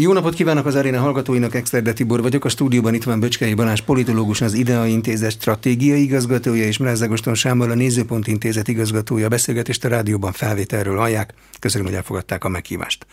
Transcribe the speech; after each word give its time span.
Jó 0.00 0.12
napot 0.12 0.34
kívánok 0.34 0.66
az 0.66 0.74
aréna 0.74 1.00
hallgatóinak, 1.00 1.54
Exterde 1.54 1.92
Tibor 1.92 2.22
vagyok. 2.22 2.44
A 2.44 2.48
stúdióban 2.48 2.94
itt 2.94 3.02
van 3.02 3.20
Böcskei 3.20 3.54
Balázs, 3.54 3.80
politológus, 3.80 4.40
az 4.40 4.54
IDEA 4.54 4.86
Intézet 4.86 5.30
stratégiai 5.30 6.02
igazgatója, 6.02 6.64
és 6.64 6.78
Mrázágoston 6.78 7.34
Sámmal 7.34 7.70
a 7.70 7.74
Nézőpont 7.74 8.26
Intézet 8.26 8.68
igazgatója. 8.68 9.28
Beszélgetést 9.28 9.84
a 9.84 9.88
rádióban 9.88 10.32
felvételről 10.32 10.96
hallják. 10.96 11.34
Köszönöm, 11.60 11.86
hogy 11.86 11.96
elfogadták 11.96 12.44
a 12.44 12.48
meghívást. 12.48 13.06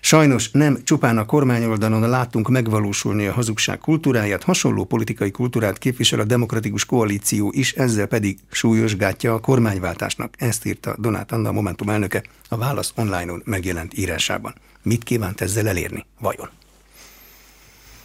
Sajnos 0.00 0.50
nem 0.50 0.78
csupán 0.84 1.18
a 1.18 1.24
kormányoldalon 1.24 2.08
láttunk 2.08 2.48
megvalósulni 2.48 3.26
a 3.26 3.32
hazugság 3.32 3.78
kultúráját, 3.78 4.42
hasonló 4.42 4.84
politikai 4.84 5.30
kultúrát 5.30 5.78
képvisel 5.78 6.20
a 6.20 6.24
demokratikus 6.24 6.84
koalíció 6.84 7.52
is, 7.54 7.72
ezzel 7.72 8.06
pedig 8.06 8.38
súlyosgátja 8.50 9.34
a 9.34 9.40
kormányváltásnak. 9.40 10.34
Ezt 10.38 10.66
írta 10.66 10.96
Donát 10.98 11.32
Anna, 11.32 11.52
Momentum 11.52 11.88
elnöke 11.88 12.22
a 12.48 12.56
Válasz 12.56 12.92
online-on 12.96 13.42
megjelent 13.44 13.98
írásában. 13.98 14.54
Mit 14.86 15.04
kívánt 15.04 15.40
ezzel 15.40 15.68
elérni? 15.68 16.06
Vajon? 16.20 16.48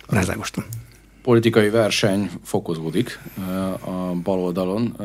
Rázágostam. 0.08 0.64
Politikai 1.22 1.70
verseny 1.70 2.30
fokozódik 2.44 3.20
a 3.86 3.92
baloldalon. 4.24 4.98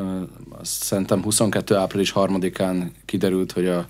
Szerintem 0.63 1.23
22. 1.23 1.75
április 1.75 2.13
3-án 2.15 2.91
kiderült, 3.05 3.53
hogy 3.53 3.67
a 3.67 3.89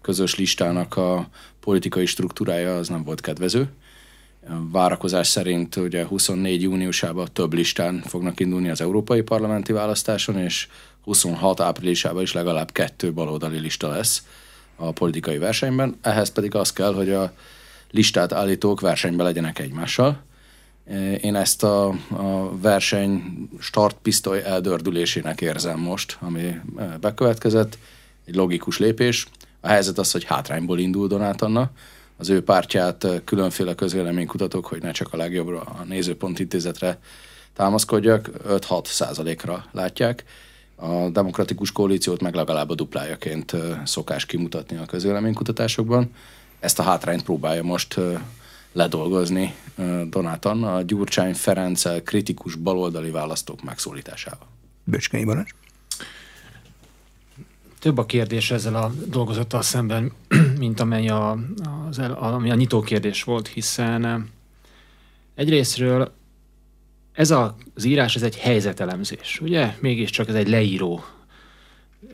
közös 0.00 0.36
listának 0.36 0.96
a 0.96 1.28
politikai 1.60 2.06
struktúrája 2.06 2.76
az 2.76 2.88
nem 2.88 3.04
volt 3.04 3.20
kedvező. 3.20 3.68
Várakozás 4.70 5.26
szerint 5.26 5.76
ugye 5.76 6.06
24 6.06 6.62
júniusában 6.62 7.28
több 7.32 7.52
listán 7.52 8.02
fognak 8.06 8.40
indulni 8.40 8.68
az 8.68 8.80
európai 8.80 9.22
parlamenti 9.22 9.72
választáson, 9.72 10.38
és 10.38 10.68
26 11.02 11.60
áprilisában 11.60 12.22
is 12.22 12.32
legalább 12.32 12.72
kettő 12.72 13.12
baloldali 13.12 13.58
lista 13.58 13.88
lesz 13.88 14.22
a 14.78 14.92
politikai 14.92 15.38
versenyben. 15.38 15.98
Ehhez 16.00 16.30
pedig 16.30 16.54
az 16.54 16.72
kell, 16.72 16.94
hogy 16.94 17.10
a 17.10 17.32
listát 17.90 18.32
állítók 18.32 18.80
versenyben 18.80 19.26
legyenek 19.26 19.58
egymással. 19.58 20.22
Én 21.20 21.34
ezt 21.36 21.62
a, 21.62 21.86
a 22.10 22.58
verseny 22.60 23.22
startpisztoly 23.58 24.42
eldördülésének 24.44 25.40
érzem 25.40 25.78
most, 25.78 26.16
ami 26.20 26.60
bekövetkezett. 27.00 27.78
Egy 28.24 28.34
logikus 28.34 28.78
lépés. 28.78 29.26
A 29.60 29.68
helyzet 29.68 29.98
az, 29.98 30.10
hogy 30.10 30.24
hátrányból 30.24 30.78
indul 30.78 31.08
Donát 31.08 31.42
Anna. 31.42 31.70
Az 32.16 32.28
ő 32.28 32.42
pártját 32.42 33.06
különféle 33.24 33.74
közvéleménykutatók, 33.74 34.66
hogy 34.66 34.82
ne 34.82 34.90
csak 34.90 35.12
a 35.12 35.16
legjobbra, 35.16 35.60
a 35.60 35.84
nézőpont 35.88 36.38
intézetre 36.38 36.98
támaszkodjak, 37.54 38.30
5-6 38.48 38.84
százalékra 38.84 39.64
látják. 39.72 40.24
A 40.80 41.08
demokratikus 41.10 41.72
koalíciót 41.72 42.22
meg 42.22 42.34
legalább 42.34 42.70
a 42.70 42.74
duplájaként 42.74 43.56
szokás 43.84 44.26
kimutatni 44.26 44.76
a 44.76 44.84
közvéleménykutatásokban. 44.84 46.10
Ezt 46.60 46.78
a 46.78 46.82
hátrányt 46.82 47.22
próbálja 47.22 47.62
most 47.62 48.00
ledolgozni 48.72 49.54
Donát 50.08 50.44
Anna 50.44 50.74
a 50.74 50.82
Gyurcsány 50.82 51.34
Ferenccel 51.34 52.02
kritikus 52.02 52.54
baloldali 52.54 53.10
választók 53.10 53.62
megszólításával. 53.62 54.46
Böcskei 54.84 55.24
Balázs? 55.24 55.50
Több 57.78 57.98
a 57.98 58.06
kérdés 58.06 58.50
ezzel 58.50 58.74
a 58.74 58.92
dolgozattal 59.06 59.62
szemben, 59.62 60.12
mint 60.58 60.80
amely 60.80 61.08
a, 61.08 61.38
az, 61.88 61.98
ami 61.98 62.50
a 62.50 62.54
nyitó 62.54 62.80
kérdés 62.80 63.22
volt, 63.22 63.48
hiszen 63.48 64.30
egyrésztről 65.34 66.12
ez 67.18 67.30
az 67.30 67.84
írás, 67.84 68.16
ez 68.16 68.22
egy 68.22 68.38
helyzetelemzés, 68.38 69.40
ugye? 69.40 69.74
Mégiscsak 69.80 70.28
ez 70.28 70.34
egy 70.34 70.48
leíró 70.48 71.04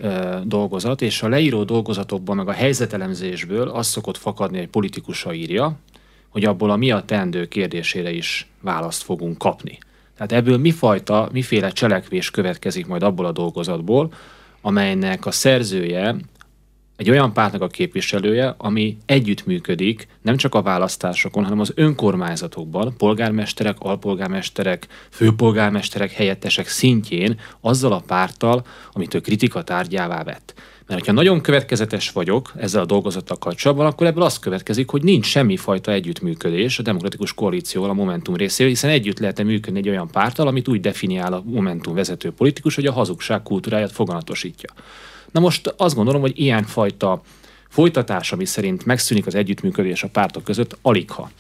ö, 0.01 0.39
dolgozat, 0.45 1.03
és 1.03 1.23
a 1.23 1.29
leíró 1.29 1.65
dolgozatokban, 1.65 2.37
meg 2.37 2.49
a 2.49 2.53
helyzetelemzésből 2.53 3.69
az 3.69 3.87
szokott 3.87 4.17
fakadni, 4.17 4.59
egy 4.59 4.69
politikusa 4.69 5.35
írja, 5.35 5.79
hogy 6.29 6.45
abból 6.45 6.71
a 6.71 6.77
mi 6.77 6.91
a 6.91 7.03
teendő 7.03 7.49
kérdésére 7.49 8.11
is 8.11 8.49
választ 8.61 9.03
fogunk 9.03 9.39
kapni. 9.39 9.79
Tehát 10.17 10.33
ebből 10.33 10.59
mi 10.59 10.71
fajta, 10.71 11.29
miféle 11.33 11.71
cselekvés 11.71 12.31
következik 12.31 12.87
majd 12.87 13.03
abból 13.03 13.27
a 13.27 13.33
dolgozatból, 13.33 14.13
amelynek 14.61 15.27
a 15.27 15.31
szerzője 15.31 16.17
egy 16.97 17.11
olyan 17.11 17.33
pártnak 17.33 17.63
a 17.63 17.67
képviselője, 17.67 18.55
ami 18.59 18.97
együttműködik 19.07 20.09
nem 20.23 20.37
csak 20.37 20.55
a 20.55 20.63
választásokon, 20.63 21.45
hanem 21.45 21.61
az 21.61 21.73
önkormányzatokban, 21.75 22.95
polgármesterek, 22.97 23.77
alpolgármesterek, 23.79 24.87
főpolgármesterek, 25.11 26.13
helyettesek 26.13 26.69
szintjén 26.69 27.41
azzal 27.61 27.93
a 27.93 28.03
párttal, 28.07 28.67
amit 28.93 29.15
ő 29.15 29.21
kritika 29.21 29.63
tárgyává 29.63 30.23
vett. 30.23 30.55
Mert 30.87 31.01
hogyha 31.01 31.15
nagyon 31.15 31.41
következetes 31.41 32.11
vagyok 32.11 32.53
ezzel 32.57 32.83
a 32.83 32.87
dolgozattal 32.87 33.37
kapcsolatban, 33.37 33.87
akkor 33.87 34.07
ebből 34.07 34.23
az 34.23 34.39
következik, 34.39 34.91
hogy 34.91 35.03
nincs 35.03 35.27
semmifajta 35.27 35.93
együttműködés 35.93 36.79
a 36.79 36.83
demokratikus 36.83 37.35
koalícióval 37.35 37.91
a 37.91 37.95
Momentum 37.95 38.37
részéről, 38.37 38.73
hiszen 38.73 38.91
együtt 38.91 39.19
lehetne 39.19 39.45
működni 39.45 39.79
egy 39.79 39.89
olyan 39.89 40.09
párttal, 40.09 40.47
amit 40.47 40.69
úgy 40.69 40.81
definiál 40.81 41.33
a 41.33 41.43
Momentum 41.47 41.95
vezető 41.95 42.31
politikus, 42.31 42.75
hogy 42.75 42.87
a 42.87 42.93
hazugság 42.93 43.43
kultúráját 43.43 43.93
foganatosítja. 43.93 44.71
Na 45.35 45.41
most 45.41 45.75
azt 45.77 45.95
gondolom, 45.95 46.21
hogy 46.21 46.41
ilyenfajta 46.41 47.23
folytatás, 47.69 48.33
ami 48.33 48.45
szerint 48.45 48.85
megszűnik 48.85 49.27
az 49.27 49.35
együttműködés 49.35 50.03
a 50.03 50.09
pártok 50.09 50.45
között, 50.45 50.77
aligha 50.83 51.31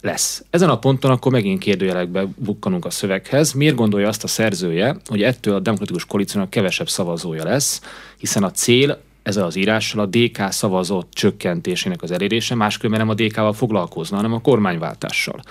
lesz. 0.00 0.44
Ezen 0.50 0.68
a 0.68 0.78
ponton 0.78 1.10
akkor 1.10 1.32
megint 1.32 1.60
kérdőjelekbe 1.60 2.26
bukkanunk 2.36 2.84
a 2.84 2.90
szöveghez. 2.90 3.52
Miért 3.52 3.74
gondolja 3.74 4.08
azt 4.08 4.24
a 4.24 4.26
szerzője, 4.26 4.96
hogy 5.06 5.22
ettől 5.22 5.54
a 5.54 5.60
demokratikus 5.60 6.04
koalíciónak 6.04 6.50
kevesebb 6.50 6.88
szavazója 6.88 7.44
lesz, 7.44 7.80
hiszen 8.18 8.42
a 8.42 8.50
cél 8.50 9.00
ezzel 9.22 9.44
az 9.44 9.56
írással 9.56 10.00
a 10.00 10.06
DK 10.06 10.52
szavazott 10.52 11.12
csökkentésének 11.12 12.02
az 12.02 12.10
elérése, 12.10 12.54
máskülönben 12.54 13.06
nem 13.06 13.16
a 13.16 13.22
DK-val 13.22 13.52
foglalkozna, 13.52 14.16
hanem 14.16 14.32
a 14.32 14.40
kormányváltással. 14.40 15.42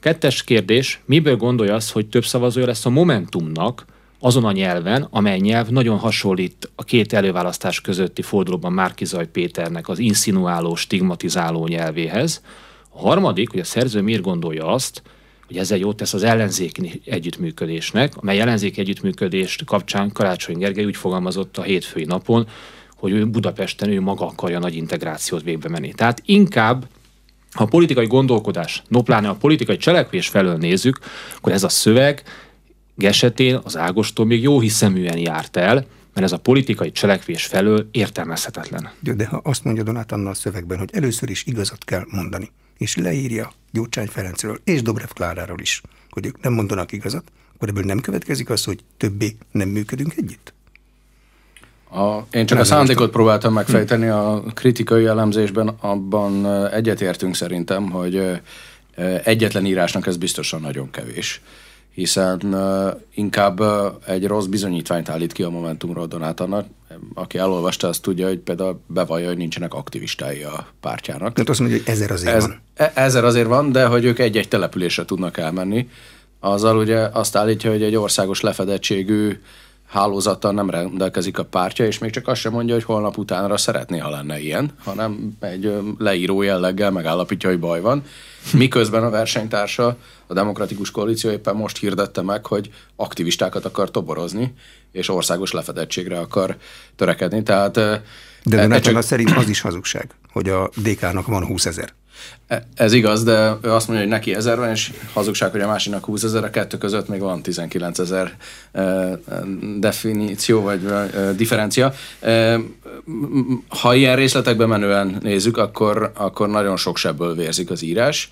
Kettes 0.00 0.44
kérdés, 0.44 1.00
miből 1.04 1.36
gondolja 1.36 1.74
azt, 1.74 1.92
hogy 1.92 2.06
több 2.06 2.24
szavazója 2.24 2.66
lesz 2.66 2.86
a 2.86 2.90
Momentumnak, 2.90 3.84
azon 4.24 4.44
a 4.44 4.52
nyelven, 4.52 5.06
amely 5.10 5.38
nyelv 5.38 5.68
nagyon 5.68 5.98
hasonlít 5.98 6.70
a 6.74 6.84
két 6.84 7.12
előválasztás 7.12 7.80
közötti 7.80 8.22
fordulóban 8.22 8.72
Márkizaj 8.72 9.26
Péternek 9.26 9.88
az 9.88 9.98
insinuáló, 9.98 10.74
stigmatizáló 10.74 11.66
nyelvéhez, 11.66 12.42
a 12.88 12.98
harmadik, 12.98 13.50
hogy 13.50 13.60
a 13.60 13.64
szerző 13.64 14.00
miért 14.00 14.22
gondolja 14.22 14.66
azt, 14.66 15.02
hogy 15.46 15.56
ezzel 15.56 15.78
jót 15.78 15.96
tesz 15.96 16.14
az 16.14 16.22
ellenzéki 16.22 17.02
együttműködésnek, 17.04 18.12
amely 18.16 18.40
ellenzéki 18.40 18.80
együttműködést 18.80 19.64
kapcsán 19.64 20.12
Karácsony 20.12 20.58
Gergely 20.58 20.84
úgy 20.84 20.96
fogalmazott 20.96 21.58
a 21.58 21.62
hétfői 21.62 22.04
napon, 22.04 22.48
hogy 22.96 23.12
ő 23.12 23.26
Budapesten 23.26 23.90
ő 23.90 24.00
maga 24.00 24.26
akarja 24.26 24.58
nagy 24.58 24.74
integrációt 24.74 25.42
végbe 25.42 25.68
menni. 25.68 25.92
Tehát 25.92 26.22
inkább 26.24 26.86
a 27.52 27.64
politikai 27.64 28.06
gondolkodás, 28.06 28.82
no 28.88 29.02
pláne 29.02 29.28
a 29.28 29.34
politikai 29.34 29.76
cselekvés 29.76 30.28
felől 30.28 30.56
nézzük, 30.56 30.98
akkor 31.36 31.52
ez 31.52 31.64
a 31.64 31.68
szöveg 31.68 32.22
esetén 32.96 33.60
az 33.64 33.76
Ágostól 33.76 34.26
még 34.26 34.42
jó 34.42 34.60
hiszeműen 34.60 35.18
járt 35.18 35.56
el, 35.56 35.74
mert 36.14 36.26
ez 36.26 36.32
a 36.32 36.38
politikai 36.38 36.92
cselekvés 36.92 37.44
felől 37.46 37.88
értelmezhetetlen. 37.90 38.90
De, 39.00 39.14
de 39.14 39.26
ha 39.26 39.40
azt 39.44 39.64
mondja 39.64 39.82
Donát 39.82 40.12
Anna 40.12 40.30
a 40.30 40.34
szövegben, 40.34 40.78
hogy 40.78 40.90
először 40.92 41.30
is 41.30 41.44
igazat 41.46 41.84
kell 41.84 42.04
mondani, 42.10 42.50
és 42.78 42.96
leírja 42.96 43.52
Gyurcsány 43.72 44.06
Ferencről 44.06 44.60
és 44.64 44.82
Dobrev 44.82 45.08
Kláráról 45.08 45.60
is, 45.60 45.82
hogy 46.10 46.26
ők 46.26 46.40
nem 46.40 46.52
mondanak 46.52 46.92
igazat, 46.92 47.24
akkor 47.54 47.68
ebből 47.68 47.84
nem 47.84 48.00
következik 48.00 48.50
az, 48.50 48.64
hogy 48.64 48.78
többé 48.96 49.36
nem 49.50 49.68
működünk 49.68 50.12
együtt? 50.16 50.52
A, 51.90 52.18
én 52.30 52.46
csak 52.46 52.48
nem 52.48 52.60
a 52.60 52.64
szándékot 52.64 53.10
próbáltam 53.10 53.52
megfejteni 53.52 54.06
a 54.06 54.42
kritikai 54.54 55.04
elemzésben, 55.04 55.68
abban 55.68 56.46
egyetértünk 56.72 57.34
szerintem, 57.34 57.90
hogy 57.90 58.40
egyetlen 59.24 59.66
írásnak 59.66 60.06
ez 60.06 60.16
biztosan 60.16 60.60
nagyon 60.60 60.90
kevés 60.90 61.40
hiszen 61.94 62.56
inkább 63.14 63.60
egy 64.06 64.26
rossz 64.26 64.44
bizonyítványt 64.44 65.08
állít 65.08 65.32
ki 65.32 65.42
a 65.42 65.50
Momentumról 65.50 66.06
Donátanak. 66.06 66.66
Aki 67.14 67.38
elolvasta, 67.38 67.88
azt 67.88 68.02
tudja, 68.02 68.26
hogy 68.26 68.38
például 68.38 68.80
bevallja, 68.86 69.26
hogy 69.26 69.36
nincsenek 69.36 69.74
aktivistái 69.74 70.42
a 70.42 70.66
pártjának. 70.80 71.32
Tehát 71.32 71.48
azt 71.48 71.60
mondja, 71.60 71.78
hogy 71.78 71.88
ezer 71.88 72.10
azért 72.10 72.34
Ez, 72.34 72.46
van. 72.46 72.60
E, 72.74 72.92
ezer 72.94 73.24
azért 73.24 73.46
van, 73.46 73.72
de 73.72 73.86
hogy 73.86 74.04
ők 74.04 74.18
egy-egy 74.18 74.48
településre 74.48 75.04
tudnak 75.04 75.38
elmenni. 75.38 75.88
Azzal 76.40 76.76
ugye 76.76 76.98
azt 76.98 77.36
állítja, 77.36 77.70
hogy 77.70 77.82
egy 77.82 77.96
országos 77.96 78.40
lefedettségű 78.40 79.40
hálózattal 79.86 80.52
nem 80.52 80.70
rendelkezik 80.70 81.38
a 81.38 81.44
pártja, 81.44 81.86
és 81.86 81.98
még 81.98 82.10
csak 82.10 82.28
azt 82.28 82.40
sem 82.40 82.52
mondja, 82.52 82.74
hogy 82.74 82.84
holnap 82.84 83.18
utánra 83.18 83.56
szeretné, 83.56 83.98
ha 83.98 84.10
lenne 84.10 84.40
ilyen, 84.40 84.70
hanem 84.84 85.36
egy 85.40 85.72
leíró 85.98 86.42
jelleggel 86.42 86.90
megállapítja, 86.90 87.48
hogy 87.48 87.58
baj 87.58 87.80
van. 87.80 88.04
Miközben 88.52 89.04
a 89.04 89.10
versenytársa, 89.10 89.96
a 90.26 90.34
Demokratikus 90.34 90.90
Koalíció 90.90 91.30
éppen 91.30 91.56
most 91.56 91.78
hirdette 91.78 92.22
meg, 92.22 92.46
hogy 92.46 92.70
aktivistákat 92.96 93.64
akar 93.64 93.90
toborozni, 93.90 94.54
és 94.92 95.08
országos 95.08 95.52
lefedettségre 95.52 96.18
akar 96.18 96.56
törekedni. 96.96 97.42
Tehát 97.42 97.72
de 97.74 98.02
de 98.44 98.66
nekem 98.66 98.92
csak... 98.92 99.02
szerint 99.02 99.30
az 99.30 99.48
is 99.48 99.60
hazugság, 99.60 100.14
hogy 100.32 100.48
a 100.48 100.70
DK-nak 100.82 101.26
van 101.26 101.46
20 101.46 101.66
ezer. 101.66 101.92
E, 102.46 102.66
ez 102.74 102.92
igaz, 102.92 103.24
de 103.24 103.56
ő 103.62 103.70
azt 103.70 103.86
mondja, 103.88 104.04
hogy 104.04 104.14
neki 104.14 104.34
ezer 104.34 104.58
van, 104.58 104.70
és 104.70 104.92
hazugság, 105.12 105.50
hogy 105.50 105.60
a 105.60 105.66
másiknak 105.66 106.04
20 106.04 106.22
ezer, 106.22 106.44
a 106.44 106.50
kettő 106.50 106.78
között 106.78 107.08
még 107.08 107.20
van 107.20 107.42
19 107.42 107.98
ezer 107.98 108.36
e, 108.72 108.80
e, 108.80 109.18
definíció, 109.78 110.62
vagy 110.62 110.88
differencia. 111.36 111.92
Ha 113.68 113.94
ilyen 113.94 114.16
részletekbe 114.16 114.66
menően 114.66 115.18
nézzük, 115.22 115.56
akkor, 115.56 116.12
akkor 116.14 116.48
nagyon 116.48 116.76
sok 116.76 116.96
sebből 116.96 117.34
vérzik 117.34 117.70
az 117.70 117.82
írás, 117.82 118.30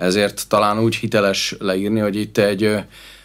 ezért 0.00 0.48
talán 0.48 0.78
úgy 0.78 0.94
hiteles 0.94 1.54
leírni, 1.58 2.00
hogy 2.00 2.16
itt 2.16 2.38
egy, 2.38 2.76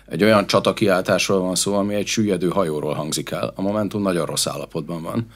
egy 0.06 0.24
olyan 0.24 0.48
csatakiáltásról 0.48 1.40
van 1.40 1.56
szó, 1.56 1.74
ami 1.74 1.94
egy 1.94 2.08
süllyedő 2.08 2.48
hajóról 2.48 2.94
hangzik 2.94 3.32
el. 3.32 3.52
A 3.56 3.62
Momentum 3.62 4.02
nagyon 4.02 4.26
rossz 4.26 4.48
állapotban 4.48 5.02
van. 5.02 5.28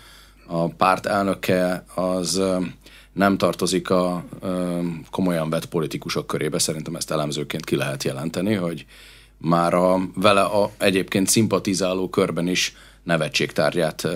A 0.47 0.67
párt 0.67 1.05
elnöke 1.05 1.83
az 1.95 2.41
nem 3.19 3.37
tartozik 3.37 3.89
a 3.89 4.23
komolyan 5.11 5.49
vett 5.49 5.65
politikusok 5.65 6.27
körébe, 6.27 6.59
szerintem 6.59 6.95
ezt 6.95 7.11
elemzőként 7.11 7.65
ki 7.65 7.75
lehet 7.75 8.03
jelenteni, 8.03 8.53
hogy 8.53 8.85
már 9.37 9.73
a 9.73 9.99
vele 10.15 10.41
a 10.41 10.71
egyébként 10.77 11.27
szimpatizáló 11.27 12.09
körben 12.09 12.47
is 12.47 12.75
nevetségtárgyát 13.03 14.07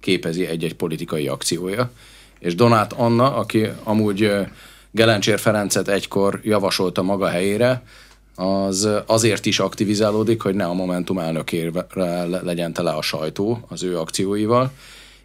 képezi 0.00 0.46
egy-egy 0.46 0.74
politikai 0.74 1.28
akciója. 1.28 1.90
És 2.38 2.54
Donát 2.54 2.92
Anna, 2.92 3.36
aki 3.36 3.68
amúgy 3.82 4.30
Gelencsér 4.90 5.38
Ferencet 5.38 5.88
egykor 5.88 6.40
javasolta 6.42 7.02
maga 7.02 7.28
helyére, 7.28 7.82
az 8.34 8.88
azért 9.06 9.46
is 9.46 9.58
aktivizálódik, 9.58 10.42
hogy 10.42 10.54
ne 10.54 10.64
a 10.64 10.74
Momentum 10.74 11.18
elnökére 11.18 11.86
legyen 12.42 12.72
tele 12.72 12.90
a 12.90 13.02
sajtó 13.02 13.64
az 13.68 13.82
ő 13.82 13.98
akcióival, 13.98 14.72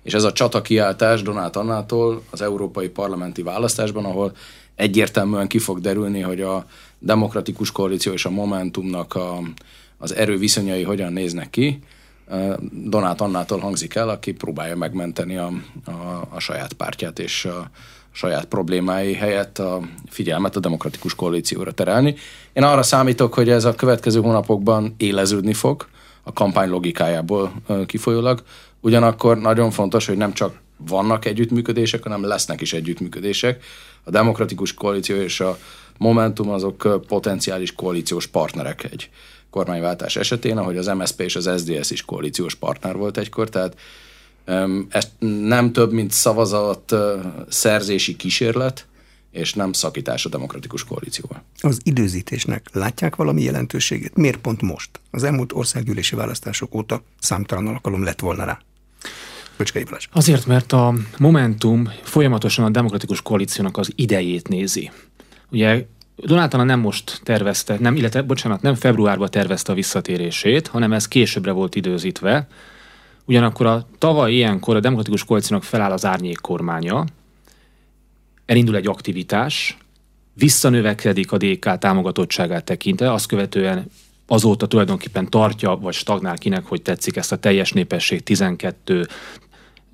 és 0.03 0.13
ez 0.13 0.23
a 0.23 0.31
csata 0.31 0.61
kiáltás 0.61 1.21
Donát 1.21 1.55
Annától 1.55 2.21
az 2.29 2.41
európai 2.41 2.89
parlamenti 2.89 3.41
választásban, 3.41 4.05
ahol 4.05 4.35
egyértelműen 4.75 5.47
ki 5.47 5.57
fog 5.57 5.79
derülni, 5.79 6.19
hogy 6.19 6.41
a 6.41 6.65
demokratikus 6.99 7.71
koalíció 7.71 8.13
és 8.13 8.25
a 8.25 8.29
Momentumnak 8.29 9.15
a, 9.15 9.39
az 9.97 10.15
erő 10.15 10.37
viszonyai 10.37 10.83
hogyan 10.83 11.13
néznek 11.13 11.49
ki, 11.49 11.79
Donát 12.71 13.21
Annától 13.21 13.59
hangzik 13.59 13.95
el, 13.95 14.09
aki 14.09 14.31
próbálja 14.31 14.75
megmenteni 14.75 15.37
a, 15.37 15.51
a, 15.85 15.91
a 16.29 16.39
saját 16.39 16.73
pártját 16.73 17.19
és 17.19 17.45
a 17.45 17.69
saját 18.11 18.45
problémái 18.45 19.13
helyett 19.13 19.59
a 19.59 19.81
figyelmet 20.09 20.55
a 20.55 20.59
demokratikus 20.59 21.15
koalícióra 21.15 21.71
terelni. 21.71 22.15
Én 22.53 22.63
arra 22.63 22.83
számítok, 22.83 23.33
hogy 23.33 23.49
ez 23.49 23.65
a 23.65 23.75
következő 23.75 24.21
hónapokban 24.21 24.95
éleződni 24.97 25.53
fog, 25.53 25.87
a 26.23 26.33
kampány 26.33 26.69
logikájából 26.69 27.53
kifolyólag, 27.85 28.43
Ugyanakkor 28.83 29.37
nagyon 29.37 29.71
fontos, 29.71 30.05
hogy 30.05 30.17
nem 30.17 30.33
csak 30.33 30.59
vannak 30.77 31.25
együttműködések, 31.25 32.03
hanem 32.03 32.23
lesznek 32.23 32.61
is 32.61 32.73
együttműködések. 32.73 33.63
A 34.03 34.09
demokratikus 34.09 34.73
koalíció 34.73 35.15
és 35.15 35.39
a 35.39 35.57
Momentum 35.97 36.49
azok 36.49 37.05
potenciális 37.07 37.73
koalíciós 37.75 38.27
partnerek 38.27 38.83
egy 38.83 39.09
kormányváltás 39.49 40.15
esetén, 40.15 40.57
ahogy 40.57 40.77
az 40.77 40.87
MSZP 40.87 41.21
és 41.21 41.35
az 41.35 41.49
SDS 41.57 41.91
is 41.91 42.05
koalíciós 42.05 42.55
partner 42.55 42.95
volt 42.95 43.17
egykor, 43.17 43.49
tehát 43.49 43.77
ez 44.89 45.11
nem 45.39 45.71
több, 45.71 45.91
mint 45.91 46.11
szavazat 46.11 46.95
szerzési 47.49 48.15
kísérlet, 48.15 48.87
és 49.31 49.53
nem 49.53 49.73
szakítás 49.73 50.25
a 50.25 50.29
demokratikus 50.29 50.83
koalícióval. 50.83 51.43
Az 51.61 51.79
időzítésnek 51.83 52.67
látják 52.71 53.15
valami 53.15 53.41
jelentőségét? 53.41 54.15
Miért 54.15 54.37
pont 54.37 54.61
most? 54.61 54.89
Az 55.11 55.23
elmúlt 55.23 55.53
országgyűlési 55.53 56.15
választások 56.15 56.75
óta 56.75 57.03
számtalan 57.19 57.67
alkalom 57.67 58.03
lett 58.03 58.19
volna 58.19 58.43
rá. 58.43 58.59
Böcskei 59.57 59.83
Balázs. 59.83 60.07
Azért, 60.11 60.45
mert 60.45 60.71
a 60.71 60.93
Momentum 61.17 61.89
folyamatosan 62.01 62.65
a 62.65 62.69
demokratikus 62.69 63.21
koalíciónak 63.21 63.77
az 63.77 63.91
idejét 63.95 64.47
nézi. 64.47 64.91
Ugye 65.49 65.85
Donátana 66.15 66.63
nem 66.63 66.79
most 66.79 67.19
tervezte, 67.23 67.77
nem, 67.79 67.95
illetve, 67.95 68.21
bocsánat, 68.21 68.61
nem 68.61 68.75
februárban 68.75 69.29
tervezte 69.29 69.71
a 69.71 69.75
visszatérését, 69.75 70.67
hanem 70.67 70.93
ez 70.93 71.07
későbbre 71.07 71.51
volt 71.51 71.75
időzítve. 71.75 72.47
Ugyanakkor 73.25 73.65
a 73.65 73.87
tavaly 73.97 74.33
ilyenkor 74.33 74.75
a 74.75 74.79
demokratikus 74.79 75.23
koalíciónak 75.23 75.63
feláll 75.63 75.91
az 75.91 76.05
árnyék 76.05 76.37
kormánya, 76.37 77.05
elindul 78.45 78.75
egy 78.75 78.87
aktivitás, 78.87 79.77
visszanövekedik 80.33 81.31
a 81.31 81.37
DK 81.37 81.77
támogatottságát 81.77 82.63
tekintve, 82.63 83.11
azt 83.11 83.25
követően 83.25 83.85
azóta 84.27 84.67
tulajdonképpen 84.67 85.29
tartja, 85.29 85.75
vagy 85.75 85.93
stagnál 85.93 86.37
kinek, 86.37 86.65
hogy 86.65 86.81
tetszik 86.81 87.15
ezt 87.15 87.31
a 87.31 87.37
teljes 87.37 87.71
népesség 87.71 88.23
12, 88.23 89.07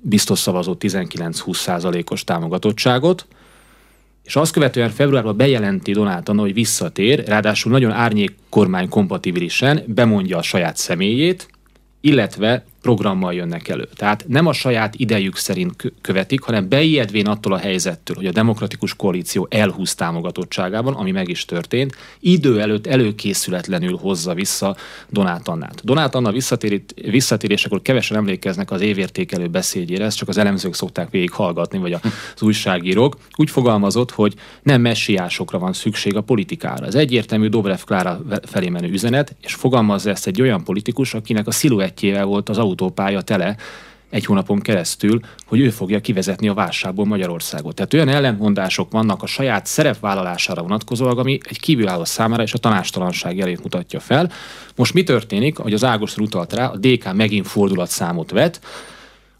biztos 0.00 0.38
szavazó 0.38 0.76
19-20 0.78 1.54
százalékos 1.54 2.24
támogatottságot, 2.24 3.26
és 4.24 4.36
azt 4.36 4.52
követően 4.52 4.90
februárban 4.90 5.36
bejelenti 5.36 5.92
Donát 5.92 6.28
Anna, 6.28 6.40
hogy 6.40 6.54
visszatér, 6.54 7.24
ráadásul 7.26 7.72
nagyon 7.72 7.92
árnyék 7.92 8.34
kormány 8.48 8.88
kompatibilisen 8.88 9.82
bemondja 9.86 10.38
a 10.38 10.42
saját 10.42 10.76
személyét, 10.76 11.48
illetve 12.00 12.64
programmal 12.82 13.34
jönnek 13.34 13.68
elő. 13.68 13.88
Tehát 13.94 14.24
nem 14.28 14.46
a 14.46 14.52
saját 14.52 14.94
idejük 14.94 15.36
szerint 15.36 15.92
követik, 16.00 16.40
hanem 16.40 16.68
beijedvén 16.68 17.26
attól 17.26 17.52
a 17.52 17.58
helyzettől, 17.58 18.16
hogy 18.16 18.26
a 18.26 18.32
demokratikus 18.32 18.96
koalíció 18.96 19.46
elhúz 19.50 19.94
támogatottságában, 19.94 20.94
ami 20.94 21.10
meg 21.10 21.28
is 21.28 21.44
történt, 21.44 21.96
idő 22.20 22.60
előtt 22.60 22.86
előkészületlenül 22.86 23.96
hozza 23.96 24.34
vissza 24.34 24.76
Donát 25.08 25.48
Annát. 25.48 25.84
Donát 25.84 26.14
Anna 26.14 26.32
visszatérésekor 27.10 27.82
kevesen 27.82 28.16
emlékeznek 28.16 28.70
az 28.70 28.80
évértékelő 28.80 29.46
beszédjére, 29.46 30.04
ezt 30.04 30.16
csak 30.16 30.28
az 30.28 30.38
elemzők 30.38 30.74
szokták 30.74 31.10
végig 31.10 31.30
hallgatni, 31.30 31.78
vagy 31.78 31.92
az 31.92 32.42
újságírók. 32.42 33.16
Úgy 33.36 33.50
fogalmazott, 33.50 34.10
hogy 34.10 34.34
nem 34.62 34.80
messiásokra 34.80 35.58
van 35.58 35.72
szükség 35.72 36.16
a 36.16 36.20
politikára. 36.20 36.86
Ez 36.86 36.94
egyértelmű 36.94 37.48
Dobrev 37.48 37.80
Klára 37.84 38.20
felé 38.42 38.68
menő 38.68 38.88
üzenet, 38.88 39.36
és 39.42 39.54
fogalmazza 39.54 40.10
ezt 40.10 40.26
egy 40.26 40.40
olyan 40.40 40.64
politikus, 40.64 41.14
akinek 41.14 41.46
a 41.46 41.50
sziluettjével 41.50 42.24
volt 42.24 42.48
az 42.48 42.58
autópálya 42.70 43.20
tele 43.20 43.56
egy 44.10 44.24
hónapon 44.24 44.60
keresztül, 44.60 45.20
hogy 45.46 45.60
ő 45.60 45.70
fogja 45.70 46.00
kivezetni 46.00 46.48
a 46.48 46.54
válságból 46.54 47.04
Magyarországot. 47.04 47.74
Tehát 47.74 47.94
olyan 47.94 48.08
ellentmondások 48.08 48.92
vannak 48.92 49.22
a 49.22 49.26
saját 49.26 49.66
szerepvállalására 49.66 50.62
vonatkozólag, 50.62 51.18
ami 51.18 51.38
egy 51.48 51.60
kívülálló 51.60 52.04
számára 52.04 52.42
és 52.42 52.52
a 52.52 52.58
tanástalanság 52.58 53.36
jelét 53.36 53.62
mutatja 53.62 54.00
fel. 54.00 54.30
Most 54.76 54.94
mi 54.94 55.02
történik, 55.02 55.56
hogy 55.56 55.72
az 55.72 55.84
Ágoston 55.84 56.24
utalt 56.24 56.52
rá, 56.52 56.66
a 56.66 56.76
DK 56.76 57.12
megint 57.12 57.46
fordulatszámot 57.46 58.30
vet, 58.30 58.60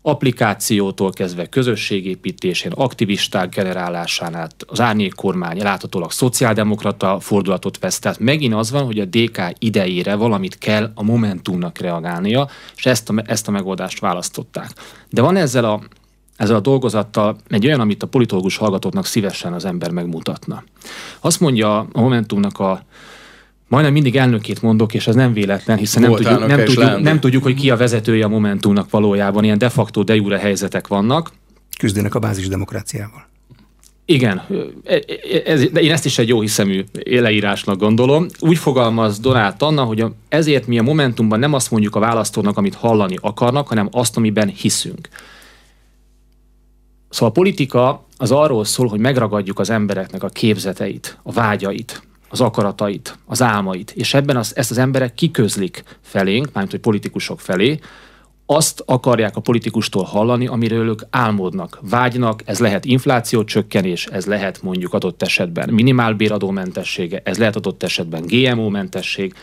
applikációtól 0.02 1.12
kezdve 1.12 1.46
közösségépítésén, 1.46 2.72
aktivisták 2.72 3.54
generálásán 3.54 4.34
át 4.34 4.54
az 4.66 4.80
árnyék 4.80 5.14
kormány 5.14 5.62
láthatólag 5.62 6.12
szociáldemokrata 6.12 7.20
fordulatot 7.20 7.78
vesz. 7.78 7.98
Tehát 7.98 8.18
megint 8.18 8.54
az 8.54 8.70
van, 8.70 8.84
hogy 8.84 8.98
a 8.98 9.04
DK 9.04 9.40
idejére 9.58 10.14
valamit 10.14 10.58
kell 10.58 10.90
a 10.94 11.02
Momentumnak 11.02 11.78
reagálnia, 11.78 12.48
és 12.76 12.86
ezt 12.86 13.08
a, 13.08 13.14
ezt 13.26 13.48
a 13.48 13.50
megoldást 13.50 14.00
választották. 14.00 14.70
De 15.10 15.22
van 15.22 15.36
ezzel 15.36 15.64
a 15.64 15.80
ezzel 16.36 16.56
a 16.56 16.60
dolgozattal 16.60 17.36
egy 17.48 17.66
olyan, 17.66 17.80
amit 17.80 18.02
a 18.02 18.06
politológus 18.06 18.56
hallgatóknak 18.56 19.06
szívesen 19.06 19.52
az 19.52 19.64
ember 19.64 19.90
megmutatna. 19.90 20.62
Azt 21.20 21.40
mondja 21.40 21.78
a 21.78 22.00
Momentumnak 22.00 22.58
a 22.58 22.82
Majdnem 23.70 23.92
mindig 23.92 24.16
elnökét 24.16 24.62
mondok, 24.62 24.94
és 24.94 25.06
ez 25.06 25.14
nem 25.14 25.32
véletlen, 25.32 25.76
hiszen 25.76 26.02
nem 26.02 26.14
tudjuk, 26.14 26.46
nem, 26.46 26.64
tudjuk, 26.64 27.00
nem 27.00 27.20
tudjuk, 27.20 27.42
hogy 27.42 27.54
ki 27.54 27.70
a 27.70 27.76
vezetője 27.76 28.24
a 28.24 28.28
Momentumnak 28.28 28.90
valójában. 28.90 29.44
Ilyen 29.44 29.58
de 29.58 29.68
facto, 29.68 30.02
de 30.02 30.14
jure 30.14 30.38
helyzetek 30.38 30.86
vannak. 30.86 31.32
Küzdenek 31.78 32.14
a 32.14 32.18
bázis 32.18 32.48
demokráciával. 32.48 33.28
Igen, 34.04 34.42
ez, 35.44 35.70
de 35.70 35.80
én 35.80 35.92
ezt 35.92 36.04
is 36.04 36.18
egy 36.18 36.28
jó 36.28 36.40
hiszemű 36.40 36.84
leírásnak 37.04 37.78
gondolom. 37.78 38.26
Úgy 38.40 38.58
fogalmaz 38.58 39.18
Donát 39.18 39.62
Anna, 39.62 39.82
hogy 39.82 40.04
ezért 40.28 40.66
mi 40.66 40.78
a 40.78 40.82
Momentumban 40.82 41.38
nem 41.38 41.52
azt 41.52 41.70
mondjuk 41.70 41.96
a 41.96 42.00
választónak, 42.00 42.56
amit 42.56 42.74
hallani 42.74 43.16
akarnak, 43.20 43.68
hanem 43.68 43.88
azt, 43.92 44.16
amiben 44.16 44.48
hiszünk. 44.48 45.08
Szóval 47.08 47.28
a 47.28 47.32
politika 47.32 48.06
az 48.16 48.30
arról 48.30 48.64
szól, 48.64 48.86
hogy 48.86 49.00
megragadjuk 49.00 49.58
az 49.58 49.70
embereknek 49.70 50.22
a 50.22 50.28
képzeteit, 50.28 51.18
a 51.22 51.32
vágyait, 51.32 52.02
az 52.30 52.40
akaratait, 52.40 53.18
az 53.26 53.42
álmait, 53.42 53.90
és 53.90 54.14
ebben 54.14 54.36
az, 54.36 54.56
ezt 54.56 54.70
az 54.70 54.78
emberek 54.78 55.14
kiközlik 55.14 55.82
felénk, 56.00 56.44
mármint 56.44 56.70
hogy 56.70 56.80
politikusok 56.80 57.40
felé, 57.40 57.78
azt 58.46 58.82
akarják 58.86 59.36
a 59.36 59.40
politikustól 59.40 60.04
hallani, 60.04 60.46
amiről 60.46 60.88
ők 60.88 61.00
álmodnak, 61.10 61.78
vágynak, 61.90 62.42
ez 62.44 62.58
lehet 62.58 62.84
infláció 62.84 63.44
csökkenés, 63.44 64.06
ez 64.06 64.26
lehet 64.26 64.62
mondjuk 64.62 64.94
adott 64.94 65.22
esetben 65.22 65.68
minimálbéradómentessége, 65.68 67.20
ez 67.24 67.38
lehet 67.38 67.56
adott 67.56 67.82
esetben 67.82 68.22
GMO-mentesség, 68.26 69.34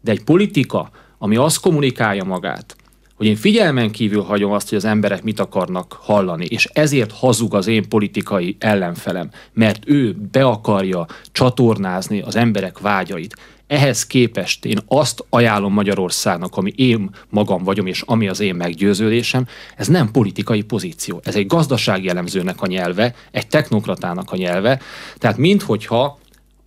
de 0.00 0.10
egy 0.10 0.24
politika, 0.24 0.90
ami 1.18 1.36
azt 1.36 1.60
kommunikálja 1.60 2.24
magát, 2.24 2.76
hogy 3.18 3.26
én 3.26 3.36
figyelmen 3.36 3.90
kívül 3.90 4.22
hagyom 4.22 4.52
azt, 4.52 4.68
hogy 4.68 4.78
az 4.78 4.84
emberek 4.84 5.22
mit 5.22 5.40
akarnak 5.40 5.98
hallani, 6.00 6.44
és 6.44 6.68
ezért 6.72 7.12
hazug 7.12 7.54
az 7.54 7.66
én 7.66 7.88
politikai 7.88 8.56
ellenfelem, 8.58 9.30
mert 9.52 9.82
ő 9.86 10.16
be 10.32 10.44
akarja 10.44 11.06
csatornázni 11.32 12.20
az 12.20 12.36
emberek 12.36 12.78
vágyait. 12.78 13.36
Ehhez 13.66 14.06
képest 14.06 14.64
én 14.64 14.78
azt 14.86 15.24
ajánlom 15.30 15.72
Magyarországnak, 15.72 16.56
ami 16.56 16.72
én 16.76 17.10
magam 17.28 17.64
vagyom, 17.64 17.86
és 17.86 18.02
ami 18.06 18.28
az 18.28 18.40
én 18.40 18.54
meggyőződésem, 18.54 19.46
ez 19.76 19.86
nem 19.86 20.10
politikai 20.10 20.62
pozíció. 20.62 21.20
Ez 21.24 21.36
egy 21.36 21.46
gazdasági 21.46 22.08
elemzőnek 22.08 22.62
a 22.62 22.66
nyelve, 22.66 23.14
egy 23.30 23.46
technokratának 23.46 24.30
a 24.30 24.36
nyelve. 24.36 24.80
Tehát 25.18 25.36
minthogyha 25.36 26.18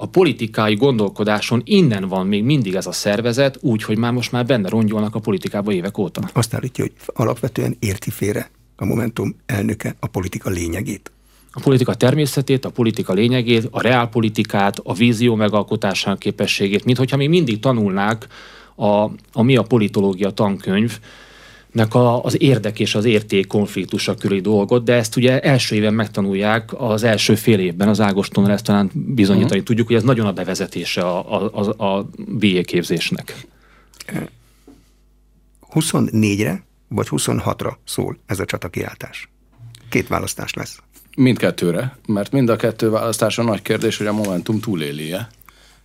a 0.02 0.06
politikai 0.06 0.76
gondolkodáson 0.76 1.62
innen 1.66 2.08
van 2.08 2.28
még 2.28 2.44
mindig 2.44 2.76
ez 2.76 2.86
a 2.86 2.92
szervezet, 2.92 3.58
úgy, 3.62 3.84
hogy 3.84 3.98
már 3.98 4.12
most 4.12 4.32
már 4.32 4.46
benne 4.46 4.70
rongyolnak 4.70 5.16
a 5.16 5.20
politikába 5.20 5.72
évek 5.72 5.98
óta. 5.98 6.22
Azt 6.34 6.54
állítja, 6.54 6.84
hogy 6.84 6.94
alapvetően 7.06 7.76
érti 7.80 8.10
félre 8.10 8.52
a 8.76 8.86
Momentum 8.86 9.36
elnöke 9.46 9.96
a 10.00 10.08
politika 10.08 10.50
lényegét 10.50 11.12
a 11.54 11.60
politika 11.60 11.94
természetét, 11.94 12.66
a 12.66 12.70
politika 12.70 13.14
lényegét, 13.14 13.68
a 13.72 13.82
reálpolitikát, 13.82 14.80
a 14.84 14.94
vízió 14.94 15.36
megalkotásának 15.36 16.20
képességét, 16.20 16.86
mint 16.86 16.98
hogyha 16.98 17.18
mi 17.18 17.28
mindig 17.28 17.60
tanulnák 17.60 18.28
a, 18.76 18.88
a 19.32 19.42
mi 19.42 19.56
a 19.56 19.62
politológia 19.62 20.30
tankönyv, 20.30 21.00
nek 21.72 21.94
a, 21.94 22.24
az 22.24 22.42
érdek 22.42 22.80
és 22.80 22.96
az 22.96 23.06
érték 23.06 23.48
konfliktusa 23.48 24.16
körüli 24.16 24.42
dolgot, 24.42 24.84
de 24.84 24.94
ezt 24.94 25.16
ugye 25.16 25.40
első 25.40 25.76
éven 25.76 25.94
megtanulják 25.94 26.70
az 26.78 27.04
első 27.04 27.36
fél 27.36 27.60
évben 27.60 27.88
az 27.88 28.00
Ágostonnal 28.00 28.52
ezt 28.52 28.66
talán 28.66 28.92
bizonyítani 28.94 29.52
uh-huh. 29.52 29.66
tudjuk, 29.66 29.88
hogy 29.88 29.96
ez 29.96 30.04
nagyon 30.04 30.26
a 30.26 30.34
bevezetése 30.34 31.02
a, 31.02 31.42
a, 31.42 31.74
a, 31.78 31.86
a 31.86 32.10
BA 32.28 32.62
képzésnek. 32.62 33.46
24-re 35.74 36.64
vagy 36.88 37.08
26-ra 37.10 37.74
szól 37.84 38.18
ez 38.26 38.40
a 38.40 38.46
csatakiáltás. 38.46 39.30
Két 39.90 40.08
választás 40.08 40.54
lesz. 40.54 40.80
Mindkettőre, 41.16 41.98
mert 42.08 42.32
mind 42.32 42.50
a 42.50 42.56
kettő 42.56 42.90
választása 42.90 43.44
nagy 43.44 43.62
kérdés, 43.62 43.98
hogy 43.98 44.08
a 44.08 44.14
Momentum 44.14 44.60
túléli-e, 44.60 45.30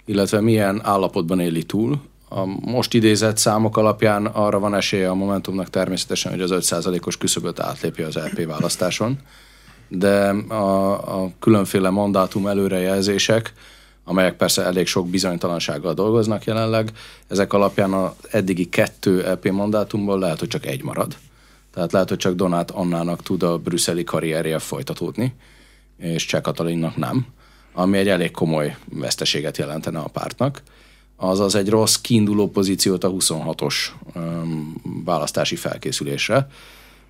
illetve 0.04 0.40
milyen 0.40 0.80
állapotban 0.84 1.40
éli 1.40 1.62
túl. 1.62 2.00
A 2.28 2.44
most 2.70 2.94
idézett 2.94 3.36
számok 3.36 3.76
alapján 3.76 4.26
arra 4.26 4.58
van 4.58 4.74
esélye 4.74 5.10
a 5.10 5.14
Momentumnak 5.14 5.70
természetesen, 5.70 6.32
hogy 6.32 6.40
az 6.40 6.50
5%-os 6.52 7.16
küszöböt 7.16 7.60
átlépje 7.60 8.06
az 8.06 8.14
LP 8.14 8.46
választáson, 8.46 9.18
de 9.88 10.28
a, 10.48 10.92
a 11.22 11.30
különféle 11.38 11.90
mandátum 11.90 12.46
előrejelzések, 12.46 13.52
amelyek 14.04 14.36
persze 14.36 14.62
elég 14.62 14.86
sok 14.86 15.08
bizonytalansággal 15.08 15.94
dolgoznak 15.94 16.44
jelenleg, 16.44 16.90
ezek 17.28 17.52
alapján 17.52 17.92
az 17.92 18.10
eddigi 18.30 18.68
kettő 18.68 19.32
LP 19.32 19.50
mandátumból 19.50 20.18
lehet, 20.18 20.38
hogy 20.38 20.48
csak 20.48 20.66
egy 20.66 20.82
marad. 20.82 21.16
Tehát 21.74 21.92
lehet, 21.92 22.08
hogy 22.08 22.18
csak 22.18 22.34
Donát 22.34 22.70
Annának 22.70 23.22
tud 23.22 23.42
a 23.42 23.58
brüsszeli 23.58 24.04
karrierje 24.04 24.58
folytatódni, 24.58 25.34
és 25.98 26.24
Cseh 26.24 26.40
Katalinnak 26.40 26.96
nem, 26.96 27.26
ami 27.72 27.98
egy 27.98 28.08
elég 28.08 28.30
komoly 28.30 28.76
veszteséget 28.84 29.56
jelentene 29.56 29.98
a 29.98 30.08
pártnak. 30.08 30.62
Azaz 31.16 31.54
egy 31.54 31.68
rossz 31.68 31.94
kiinduló 31.94 32.50
pozíciót 32.50 33.04
a 33.04 33.10
26-os 33.10 33.74
um, 34.14 34.74
választási 35.04 35.56
felkészülésre. 35.56 36.48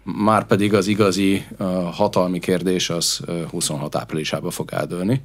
Már 0.02 0.46
pedig 0.46 0.74
az 0.74 0.86
igazi 0.86 1.46
hatalmi 1.92 2.38
kérdés 2.38 2.90
az 2.90 3.20
uh, 3.28 3.42
26 3.50 3.96
áprilisában 3.96 4.50
fog 4.50 4.68
eldőlni. 4.72 5.22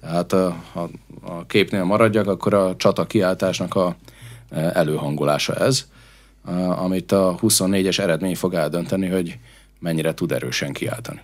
Tehát 0.00 0.32
ha 0.72 0.90
a 1.22 1.46
képnél 1.46 1.84
maradjak, 1.84 2.26
akkor 2.26 2.54
a 2.54 2.76
csata 2.76 3.06
kiáltásnak 3.06 3.74
a 3.74 3.96
előhangolása 4.50 5.54
ez 5.54 5.86
amit 6.76 7.12
a 7.12 7.38
24-es 7.42 7.98
eredmény 7.98 8.36
fog 8.36 8.54
eldönteni, 8.54 9.08
hogy 9.08 9.38
mennyire 9.78 10.14
tud 10.14 10.32
erősen 10.32 10.72
kiáltani. 10.72 11.20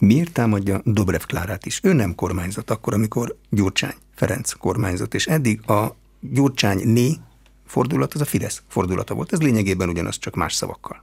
Miért 0.00 0.32
támadja 0.32 0.80
Dobrev 0.84 1.20
Klárát 1.20 1.66
is? 1.66 1.80
Ő 1.82 1.92
nem 1.92 2.14
kormányzat 2.14 2.70
akkor, 2.70 2.94
amikor 2.94 3.36
Gyurcsány 3.50 3.94
Ferenc 4.14 4.52
kormányzat, 4.52 5.14
és 5.14 5.26
eddig 5.26 5.70
a 5.70 5.94
Gyurcsány 6.30 6.80
né 6.84 7.12
fordulat 7.66 8.14
az 8.14 8.20
a 8.20 8.24
Fidesz 8.24 8.62
fordulata 8.68 9.14
volt. 9.14 9.32
Ez 9.32 9.40
lényegében 9.40 9.88
ugyanaz, 9.88 10.18
csak 10.18 10.34
más 10.34 10.54
szavakkal. 10.54 11.02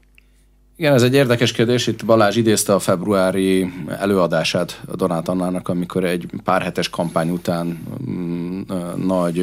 Igen, 0.75 0.93
ez 0.93 1.03
egy 1.03 1.13
érdekes 1.13 1.51
kérdés. 1.51 1.87
Itt 1.87 2.05
Balázs 2.05 2.35
idézte 2.35 2.73
a 2.73 2.79
februári 2.79 3.73
előadását 3.87 4.81
Donát 4.95 5.27
Annának, 5.27 5.67
amikor 5.67 6.03
egy 6.03 6.29
pár 6.43 6.61
hetes 6.61 6.89
kampány 6.89 7.29
után 7.29 7.87
mm, 8.09 8.61
nagy 8.95 9.39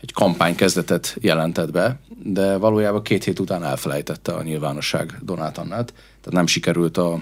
egy 0.00 0.12
kampány 0.12 0.54
kezdetet 0.54 1.16
jelentett 1.20 1.70
be, 1.70 1.98
de 2.22 2.56
valójában 2.56 3.02
két 3.02 3.24
hét 3.24 3.38
után 3.38 3.64
elfelejtette 3.64 4.32
a 4.32 4.42
nyilvánosság 4.42 5.18
Donát 5.22 5.58
Annát, 5.58 5.92
tehát 5.92 6.32
nem 6.32 6.46
sikerült 6.46 6.96
a, 6.96 7.12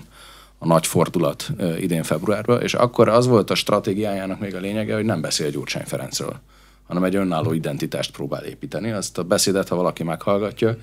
a 0.59 0.67
nagy 0.67 0.87
fordulat 0.87 1.51
idén 1.79 2.03
februárban, 2.03 2.63
és 2.63 2.75
akkor 2.75 3.09
az 3.09 3.27
volt 3.27 3.51
a 3.51 3.55
stratégiájának 3.55 4.41
még 4.41 4.55
a 4.55 4.61
lényege, 4.61 4.95
hogy 4.95 5.05
nem 5.05 5.21
beszél 5.21 5.51
Gyurcsány 5.51 5.85
Ferencről, 5.87 6.41
hanem 6.89 7.05
egy 7.05 7.17
önálló 7.17 7.53
identitást 7.53 8.11
próbál 8.11 8.45
építeni. 8.45 8.91
Azt 8.91 9.19
a 9.19 9.23
beszédet, 9.23 9.69
ha 9.69 9.77
valaki 9.77 10.03
meghallgatja, 10.03 10.77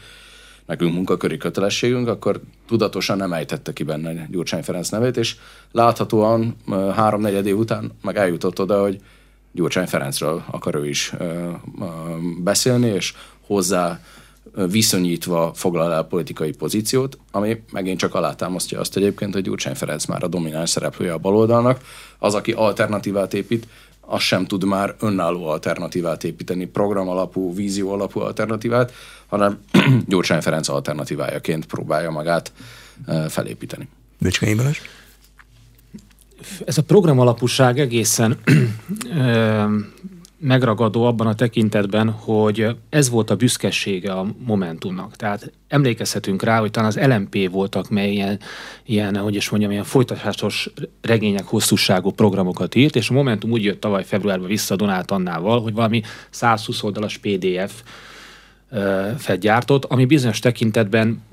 nekünk 0.66 0.94
munkaköri 0.94 1.38
kötelességünk, 1.38 2.08
akkor 2.08 2.42
tudatosan 2.68 3.18
nem 3.18 3.34
ejtette 3.34 3.74
ki 3.74 3.84
benne 3.84 4.28
Gyurcsány 4.32 4.64
Ferenc 4.64 4.90
nevét, 4.90 5.18
és 5.18 5.36
láthatóan 5.72 6.56
három-negyed 6.96 7.46
év 7.46 7.58
után 7.58 7.92
meg 8.02 8.18
eljutott 8.18 8.60
oda, 8.60 8.82
hogy 8.82 9.02
Gyurcsány 9.52 9.88
Ferencről 9.88 10.44
akar 10.52 10.76
ő 10.76 10.88
is 10.88 11.14
beszélni, 12.44 12.88
és 12.88 13.14
hozzá 13.46 14.00
viszonyítva 14.70 15.52
foglal 15.54 15.94
el 15.94 16.04
politikai 16.04 16.52
pozíciót, 16.52 17.18
ami 17.32 17.64
megint 17.72 18.00
csak 18.00 18.16
alátámasztja 18.16 18.80
azt 18.80 18.98
egyébként, 18.98 19.34
hogy 19.34 19.44
Gyurcsány 19.44 19.76
Ferenc 19.76 20.06
már 20.06 20.24
a 20.24 20.28
domináns 20.28 20.70
szereplője 20.70 21.14
a 21.14 21.18
baloldalnak, 21.18 21.82
az, 22.20 22.34
aki 22.34 22.52
alternatívát 22.52 23.34
épít, 23.34 23.68
az 24.06 24.22
sem 24.22 24.46
tud 24.46 24.64
már 24.66 24.96
önálló 25.00 25.48
alternatívát 25.48 26.24
építeni, 26.24 26.66
program 26.66 27.08
alapú, 27.08 27.54
vízió 27.54 27.92
alapú 27.92 28.20
alternatívát, 28.20 28.94
hanem 29.28 29.60
Gyurcsány 30.08 30.42
Ferenc 30.42 30.68
alternatívájaként 30.68 31.66
próbálja 31.66 32.12
magát 32.12 32.52
felépíteni. 33.30 33.88
Böcskei 34.20 34.56
Balázs? 34.56 34.80
ez 36.66 36.78
a 36.78 36.84
program 36.84 37.20
alapúság 37.20 37.80
egészen 37.80 38.38
megragadó 40.38 41.04
abban 41.04 41.28
a 41.28 41.36
tekintetben, 41.36 42.10
hogy 42.10 42.68
ez 42.90 43.10
volt 43.10 43.30
a 43.30 43.36
büszkesége 43.36 44.12
a 44.12 44.28
Momentumnak. 44.46 45.16
Tehát 45.16 45.52
emlékezhetünk 45.68 46.44
rá, 46.44 46.60
hogy 46.60 46.72
talán 46.72 46.90
az 46.90 47.00
LMP 47.00 47.52
voltak, 47.52 47.90
mely 47.90 48.12
ilyen, 48.12 48.40
ilyen 48.86 49.18
hogy 49.18 49.36
is 49.36 49.50
mondjam, 49.50 49.72
ilyen 49.72 49.84
folytatásos 49.84 50.70
regények 51.02 51.46
hosszúságú 51.46 52.12
programokat 52.12 52.76
írt, 52.76 52.96
és 52.96 53.10
a 53.10 53.14
Momentum 53.14 53.52
úgy 53.52 53.64
jött 53.64 53.82
tavaly 53.82 54.04
februárban 54.04 54.48
vissza 54.48 54.76
Donát 54.76 55.12
Annával, 55.12 55.62
hogy 55.62 55.74
valami 55.74 56.02
120 56.30 56.84
oldalas 56.84 57.18
PDF 57.18 57.84
gyártott, 59.40 59.86
ami 59.86 60.06
bizonyos 60.06 60.40
tekintetben 60.40 61.24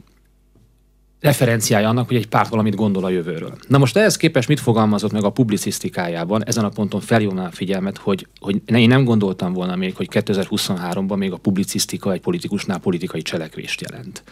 referenciája 1.23 1.89
annak, 1.89 2.07
hogy 2.07 2.17
egy 2.17 2.29
párt 2.29 2.49
valamit 2.49 2.75
gondol 2.75 3.05
a 3.05 3.09
jövőről. 3.09 3.57
Na 3.69 3.79
most 3.79 3.97
ehhez 3.97 4.17
képest 4.17 4.49
mit 4.49 4.61
fogalmazott 4.61 5.13
meg 5.13 5.25
a 5.25 5.31
publicisztikájában? 5.31 6.45
Ezen 6.47 6.65
a 6.65 6.69
ponton 6.69 7.01
felhívnám 7.01 7.45
a 7.45 7.51
figyelmet, 7.51 7.99
hogy, 7.99 8.27
hogy 8.41 8.63
én 8.67 8.89
nem 8.89 9.05
gondoltam 9.05 9.53
volna 9.53 9.77
még, 9.77 9.97
hogy 9.97 10.09
2023-ban 10.11 11.17
még 11.17 11.33
a 11.33 11.37
publicisztika 11.37 12.13
egy 12.13 12.21
politikusnál 12.21 12.79
politikai 12.79 13.23
cselekvést 13.23 13.81
jelent. 13.81 14.23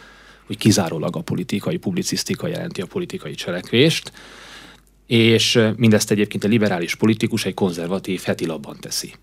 Hogy 0.47 0.57
kizárólag 0.57 1.15
a 1.15 1.21
politikai 1.21 1.77
publicisztika 1.77 2.47
jelenti 2.47 2.81
a 2.81 2.85
politikai 2.85 3.33
cselekvést, 3.33 4.11
és 5.07 5.59
mindezt 5.75 6.11
egyébként 6.11 6.43
a 6.43 6.47
liberális 6.47 6.95
politikus 6.95 7.45
egy 7.45 7.53
konzervatív 7.53 8.21
heti 8.21 8.45
labban 8.45 8.77
teszi. 8.79 9.13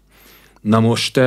Na 0.61 0.81
most 0.81 1.21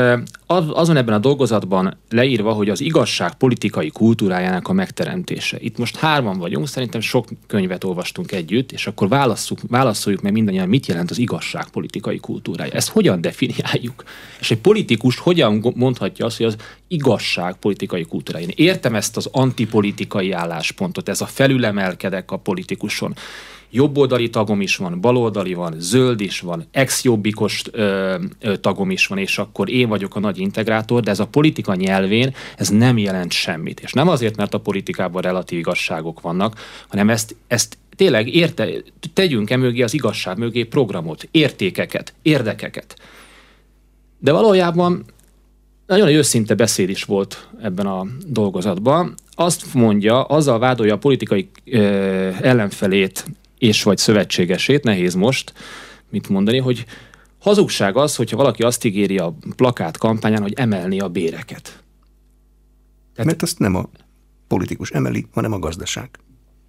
azon 0.48 0.98
ebben 0.98 1.14
a 1.14 1.20
dolgozatban 1.20 1.98
leírva, 2.10 2.52
hogy 2.52 2.70
az 2.70 2.82
igazság 2.82 3.34
politikai 3.34 3.90
kultúrájának 3.90 4.68
a 4.68 4.74
megteremtése. 4.74 5.58
Itt 5.60 5.78
most 5.78 5.96
hárman 5.96 6.38
vagyunk, 6.38 6.68
szerintem 6.68 7.02
sok 7.02 7.28
könyvet 7.48 7.84
olvastunk 7.84 8.32
együtt, 8.32 8.72
és 8.72 8.88
akkor 8.88 9.08
válaszoljuk 9.68 10.22
meg 10.22 10.32
mindannyian, 10.32 10.68
mit 10.68 10.86
jelent 10.86 11.12
az 11.12 11.18
igazság 11.18 11.70
politikai 11.70 12.18
kultúrája. 12.18 12.72
Ezt 12.72 12.90
hogyan 12.90 13.22
definiáljuk? 13.22 14.04
És 14.40 14.52
egy 14.52 14.60
politikus 14.60 15.18
hogyan 15.18 15.74
mondhatja 15.76 16.26
azt, 16.26 16.38
hogy 16.38 16.46
az 16.46 16.56
igazság 16.88 17.56
politikai 17.56 18.04
kultúrája. 18.04 18.46
Én 18.46 18.54
értem 18.56 18.96
ezt 18.96 19.18
az 19.18 19.30
antipolitikai 19.32 20.32
álláspontot, 20.32 21.10
ez 21.10 21.22
a 21.22 21.26
felülemelkedek 21.26 22.32
a 22.32 22.38
politikuson 22.38 23.16
jobboldali 23.72 24.30
tagom 24.30 24.62
is 24.62 24.76
van, 24.76 25.02
baloldali 25.02 25.54
van, 25.54 25.76
zöld 25.78 26.22
is 26.22 26.40
van, 26.40 26.66
ex-jobbikos 26.72 27.64
ö, 27.72 28.16
ö, 28.40 28.58
tagom 28.58 28.92
is 28.92 29.08
van, 29.08 29.18
és 29.18 29.38
akkor 29.38 29.70
én 29.70 29.88
vagyok 29.88 30.16
a 30.16 30.20
nagy 30.20 30.40
integrátor, 30.40 31.02
de 31.02 31.12
ez 31.12 31.20
a 31.20 31.28
politika 31.28 31.76
nyelvén 31.76 32.34
ez 32.58 32.70
nem 32.70 32.98
jelent 32.98 33.32
semmit. 33.32 33.80
És 33.80 33.94
nem 33.94 34.08
azért, 34.08 34.36
mert 34.36 34.54
a 34.54 34.60
politikában 34.60 35.22
relatív 35.22 35.60
igazságok 35.60 36.22
vannak, 36.22 36.60
hanem 36.88 37.10
ezt, 37.10 37.36
ezt 37.48 37.78
tényleg 37.96 38.34
érte, 38.34 38.68
tegyünk 39.14 39.50
e 39.50 39.58
mögé 39.58 39.82
az 39.82 39.94
igazság 39.94 40.38
mögé 40.38 40.64
programot, 40.64 41.28
értékeket, 41.32 42.14
érdekeket. 42.22 42.96
De 44.20 44.32
valójában 44.32 45.06
nagyon 45.88 46.08
őszinte 46.08 46.54
beszéd 46.54 46.90
is 46.90 47.04
volt 47.04 47.48
ebben 47.62 47.86
a 47.86 48.06
dolgozatban. 48.28 49.14
Azt 49.32 49.74
mondja, 49.74 50.24
azzal 50.24 50.60
vádolja 50.60 50.94
a 50.94 50.98
politikai 50.98 51.50
ö, 51.66 51.80
ellenfelét 52.42 53.26
és 53.62 53.84
vagy 53.84 53.98
szövetségesét, 53.98 54.84
nehéz 54.84 55.14
most 55.14 55.54
mit 56.10 56.30
mondani, 56.30 56.58
hogy 56.58 56.86
Hazugság 57.40 57.98
az, 57.98 58.16
hogyha 58.16 58.38
valaki 58.38 58.64
azt 58.64 58.86
ígéri 58.86 59.18
a 59.18 59.36
plakát 59.56 59.98
kampányán, 59.98 60.42
hogy 60.42 60.54
emelni 60.56 61.00
a 61.00 61.10
béreket. 61.10 61.84
Tehát, 63.14 63.26
Mert 63.26 63.42
azt 63.42 63.60
nem 63.60 63.76
a 63.76 63.90
politikus 64.48 64.90
emeli, 64.90 65.26
hanem 65.34 65.54
a 65.54 65.60
gazdaság. 65.60 66.10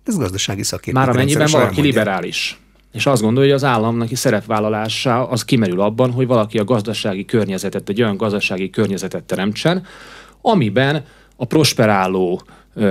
Ez 0.05 0.17
gazdasági 0.17 0.63
szakértő. 0.63 0.99
Már 1.01 1.09
amennyiben 1.09 1.49
valaki 1.51 1.81
liberális, 1.81 2.61
és 2.93 3.07
azt 3.07 3.23
gondolja, 3.23 3.53
hogy 3.53 3.63
az 3.63 3.69
államnak 3.69 4.17
szerepvállalása 4.17 5.29
az 5.29 5.45
kimerül 5.45 5.81
abban, 5.81 6.11
hogy 6.11 6.27
valaki 6.27 6.59
a 6.59 6.65
gazdasági 6.65 7.25
környezetet, 7.25 7.89
egy 7.89 8.03
olyan 8.03 8.17
gazdasági 8.17 8.71
környezetet 8.71 9.25
teremtsen, 9.25 9.87
amiben 10.41 11.05
a 11.37 11.45
prosperáló 11.45 12.43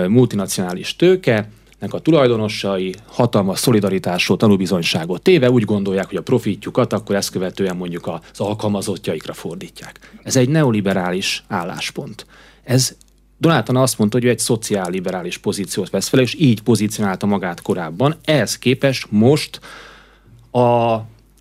multinacionális 0.08 0.96
tőke 0.96 1.50
nek 1.82 1.94
a 1.94 2.00
tulajdonosai 2.00 2.96
hatalmas 3.06 3.60
szolidaritásról 3.60 4.38
tanúbizonyságot 4.38 5.22
téve 5.22 5.50
úgy 5.50 5.66
gondolják, 5.66 6.08
hogy 6.08 6.18
a 6.18 6.22
profitjukat 6.22 6.94
akkor 6.94 7.16
ezt 7.16 7.30
követően 7.30 7.76
mondjuk 7.76 8.08
az 8.08 8.40
alkalmazottjaikra 8.40 9.34
fordítják. 9.34 10.00
Ez 10.24 10.36
egy 10.36 10.50
neoliberális 10.50 11.44
álláspont. 11.48 12.26
Ez 12.64 12.96
Trump 13.40 13.70
azt 13.70 13.98
mondta, 13.98 14.18
hogy 14.18 14.26
ő 14.26 14.30
egy 14.30 14.40
szociálliberális 14.40 15.38
pozíciót 15.38 15.90
vesz 15.90 16.08
fel, 16.08 16.20
és 16.20 16.36
így 16.40 16.62
pozícionálta 16.62 17.26
magát 17.26 17.62
korábban. 17.62 18.16
Ehhez 18.26 18.58
képest 18.58 19.08
most 19.10 19.60
a, 20.52 20.60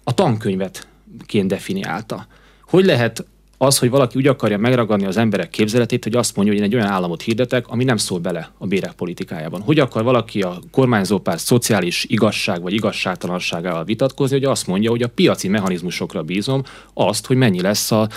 a 0.05 0.15
tankönyvet 0.15 0.89
ként 1.27 1.49
definiálta. 1.49 2.27
Hogy 2.69 2.85
lehet 2.85 3.25
az, 3.63 3.79
hogy 3.79 3.91
valaki 3.91 4.19
úgy 4.19 4.27
akarja 4.27 4.59
megragadni 4.59 5.07
az 5.07 5.17
emberek 5.17 5.51
képzeletét, 5.51 6.05
hogy 6.05 6.15
azt 6.15 6.37
mondja, 6.37 6.55
hogy 6.55 6.63
én 6.63 6.69
egy 6.69 6.75
olyan 6.75 6.87
államot 6.87 7.23
hirdetek, 7.23 7.69
ami 7.69 7.85
nem 7.85 7.97
szól 7.97 8.19
bele 8.19 8.51
a 8.59 8.67
bérek 8.67 8.93
politikájában. 8.93 9.61
Hogy 9.61 9.79
akar 9.79 10.03
valaki 10.03 10.43
a 10.43 10.59
kormányzópár 10.71 11.41
szociális 11.41 12.05
igazság 12.09 12.63
vagy 12.63 12.73
igazságtalanságával 12.73 13.85
vitatkozni, 13.85 14.37
hogy 14.37 14.45
azt 14.45 14.67
mondja, 14.67 14.91
hogy 14.91 15.03
a 15.03 15.09
piaci 15.09 15.49
mechanizmusokra 15.49 16.23
bízom 16.23 16.63
azt, 16.95 17.27
hogy 17.27 17.37
mennyi 17.37 17.61
lesz 17.61 17.91
a 17.91 18.09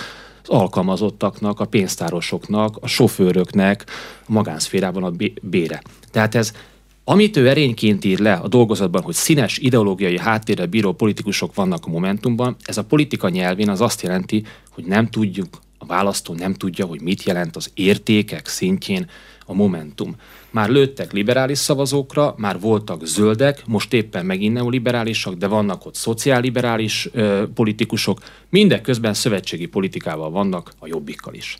az 0.46 0.50
alkalmazottaknak, 0.56 1.60
a 1.60 1.64
pénztárosoknak, 1.64 2.76
a 2.80 2.86
sofőröknek 2.86 3.84
a 4.26 4.32
magánszférában 4.32 5.04
a 5.04 5.12
bére. 5.42 5.82
Tehát 6.10 6.34
ez 6.34 6.52
amit 7.04 7.36
ő 7.36 7.48
erényként 7.48 8.04
ír 8.04 8.18
le 8.18 8.32
a 8.32 8.48
dolgozatban, 8.48 9.02
hogy 9.02 9.14
színes 9.14 9.58
ideológiai 9.58 10.18
háttérrel 10.18 10.66
bíró 10.66 10.92
politikusok 10.92 11.54
vannak 11.54 11.86
a 11.86 11.90
Momentumban, 11.90 12.56
ez 12.64 12.78
a 12.78 12.84
politika 12.84 13.28
nyelvén 13.28 13.68
az 13.68 13.80
azt 13.80 14.02
jelenti, 14.02 14.44
hogy 14.70 14.84
nem 14.84 15.06
tudjuk, 15.06 15.58
a 15.78 15.86
választó 15.86 16.34
nem 16.34 16.54
tudja, 16.54 16.86
hogy 16.86 17.00
mit 17.00 17.22
jelent 17.22 17.56
az 17.56 17.70
értékek 17.74 18.48
szintjén 18.48 19.10
a 19.46 19.54
Momentum. 19.54 20.14
Már 20.50 20.68
lőttek 20.68 21.12
liberális 21.12 21.58
szavazókra, 21.58 22.34
már 22.36 22.60
voltak 22.60 23.06
zöldek, 23.06 23.66
most 23.66 23.92
éppen 23.92 24.26
megint 24.26 24.54
neoliberálisak, 24.54 25.34
de 25.34 25.46
vannak 25.46 25.86
ott 25.86 25.94
szociálliberális 25.94 27.08
ö, 27.12 27.44
politikusok, 27.54 28.20
mindeközben 28.48 29.14
szövetségi 29.14 29.66
politikával 29.66 30.30
vannak 30.30 30.72
a 30.78 30.86
jobbikkal 30.86 31.34
is. 31.34 31.58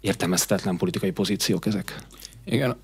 Értelmezhetetlen 0.00 0.76
politikai 0.76 1.10
pozíciók 1.10 1.66
ezek. 1.66 2.02
Igen. 2.50 2.76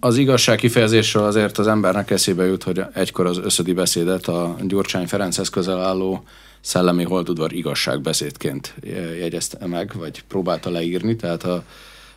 Az 0.00 0.16
igazság 0.16 0.58
kifejezésről 0.58 1.24
azért 1.24 1.58
az 1.58 1.66
embernek 1.66 2.10
eszébe 2.10 2.44
jut, 2.44 2.62
hogy 2.62 2.82
egykor 2.92 3.26
az 3.26 3.38
összödi 3.38 3.72
beszédet 3.72 4.28
a 4.28 4.56
Gyurcsány 4.62 5.06
Ferenchez 5.06 5.48
közel 5.48 5.80
álló 5.80 6.24
szellemi 6.60 7.04
holdudvar 7.04 7.52
igazságbeszédként 7.52 8.74
jegyezte 9.18 9.66
meg, 9.66 9.92
vagy 9.98 10.22
próbálta 10.28 10.70
leírni, 10.70 11.16
tehát 11.16 11.44
a, 11.44 11.64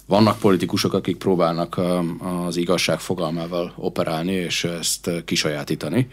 vannak 0.05 0.39
politikusok, 0.39 0.93
akik 0.93 1.17
próbálnak 1.17 1.77
a, 1.77 2.03
az 2.45 2.57
igazság 2.57 2.99
fogalmával 2.99 3.73
operálni, 3.75 4.31
és 4.31 4.63
ezt 4.63 5.09
kisajátítani, 5.25 6.07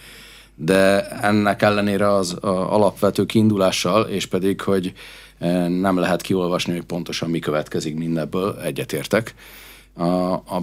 de 0.54 1.08
ennek 1.08 1.62
ellenére 1.62 2.12
az 2.12 2.32
alapvető 2.42 3.26
kiindulással, 3.26 4.02
és 4.02 4.26
pedig, 4.26 4.60
hogy 4.60 4.92
e, 5.38 5.68
nem 5.68 5.98
lehet 5.98 6.20
kiolvasni, 6.20 6.72
hogy 6.72 6.84
pontosan 6.84 7.30
mi 7.30 7.38
következik 7.38 7.96
mindebből, 7.96 8.58
egyetértek 8.62 9.34
a, 9.96 10.32
a, 10.32 10.62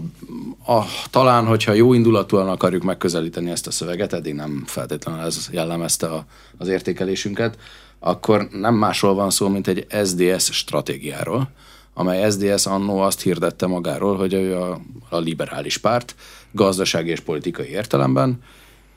a, 0.65 0.85
talán, 1.09 1.45
hogyha 1.45 1.73
jó 1.73 1.93
indulatúan 1.93 2.49
akarjuk 2.49 2.83
megközelíteni 2.83 3.49
ezt 3.49 3.67
a 3.67 3.71
szöveget, 3.71 4.13
eddig 4.13 4.33
nem 4.33 4.63
feltétlenül 4.65 5.21
ez 5.21 5.49
jellemezte 5.51 6.07
a, 6.07 6.25
az 6.57 6.67
értékelésünket, 6.67 7.57
akkor 7.99 8.47
nem 8.51 8.73
másról 8.73 9.13
van 9.13 9.29
szó, 9.29 9.47
mint 9.47 9.67
egy 9.67 9.85
SDS 10.05 10.51
stratégiáról, 10.51 11.49
amely 11.93 12.31
SDS 12.31 12.65
annó 12.65 12.99
azt 12.99 13.21
hirdette 13.21 13.67
magáról, 13.67 14.17
hogy 14.17 14.33
ő 14.33 14.57
a, 14.57 14.79
a 15.09 15.17
liberális 15.17 15.77
párt 15.77 16.15
gazdasági 16.51 17.09
és 17.09 17.19
politikai 17.19 17.67
értelemben. 17.67 18.43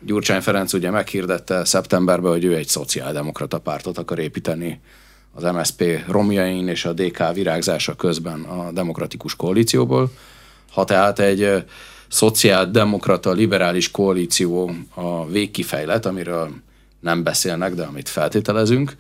Gyurcsány 0.00 0.40
Ferenc 0.40 0.72
ugye 0.72 0.90
meghirdette 0.90 1.64
szeptemberben, 1.64 2.30
hogy 2.30 2.44
ő 2.44 2.54
egy 2.54 2.68
szociáldemokrata 2.68 3.58
pártot 3.58 3.98
akar 3.98 4.18
építeni 4.18 4.80
az 5.34 5.42
MSP 5.42 5.84
romjain 6.08 6.68
és 6.68 6.84
a 6.84 6.92
DK 6.92 7.32
virágzása 7.32 7.94
közben 7.94 8.40
a 8.42 8.72
demokratikus 8.72 9.36
koalícióból. 9.36 10.10
Ha 10.73 10.84
tehát 10.84 11.18
egy 11.18 11.64
szociáldemokrata 12.08 13.32
liberális 13.32 13.90
koalíció 13.90 14.70
a 14.94 15.26
végkifejlet, 15.26 16.06
amiről 16.06 16.50
nem 17.00 17.23
beszélnek, 17.23 17.75
de 17.75 17.82
amit 17.82 18.08
feltételezünk, 18.08 18.97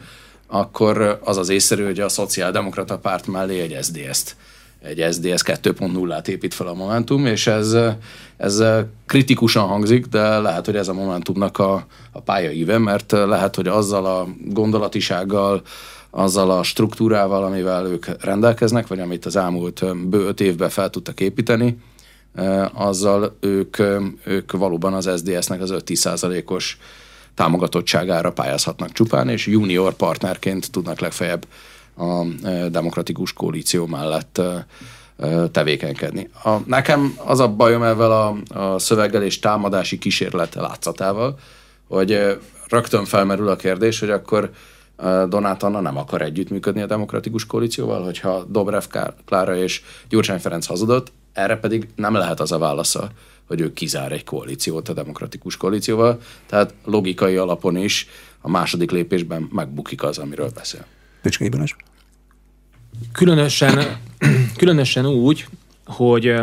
akkor 0.46 1.20
az 1.24 1.36
az 1.36 1.48
észszerű, 1.48 1.84
hogy 1.84 2.00
a 2.00 2.08
szociáldemokrata 2.08 2.98
párt 2.98 3.26
mellé 3.26 3.60
egy 3.60 3.78
SDS-t 3.82 4.36
egy 4.84 5.12
SDS 5.12 5.42
2.0-át 5.44 6.28
épít 6.28 6.54
fel 6.54 6.66
a 6.66 6.74
Momentum, 6.74 7.26
és 7.26 7.46
ez, 7.46 7.76
ez 8.36 8.62
kritikusan 9.06 9.66
hangzik, 9.66 10.06
de 10.06 10.38
lehet, 10.38 10.66
hogy 10.66 10.76
ez 10.76 10.88
a 10.88 10.92
Momentumnak 10.92 11.58
a, 11.58 11.86
a 12.12 12.20
pályaíve, 12.20 12.78
mert 12.78 13.12
lehet, 13.12 13.54
hogy 13.54 13.68
azzal 13.68 14.06
a 14.06 14.26
gondolatisággal, 14.44 15.62
azzal 16.14 16.50
a 16.50 16.62
struktúrával, 16.62 17.44
amivel 17.44 17.86
ők 17.86 18.22
rendelkeznek, 18.24 18.86
vagy 18.86 19.00
amit 19.00 19.26
az 19.26 19.36
elmúlt 19.36 20.08
bő 20.08 20.26
öt 20.26 20.40
évben 20.40 20.68
fel 20.68 20.90
tudtak 20.90 21.20
építeni, 21.20 21.78
azzal 22.72 23.36
ők, 23.40 23.76
ők 24.24 24.52
valóban 24.52 24.94
az 24.94 25.10
SDS-nek 25.16 25.60
az 25.60 25.74
5-10%-os 25.74 26.78
támogatottságára 27.34 28.32
pályázhatnak 28.32 28.92
csupán, 28.92 29.28
és 29.28 29.46
junior 29.46 29.94
partnerként 29.94 30.70
tudnak 30.70 31.00
legfeljebb 31.00 31.46
a 31.96 32.24
demokratikus 32.68 33.32
koalíció 33.32 33.86
mellett 33.86 34.40
tevékenykedni. 35.52 36.30
A, 36.44 36.50
nekem 36.66 37.18
az 37.24 37.40
a 37.40 37.48
bajom 37.48 37.82
ezzel 37.82 38.12
a, 38.12 38.36
a 38.48 38.78
szöveggel 38.78 39.22
és 39.22 39.38
támadási 39.38 39.98
kísérlet 39.98 40.54
látszatával, 40.54 41.38
hogy 41.88 42.38
rögtön 42.68 43.04
felmerül 43.04 43.48
a 43.48 43.56
kérdés, 43.56 44.00
hogy 44.00 44.10
akkor 44.10 44.50
Donát 45.28 45.62
Anna 45.62 45.80
nem 45.80 45.96
akar 45.96 46.22
együttműködni 46.22 46.80
a 46.80 46.86
demokratikus 46.86 47.46
koalícióval, 47.46 48.04
hogyha 48.04 48.44
Dobrev 48.44 48.84
Klára 49.24 49.56
és 49.56 49.82
Gyurcsány 50.08 50.38
Ferenc 50.38 50.66
hazudott, 50.66 51.12
erre 51.32 51.56
pedig 51.56 51.88
nem 51.96 52.14
lehet 52.14 52.40
az 52.40 52.52
a 52.52 52.58
válasza, 52.58 53.10
hogy 53.46 53.60
ő 53.60 53.72
kizár 53.72 54.12
egy 54.12 54.24
koalíciót 54.24 54.88
a 54.88 54.92
demokratikus 54.92 55.56
koalícióval, 55.56 56.20
tehát 56.46 56.74
logikai 56.84 57.36
alapon 57.36 57.76
is 57.76 58.08
a 58.40 58.48
második 58.50 58.90
lépésben 58.90 59.48
megbukik 59.52 60.02
az, 60.02 60.18
amiről 60.18 60.50
beszél. 60.54 60.84
Pöcskei 61.22 61.48
Balázs. 61.48 61.74
Különösen, 63.12 63.98
különösen 64.56 65.06
úgy, 65.06 65.46
hogy 65.86 66.34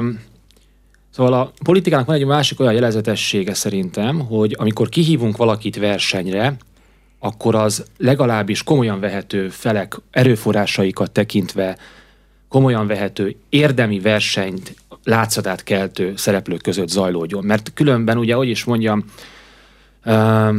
Szóval 1.14 1.34
a 1.34 1.52
politikának 1.64 2.06
van 2.06 2.16
egy 2.16 2.26
másik 2.26 2.60
olyan 2.60 2.74
jelezetessége 2.74 3.54
szerintem, 3.54 4.20
hogy 4.20 4.56
amikor 4.60 4.90
kihívunk 4.90 5.38
valakit 5.38 5.78
versenyre, 5.78 6.58
akkor 7.24 7.56
az 7.56 7.86
legalábbis 7.98 8.64
komolyan 8.64 9.00
vehető 9.00 9.50
felek 9.50 9.98
erőforrásaikat 10.12 11.12
tekintve 11.12 11.78
komolyan 12.48 12.88
vehető 12.88 13.36
érdemi 13.50 14.00
versenyt 14.00 14.76
látszatát 15.04 15.64
keltő 15.64 16.14
szereplők 16.16 16.62
között 16.62 16.88
zajlódjon. 16.90 17.44
Mert 17.44 17.72
különben 17.74 18.18
ugye, 18.18 18.36
hogy 18.36 18.50
is 18.50 18.64
mondjam, 18.64 19.06
uh, 20.06 20.56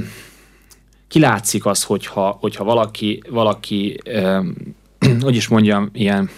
kilátszik 1.09 1.67
az, 1.67 1.85
hogyha, 1.85 2.37
hogyha 2.41 2.65
valaki, 2.65 3.23
valaki 3.29 4.01
uh, 4.07 4.47
hogy 5.21 5.37
is 5.37 5.49
mondjam, 5.49 5.91
ilyen 5.93 6.31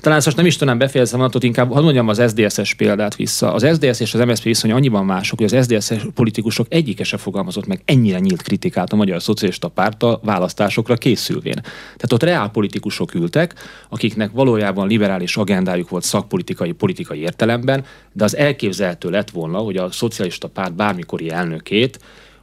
talán 0.00 0.18
ezt 0.18 0.26
most 0.26 0.36
nem 0.36 0.46
is 0.46 0.56
tudnám 0.56 0.78
befejezni 0.78 1.16
mondatot, 1.16 1.42
inkább 1.42 1.72
hadd 1.72 1.82
mondjam 1.82 2.08
az 2.08 2.22
SZDSZ-es 2.26 2.74
példát 2.74 3.16
vissza. 3.16 3.52
Az 3.52 3.66
SZDSZ 3.72 4.00
és 4.00 4.14
az 4.14 4.20
MSZP 4.20 4.42
viszony 4.42 4.72
annyiban 4.72 5.04
mások, 5.04 5.38
hogy 5.38 5.54
az 5.54 5.64
SZDSZ 5.64 5.92
politikusok 6.14 6.66
egyike 6.70 7.04
se 7.04 7.16
fogalmazott 7.16 7.66
meg 7.66 7.82
ennyire 7.84 8.18
nyílt 8.18 8.42
kritikát 8.42 8.92
a 8.92 8.96
Magyar 8.96 9.22
Szocialista 9.22 9.68
Párta 9.68 10.20
választásokra 10.22 10.96
készülvén. 10.96 11.60
Tehát 11.84 12.12
ott 12.12 12.22
reálpolitikusok 12.22 13.14
ültek, 13.14 13.54
akiknek 13.88 14.30
valójában 14.30 14.88
liberális 14.88 15.36
agendájuk 15.36 15.88
volt 15.88 16.04
szakpolitikai, 16.04 16.72
politikai 16.72 17.18
értelemben, 17.18 17.84
de 18.12 18.24
az 18.24 18.36
elképzelhető 18.36 19.10
lett 19.10 19.30
volna, 19.30 19.58
hogy 19.58 19.76
a 19.76 19.90
Szocialista 19.90 20.48
Párt 20.48 20.74
bármikori 20.74 21.30
elnökét 21.30 21.98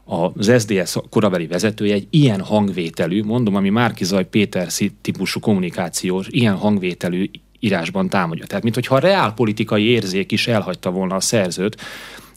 az 0.05 0.51
SDS 0.59 0.95
korabeli 1.09 1.47
vezetője 1.47 1.93
egy 1.93 2.07
ilyen 2.09 2.41
hangvételű, 2.41 3.23
mondom, 3.23 3.55
ami 3.55 3.69
Márkizaj 3.69 4.25
Péter 4.25 4.67
típusú 5.01 5.39
kommunikációs, 5.39 6.27
ilyen 6.29 6.55
hangvételű 6.55 7.29
írásban 7.59 8.09
támadja. 8.09 8.45
Tehát, 8.45 8.63
mintha 8.63 8.95
a 8.95 8.99
reálpolitikai 8.99 9.83
érzék 9.83 10.31
is 10.31 10.47
elhagyta 10.47 10.91
volna 10.91 11.15
a 11.15 11.19
szerzőt, 11.19 11.81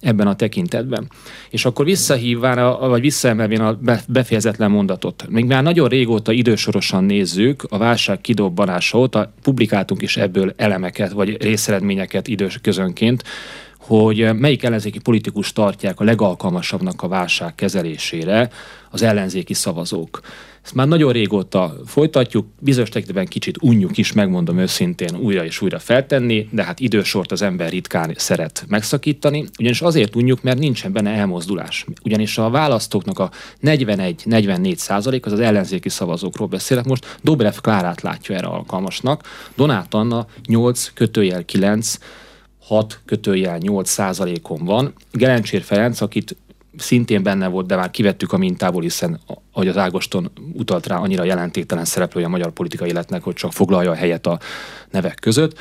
ebben 0.05 0.27
a 0.27 0.37
tekintetben. 0.37 1.11
És 1.51 1.65
akkor 1.65 1.85
visszahívván, 1.85 2.89
vagy 2.89 3.01
visszaemelvén 3.01 3.61
a 3.61 3.79
befejezetlen 4.09 4.71
mondatot. 4.71 5.27
Még 5.29 5.45
már 5.45 5.63
nagyon 5.63 5.89
régóta 5.89 6.33
idősorosan 6.33 7.05
nézzük 7.05 7.63
a 7.69 7.79
válság 7.79 8.21
kidobbanása 8.21 8.99
óta, 8.99 9.33
publikáltunk 9.43 10.03
is 10.03 10.17
ebből 10.17 10.53
elemeket, 10.57 11.13
vagy 11.13 11.43
részeredményeket 11.43 12.29
idős 12.29 12.59
közönként, 12.63 13.25
hogy 13.87 14.35
melyik 14.35 14.63
ellenzéki 14.63 14.99
politikus 14.99 15.53
tartják 15.53 16.01
a 16.01 16.05
legalkalmasabbnak 16.05 17.03
a 17.03 17.09
válság 17.09 17.55
kezelésére 17.55 18.51
az 18.91 19.03
ellenzéki 19.03 19.55
szavazók. 19.55 20.21
Ezt 20.65 20.75
már 20.75 20.89
nagyon 20.89 21.13
régóta 21.13 21.75
folytatjuk, 21.87 22.47
bizonyos 22.61 22.89
tekintetben 22.89 23.27
kicsit 23.27 23.63
unjuk 23.63 23.99
is, 23.99 24.13
megmondom 24.13 24.59
őszintén, 24.59 25.17
újra 25.17 25.45
és 25.45 25.61
újra 25.61 25.79
feltenni, 25.79 26.49
de 26.51 26.65
hát 26.65 26.81
idősort 26.81 27.33
az 27.33 27.43
ember 27.43 27.71
ritkán 27.71 28.15
szeret 28.17 28.65
megszakítani, 28.69 29.45
ugyanis 29.59 29.81
azért 29.81 30.17
unjuk, 30.17 30.43
mert 30.43 30.59
nincsen 30.59 30.93
benne 30.93 31.11
elmozdulás. 31.11 31.85
Ugyanis 32.05 32.39
a 32.39 32.51
választóknak 32.51 33.19
a 33.19 33.31
41-44 33.63 34.77
százalék 34.77 35.27
az 35.27 35.33
az 35.33 35.41
ellenzéki 35.41 35.89
szavazókról 35.89 36.49
beszélek. 36.49 36.85
Most 36.85 37.19
Dobrev 37.23 37.55
Klárát 37.55 38.01
látja 38.01 38.37
erre 38.37 38.47
alkalmasnak, 38.47 39.23
Donát 39.57 39.95
Anna 39.95 40.27
8 40.47 40.91
kötőjel 40.95 41.45
9 41.45 41.99
6 42.65 43.01
kötőjel 43.05 43.59
8 43.59 43.91
százalékon 43.91 44.65
van. 44.65 44.93
Gelencsér 45.13 45.63
Ferenc, 45.63 46.01
akit 46.01 46.37
szintén 46.77 47.23
benne 47.23 47.49
volt, 47.49 47.67
de 47.67 47.77
már 47.77 47.91
kivettük 47.91 48.33
a 48.33 48.39
mintából, 48.39 48.83
hiszen, 48.83 49.21
ahogy 49.53 49.69
az 49.69 49.77
Ágoston 49.77 50.31
utalt 50.53 50.87
rá, 50.87 50.97
annyira 50.97 51.25
jelentéktelen 51.25 51.85
szereplője 51.85 52.27
a 52.27 52.31
magyar 52.31 52.51
politikai 52.51 52.89
életnek, 52.89 53.23
hogy 53.23 53.35
csak 53.35 53.53
foglalja 53.53 53.91
a 53.91 53.95
helyet 53.95 54.27
a 54.27 54.39
nevek 54.91 55.15
között, 55.15 55.61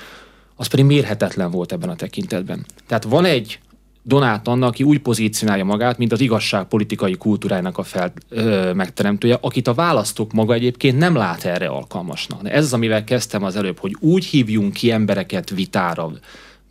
az 0.55 0.67
pedig 0.67 0.85
mérhetetlen 0.85 1.51
volt 1.51 1.71
ebben 1.71 1.89
a 1.89 1.95
tekintetben. 1.95 2.65
Tehát 2.87 3.03
van 3.03 3.25
egy 3.25 3.59
Donát 4.05 4.47
Anna, 4.47 4.67
aki 4.67 4.83
úgy 4.83 4.99
pozícionálja 4.99 5.63
magát, 5.63 5.97
mint 5.97 6.11
az 6.11 6.19
igazság 6.19 6.65
politikai 6.65 7.15
kultúrájának 7.15 7.77
a 7.77 7.83
fel, 7.83 8.13
ö, 8.29 8.73
megteremtője, 8.73 9.37
akit 9.41 9.67
a 9.67 9.73
választók 9.73 10.33
maga 10.33 10.53
egyébként 10.53 10.97
nem 10.97 11.15
lát 11.15 11.45
erre 11.45 11.67
alkalmasnak. 11.67 12.41
De 12.41 12.51
ez 12.51 12.63
az, 12.63 12.73
amivel 12.73 13.03
kezdtem 13.03 13.43
az 13.43 13.55
előbb, 13.55 13.79
hogy 13.79 13.95
úgy 13.99 14.25
hívjunk 14.25 14.73
ki 14.73 14.91
embereket 14.91 15.49
vitára, 15.49 16.11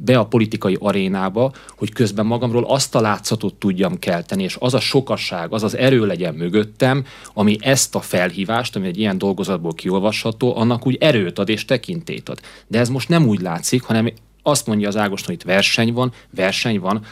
be 0.05 0.19
a 0.19 0.27
politikai 0.27 0.77
arénába, 0.81 1.53
hogy 1.77 1.93
közben 1.93 2.27
magamról 2.27 2.65
azt 2.65 2.95
a 2.95 3.01
látszatot 3.01 3.55
tudjam 3.55 3.99
kelteni, 3.99 4.43
és 4.43 4.57
az 4.59 4.75
a 4.75 4.81
sokasság, 4.81 5.53
az 5.53 5.62
az 5.62 5.77
erő 5.77 6.07
legyen 6.07 6.35
mögöttem, 6.35 7.05
ami 7.35 7.57
ezt 7.61 7.95
a 7.95 8.01
felhívást, 8.01 8.77
ami 8.77 8.87
egy 8.87 8.99
ilyen 8.99 9.19
dolgozatból 9.19 9.75
kiolvasható, 9.75 10.57
annak 10.57 10.87
úgy 10.87 10.97
erőt 11.01 11.38
ad 11.38 11.49
és 11.49 11.65
tekintét 11.65 12.29
ad. 12.29 12.41
De 12.67 12.79
ez 12.79 12.88
most 12.88 13.09
nem 13.09 13.27
úgy 13.27 13.41
látszik, 13.41 13.83
hanem 13.83 14.12
azt 14.43 14.67
mondja 14.67 14.88
az 14.88 14.97
Ágoston, 14.97 15.27
hogy 15.27 15.35
itt 15.35 15.53
verseny 15.53 15.93
van, 15.93 16.12
verseny 16.31 16.81
van, 16.81 17.05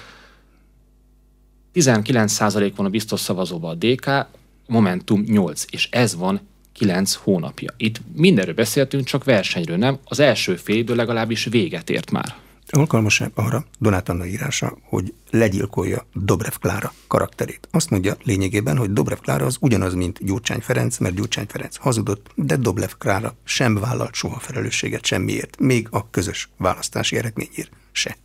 19% 1.74 2.72
van 2.76 2.86
a 2.86 2.88
biztos 2.88 3.20
szavazóban 3.20 3.70
a 3.70 3.86
DK, 3.86 4.26
Momentum 4.66 5.24
8, 5.26 5.64
és 5.70 5.88
ez 5.90 6.16
van 6.16 6.40
9 6.72 7.14
hónapja. 7.14 7.74
Itt 7.76 8.00
mindenről 8.16 8.54
beszéltünk, 8.54 9.04
csak 9.04 9.24
versenyről 9.24 9.76
nem. 9.76 9.98
Az 10.04 10.20
első 10.20 10.56
fél 10.56 10.84
legalábbis 10.86 11.44
véget 11.44 11.90
ért 11.90 12.10
már. 12.10 12.39
Alkalmas 12.72 13.22
arra 13.34 13.64
Donát 13.78 14.08
Anna 14.08 14.26
írása, 14.26 14.78
hogy 14.82 15.14
legyilkolja 15.30 16.06
Dobrev 16.14 16.52
Klára 16.60 16.92
karakterét. 17.06 17.68
Azt 17.70 17.90
mondja 17.90 18.16
lényegében, 18.22 18.76
hogy 18.76 18.92
Dobrev 18.92 19.18
Klára 19.18 19.44
az 19.44 19.56
ugyanaz, 19.60 19.94
mint 19.94 20.24
Gyurcsány 20.24 20.60
Ferenc, 20.60 20.98
mert 20.98 21.14
Gyurcsány 21.14 21.46
Ferenc 21.48 21.76
hazudott, 21.76 22.26
de 22.34 22.56
Dobrev 22.56 22.90
Klára 22.98 23.34
sem 23.44 23.74
vállalt 23.74 24.14
soha 24.14 24.38
felelősséget 24.38 25.04
semmiért, 25.04 25.58
még 25.58 25.88
a 25.90 26.10
közös 26.10 26.48
választási 26.56 27.16
eredményért 27.16 27.70
se. 27.92 28.16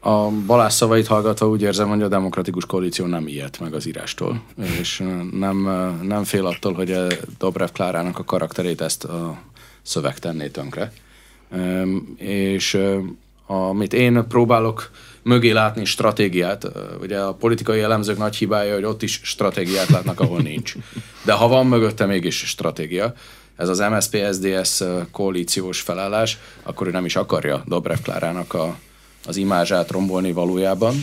A 0.00 0.28
Balázs 0.28 0.72
szavait 0.72 1.06
hallgatva 1.06 1.48
úgy 1.48 1.62
érzem, 1.62 1.88
hogy 1.88 2.02
a 2.02 2.08
demokratikus 2.08 2.66
koalíció 2.66 3.06
nem 3.06 3.26
ilyet 3.26 3.60
meg 3.60 3.74
az 3.74 3.86
írástól, 3.86 4.42
és 4.80 5.02
nem, 5.32 5.56
nem 6.02 6.24
fél 6.24 6.46
attól, 6.46 6.72
hogy 6.72 6.96
Dobrev 7.38 7.68
Klárának 7.68 8.18
a 8.18 8.24
karakterét 8.24 8.80
ezt 8.80 9.04
a 9.04 9.38
szöveg 9.82 10.18
tenné 10.18 10.48
tönkre 10.48 10.92
és 12.16 12.78
amit 13.46 13.92
én 13.92 14.24
próbálok 14.28 14.90
mögé 15.22 15.50
látni 15.50 15.84
stratégiát. 15.84 16.66
Ugye 17.00 17.18
a 17.18 17.34
politikai 17.34 17.80
elemzők 17.80 18.18
nagy 18.18 18.36
hibája, 18.36 18.74
hogy 18.74 18.84
ott 18.84 19.02
is 19.02 19.20
stratégiát 19.22 19.88
látnak, 19.88 20.20
ahol 20.20 20.40
nincs. 20.40 20.74
De 21.24 21.32
ha 21.32 21.48
van 21.48 21.66
mögötte 21.66 22.06
mégis 22.06 22.36
stratégia, 22.36 23.14
ez 23.56 23.68
az 23.68 23.78
MSZP-SZDSZ 23.78 24.84
koalíciós 25.10 25.80
felállás, 25.80 26.38
akkor 26.62 26.86
ő 26.86 26.90
nem 26.90 27.04
is 27.04 27.16
akarja 27.16 27.64
Dobrev 27.66 27.98
Klárának 28.02 28.54
a, 28.54 28.76
az 29.26 29.36
imázsát 29.36 29.90
rombolni 29.90 30.32
valójában, 30.32 30.94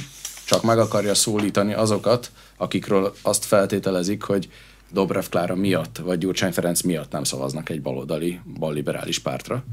csak 0.45 0.63
meg 0.63 0.79
akarja 0.79 1.13
szólítani 1.13 1.73
azokat, 1.73 2.31
akikről 2.57 3.13
azt 3.21 3.45
feltételezik, 3.45 4.23
hogy 4.23 4.49
Dobrev 4.91 5.25
Klára 5.29 5.55
miatt, 5.55 5.97
vagy 5.97 6.17
Gyurcsány 6.17 6.51
Ferenc 6.51 6.81
miatt 6.81 7.11
nem 7.11 7.23
szavaznak 7.23 7.69
egy 7.69 7.81
baloldali, 7.81 8.39
balliberális 8.59 9.19
pártra. 9.19 9.63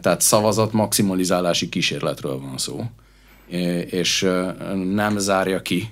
Tehát 0.00 0.20
szavazat 0.20 0.72
maximalizálási 0.72 1.68
kísérletről 1.68 2.40
van 2.40 2.58
szó, 2.58 2.84
és 3.90 4.28
nem 4.92 5.18
zárja 5.18 5.62
ki 5.62 5.90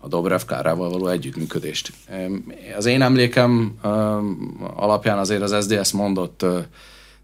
a 0.00 0.08
Dobrev 0.08 0.40
Kárával 0.40 0.90
való 0.90 1.08
együttműködést. 1.08 1.92
Az 2.76 2.86
én 2.86 3.02
emlékem 3.02 3.78
alapján 4.74 5.18
azért 5.18 5.42
az 5.42 5.64
SDS 5.64 5.92
mondott 5.92 6.44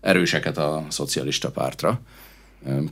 erőseket 0.01 0.59
a 0.59 0.85
szocialista 0.89 1.51
pártra, 1.51 2.01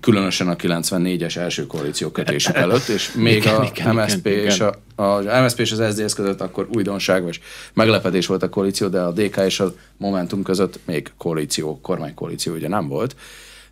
különösen 0.00 0.48
a 0.48 0.56
94-es 0.56 1.36
első 1.36 1.66
koalíció 1.66 2.10
kötésük 2.10 2.56
előtt, 2.56 2.88
és 2.88 3.12
még 3.12 3.36
igen, 3.36 3.54
a 3.54 3.64
igen, 3.64 3.94
MSZP 3.94 4.26
igen, 4.26 4.44
és 4.44 4.60
a, 4.60 4.74
a 5.02 5.42
MSZP 5.42 5.58
és 5.58 5.72
az 5.72 5.94
SZDSZ 5.94 6.14
között 6.14 6.40
akkor 6.40 6.68
újdonság, 6.74 7.22
vagy 7.22 7.40
meglepetés 7.72 8.26
volt 8.26 8.42
a 8.42 8.48
koalíció, 8.48 8.88
de 8.88 9.00
a 9.00 9.12
DK 9.12 9.36
és 9.36 9.60
a 9.60 9.74
Momentum 9.96 10.42
között 10.42 10.78
még 10.84 11.10
koalíció, 11.16 11.80
kormánykoalíció 11.80 12.54
ugye 12.54 12.68
nem 12.68 12.88
volt. 12.88 13.16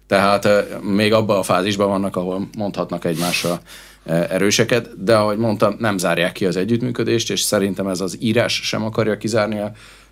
Tehát 0.07 0.67
még 0.83 1.13
abban 1.13 1.39
a 1.39 1.43
fázisban 1.43 1.89
vannak, 1.89 2.17
ahol 2.17 2.49
mondhatnak 2.57 3.05
egymásra 3.05 3.61
erőseket, 4.05 5.05
de 5.05 5.17
ahogy 5.17 5.39
mondtam, 5.39 5.77
nem 5.79 5.99
zárják 5.99 6.33
ki 6.33 6.47
az 6.47 6.57
együttműködést, 6.57 7.31
és 7.31 7.41
szerintem 7.41 7.87
ez 7.87 8.01
az 8.01 8.17
írás 8.21 8.61
sem 8.65 8.85
akarja 8.85 9.17
kizárni 9.17 9.61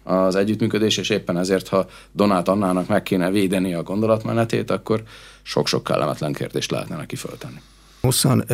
az 0.02 0.36
együttműködést, 0.36 0.98
és 0.98 1.10
éppen 1.10 1.38
ezért, 1.38 1.68
ha 1.68 1.86
Donát 2.12 2.48
Annának 2.48 2.88
meg 2.88 3.02
kéne 3.02 3.30
védeni 3.30 3.74
a 3.74 3.82
gondolatmenetét, 3.82 4.70
akkor 4.70 5.02
sok-sok 5.46 5.84
kellemetlen 5.84 6.32
kérdést 6.32 6.70
lehetne 6.70 6.96
neki 6.96 7.16
föltenni. 7.16 7.60
Hosszan 8.00 8.44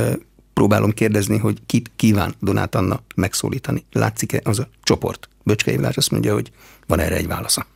próbálom 0.53 0.90
kérdezni, 0.90 1.38
hogy 1.38 1.59
kit 1.66 1.90
kíván 1.96 2.35
Donát 2.40 2.74
Anna 2.74 3.00
megszólítani. 3.14 3.85
Látszik-e 3.92 4.40
az 4.44 4.59
a 4.59 4.68
csoport? 4.83 5.29
Böcskei 5.42 5.76
Világ 5.76 5.92
azt 5.96 6.11
mondja, 6.11 6.33
hogy 6.33 6.50
van 6.87 6.98
erre 6.98 7.16
egy 7.16 7.26
válasza. 7.26 7.66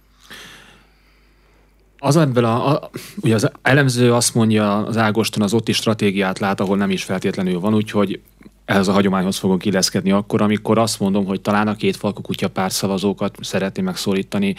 Az 1.99 2.17
ebből 2.17 2.45
a, 2.45 2.71
a, 2.71 2.91
ugye 3.17 3.35
az 3.35 3.51
elemző 3.63 4.13
azt 4.13 4.35
mondja, 4.35 4.85
az 4.85 4.97
Ágoston 4.97 5.43
az 5.43 5.55
ott 5.55 5.69
is 5.69 5.77
stratégiát 5.77 6.39
lát, 6.39 6.61
ahol 6.61 6.77
nem 6.77 6.91
is 6.91 7.05
feltétlenül 7.05 7.61
van, 7.61 7.75
úgyhogy 7.75 8.21
ehhez 8.65 8.89
a 8.89 8.93
hagyományhoz 8.93 9.39
fogok 9.39 9.65
illeszkedni 9.65 10.11
akkor, 10.11 10.43
amikor 10.43 10.79
azt 10.79 11.01
mondom, 11.01 11.25
hogy 11.25 11.41
talán 11.41 11.69
a 11.69 11.77
két 11.77 11.97
falkú 11.97 12.21
kutya 12.23 12.49
pár 12.49 12.73
szavazókat 12.73 13.37
szeretné 13.41 13.83
megszólítani 13.83 14.55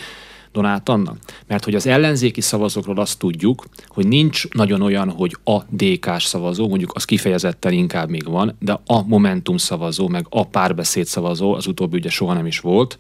Donát 0.55 0.89
Anna. 0.89 1.15
Mert 1.47 1.63
hogy 1.63 1.75
az 1.75 1.87
ellenzéki 1.87 2.41
szavazókról 2.41 2.97
azt 2.99 3.19
tudjuk, 3.19 3.65
hogy 3.87 4.07
nincs 4.07 4.49
nagyon 4.49 4.81
olyan, 4.81 5.09
hogy 5.09 5.37
a 5.43 5.61
DK-s 5.69 6.23
szavazó, 6.23 6.67
mondjuk 6.67 6.91
az 6.93 7.05
kifejezetten 7.05 7.73
inkább 7.73 8.09
még 8.09 8.25
van, 8.25 8.55
de 8.59 8.79
a 8.85 9.01
Momentum 9.01 9.57
szavazó, 9.57 10.07
meg 10.07 10.25
a 10.29 10.47
párbeszéd 10.47 11.05
szavazó, 11.05 11.53
az 11.53 11.67
utóbbi 11.67 11.97
ugye 11.97 12.09
soha 12.09 12.33
nem 12.33 12.45
is 12.45 12.59
volt, 12.59 12.97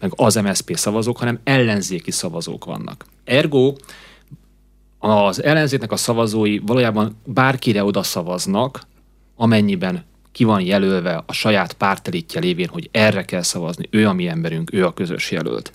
meg 0.00 0.12
az 0.16 0.34
MSP 0.34 0.76
szavazók, 0.76 1.18
hanem 1.18 1.38
ellenzéki 1.44 2.10
szavazók 2.10 2.64
vannak. 2.64 3.04
Ergo 3.24 3.74
az 4.98 5.42
ellenzéknek 5.42 5.92
a 5.92 5.96
szavazói 5.96 6.58
valójában 6.58 7.16
bárkire 7.24 7.84
oda 7.84 8.02
szavaznak, 8.02 8.80
amennyiben 9.36 10.04
ki 10.32 10.44
van 10.44 10.60
jelölve 10.60 11.22
a 11.26 11.32
saját 11.32 11.72
pártelítje 11.72 12.40
lévén, 12.40 12.68
hogy 12.68 12.88
erre 12.92 13.24
kell 13.24 13.42
szavazni, 13.42 13.88
ő 13.90 14.08
a 14.08 14.12
mi 14.12 14.28
emberünk, 14.28 14.72
ő 14.72 14.86
a 14.86 14.94
közös 14.94 15.30
jelölt. 15.30 15.72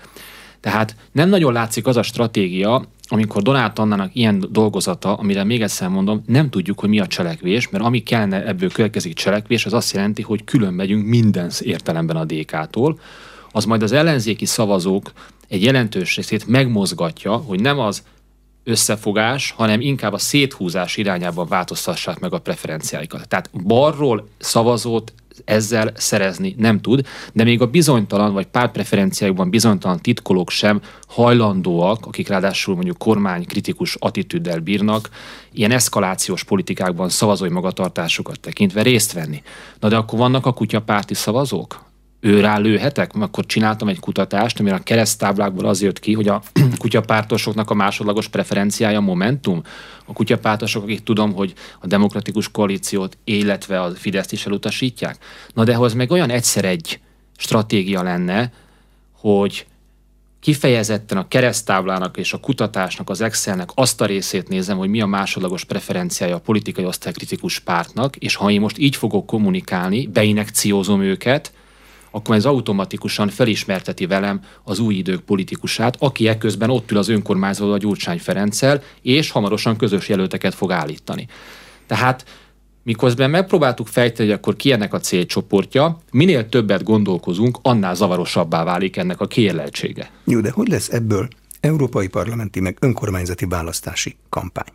Tehát 0.60 0.96
nem 1.12 1.30
nagyon 1.30 1.54
látszik 1.54 1.88
az 1.88 1.98
a 1.98 2.04
stratégia, 2.04 2.86
amikor 3.12 3.42
Donát 3.42 3.80
Annának 3.80 4.16
ilyen 4.16 4.46
dolgozata, 4.52 5.16
amire 5.16 5.44
még 5.44 5.62
egyszer 5.62 5.90
mondom, 5.90 6.24
nem 6.26 6.50
tudjuk, 6.50 6.80
hogy 6.80 6.90
mi 6.90 7.00
a 7.00 7.08
cselekvés, 7.08 7.70
mert 7.70 7.84
ami 7.84 8.04
kellene 8.04 8.46
ebből 8.46 8.72
következik 8.72 9.14
cselekvés, 9.14 9.66
az 9.66 9.74
azt 9.74 9.94
jelenti, 9.94 10.22
hogy 10.22 10.44
külön 10.44 10.74
megyünk 10.74 11.06
minden 11.08 11.52
értelemben 11.60 12.16
a 12.16 12.26
DK-tól, 12.26 13.00
az 13.52 13.66
majd 13.66 13.84
az 13.84 13.92
ellenzéki 13.92 14.46
szavazók 14.46 15.12
egy 15.48 15.64
jelentős 15.64 16.16
részét 16.16 16.48
megmozgatja, 16.48 17.36
hogy 17.36 17.62
nem 17.62 17.80
az 17.80 18.04
összefogás, 18.64 19.52
hanem 19.52 19.82
inkább 19.82 20.14
a 20.14 20.18
széthúzás 20.18 20.98
irányában 20.98 21.48
változtassák 21.48 22.20
meg 22.20 22.34
a 22.34 22.40
preferenciáikat. 22.40 23.28
Tehát 23.28 23.50
balról 23.64 24.28
szavazót 24.38 25.14
ezzel 25.46 25.92
szerezni 25.96 26.56
nem 26.58 26.82
tud, 26.82 27.06
de 27.34 27.44
még 27.44 27.62
a 27.62 27.68
bizonytalan 27.68 28.34
vagy 28.34 28.46
pártpreferenciájukban 28.46 29.50
bizonytalan 29.50 30.00
titkolók 30.00 30.50
sem 30.50 30.82
hajlandóak, 31.08 32.06
akik 32.06 32.28
ráadásul 32.28 32.76
mondjuk 32.76 32.98
kormány 32.98 33.46
kritikus 33.46 33.96
attitűddel 33.96 34.60
bírnak, 34.60 35.10
ilyen 35.52 35.72
eszkalációs 35.72 36.44
politikákban 36.44 37.10
szavazói 37.10 37.50
magatartásukat 37.50 38.40
tekintve 38.40 38.82
részt 38.82 39.14
venni. 39.14 39.44
Na 39.80 39.88
de 39.88 39.96
akkor 39.96 40.20
vannak 40.20 40.46
a 40.46 40.54
kutyapárti 40.54 41.14
szavazók? 41.14 41.89
Ő 42.20 42.40
rá 42.40 42.58
lőhetek? 42.58 43.12
Akkor 43.14 43.46
csináltam 43.46 43.88
egy 43.88 44.00
kutatást, 44.00 44.60
amire 44.60 44.76
a 44.76 44.84
keresztáblákból 44.84 45.66
az 45.66 45.82
jött 45.82 46.00
ki, 46.00 46.14
hogy 46.14 46.28
a 46.28 46.42
kutyapártosoknak 46.78 47.70
a 47.70 47.74
másodlagos 47.74 48.28
preferenciája 48.28 49.00
Momentum. 49.00 49.62
A 50.06 50.14
kutyapártosok, 50.14 50.84
akik 50.84 51.04
tudom, 51.04 51.34
hogy 51.34 51.54
a 51.80 51.88
demokratikus 51.88 52.52
koalíciót, 52.52 53.18
illetve 53.24 53.82
a 53.82 53.92
Fideszt 53.92 54.32
is 54.32 54.46
elutasítják. 54.46 55.18
Na 55.54 55.64
de 55.64 55.76
hoz 55.76 55.94
meg 55.94 56.12
olyan 56.12 56.30
egyszer 56.30 56.66
egy 56.66 57.00
stratégia 57.38 58.04
lenne, 58.04 58.52
hogy 59.12 59.66
kifejezetten 60.40 61.18
a 61.18 61.28
keresztáblának 61.28 62.18
és 62.18 62.34
a 62.34 62.38
kutatásnak, 62.38 63.10
az 63.10 63.22
Excelnek 63.22 63.70
azt 63.74 64.02
a 64.02 64.06
részét 64.06 64.48
nézem, 64.48 64.78
hogy 64.78 64.90
mi 64.90 65.02
a 65.02 65.06
másodlagos 65.06 65.64
preferenciája 65.64 66.36
a 66.36 66.40
politikai 66.40 66.86
osztálykritikus 66.86 67.60
pártnak, 67.60 68.16
és 68.16 68.36
ha 68.36 68.50
én 68.50 68.60
most 68.60 68.78
így 68.78 68.96
fogok 68.96 69.26
kommunikálni, 69.26 70.08
beinekciózom 70.08 71.02
őket, 71.02 71.52
akkor 72.12 72.36
ez 72.36 72.46
automatikusan 72.46 73.30
felismerteti 73.30 74.06
velem 74.06 74.42
az 74.64 74.80
új 74.80 74.96
idők 74.96 75.22
politikusát, 75.22 75.96
aki 76.00 76.28
ekközben 76.28 76.70
ott 76.70 76.92
ül 76.92 76.98
az 76.98 77.10
önkormányzó 77.10 77.72
a 77.72 77.78
Gyurcsány 77.78 78.20
Ferenccel, 78.20 78.84
és 79.02 79.32
hamarosan 79.32 79.78
közös 79.78 80.10
jelölteket 80.10 80.54
fog 80.54 80.72
állítani. 80.72 81.28
Tehát 81.88 82.26
miközben 82.84 83.30
megpróbáltuk 83.30 83.88
fejteni, 83.88 84.30
hogy 84.30 84.38
akkor 84.38 84.56
ki 84.56 84.72
ennek 84.72 84.94
a 84.94 85.00
célcsoportja, 85.00 85.98
minél 86.12 86.50
többet 86.50 86.84
gondolkozunk, 86.84 87.58
annál 87.62 87.96
zavarosabbá 87.96 88.64
válik 88.64 88.98
ennek 88.98 89.20
a 89.22 89.28
kérleltsége. 89.28 90.12
Jó, 90.24 90.40
de 90.40 90.52
hogy 90.52 90.68
lesz 90.68 90.90
ebből 90.90 91.28
európai 91.60 92.08
parlamenti 92.08 92.60
meg 92.60 92.78
önkormányzati 92.82 93.46
választási 93.46 94.16
kampány? 94.30 94.74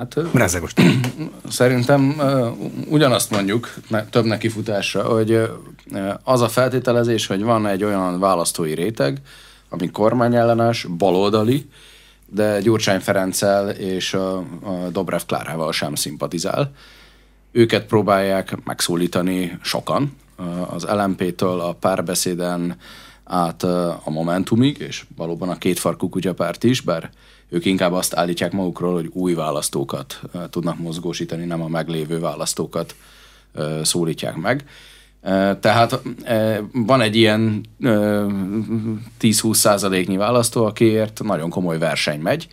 Hát, 0.00 0.32
Mrázagos. 0.32 0.72
Szerintem 1.48 2.20
ugyanazt 2.88 3.30
mondjuk, 3.30 3.74
több 4.10 4.24
nekifutásra, 4.24 5.02
hogy 5.02 5.50
az 6.22 6.40
a 6.40 6.48
feltételezés, 6.48 7.26
hogy 7.26 7.42
van 7.42 7.66
egy 7.66 7.84
olyan 7.84 8.18
választói 8.18 8.74
réteg, 8.74 9.20
ami 9.68 9.90
kormányellenes, 9.90 10.84
baloldali, 10.84 11.68
de 12.26 12.60
Gyurcsány 12.60 13.00
Ferenccel 13.00 13.70
és 13.70 14.14
a 14.14 14.44
Dobrev 14.92 15.20
Klárával 15.26 15.72
sem 15.72 15.94
szimpatizál. 15.94 16.72
Őket 17.52 17.86
próbálják 17.86 18.56
megszólítani 18.64 19.58
sokan, 19.62 20.16
az 20.68 20.84
LMP-től 20.84 21.60
a 21.60 21.72
párbeszéden 21.72 22.76
át 23.24 23.62
a 23.62 24.10
Momentumig, 24.10 24.78
és 24.78 25.04
valóban 25.16 25.48
a 25.48 25.58
kétfarkú 25.58 26.08
kutyapárt 26.08 26.64
is, 26.64 26.80
bár 26.80 27.10
ők 27.50 27.64
inkább 27.64 27.92
azt 27.92 28.14
állítják 28.14 28.52
magukról, 28.52 28.94
hogy 28.94 29.10
új 29.12 29.34
választókat 29.34 30.20
tudnak 30.50 30.78
mozgósítani, 30.78 31.44
nem 31.44 31.62
a 31.62 31.68
meglévő 31.68 32.18
választókat 32.18 32.94
szólítják 33.82 34.36
meg. 34.36 34.64
Tehát 35.60 36.00
van 36.72 37.00
egy 37.00 37.16
ilyen 37.16 37.64
10-20 39.20 39.54
százaléknyi 39.54 40.16
választó, 40.16 40.64
akiért 40.64 41.22
nagyon 41.22 41.50
komoly 41.50 41.78
verseny 41.78 42.20
megy. 42.20 42.48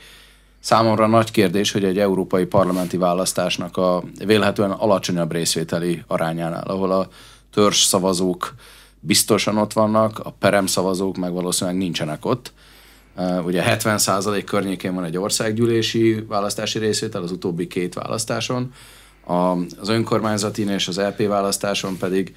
Számomra 0.60 1.08
nagy 1.08 1.32
kérdés, 1.32 1.72
hogy 1.72 1.84
egy 1.84 2.00
európai 2.00 2.46
parlamenti 2.46 2.98
választásnak 2.98 3.78
a 3.78 4.04
vélhetően 4.26 4.72
alacsonyabb 4.72 5.32
részvételi 5.32 6.04
arányánál, 6.08 6.64
ahol 6.68 6.92
a 6.92 7.08
törzs 7.54 7.84
szavazók 7.84 8.54
biztosan 9.00 9.58
ott 9.58 9.74
vannak, 9.74 10.20
a 10.20 10.30
perem 10.30 10.66
szavazók 10.66 11.18
meg 11.18 11.34
valószínűleg 11.34 11.80
nincsenek 11.80 12.26
ott, 12.26 12.54
Ugye 13.44 13.64
70% 13.66 14.44
környékén 14.46 14.94
van 14.94 15.04
egy 15.04 15.18
országgyűlési 15.18 16.26
választási 16.28 16.80
részvétel 16.80 17.22
az 17.22 17.32
utóbbi 17.32 17.68
két 17.68 17.94
választáson, 17.94 18.74
az 19.78 19.90
önkormányzati 19.90 20.70
és 20.70 20.88
az 20.88 20.98
LP 20.98 21.28
választáson 21.28 21.98
pedig 21.98 22.36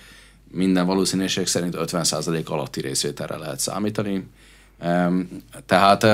minden 0.52 0.86
valószínűség 0.86 1.46
szerint 1.46 1.76
50% 1.78 2.44
alatti 2.44 2.80
részvételre 2.80 3.36
lehet 3.36 3.60
számítani. 3.60 4.26
Tehát 5.66 6.06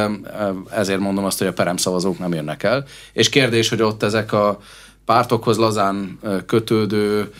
ezért 0.71 1.01
mondom 1.01 1.25
azt, 1.25 1.39
hogy 1.39 1.47
a 1.47 1.53
perem 1.53 1.77
szavazók 1.77 2.19
nem 2.19 2.35
jönnek 2.35 2.63
el. 2.63 2.85
És 3.13 3.29
kérdés, 3.29 3.69
hogy 3.69 3.83
ott 3.83 4.03
ezek 4.03 4.33
a 4.33 4.61
pártokhoz 5.05 5.57
lazán 5.57 6.19
kötődő 6.47 7.33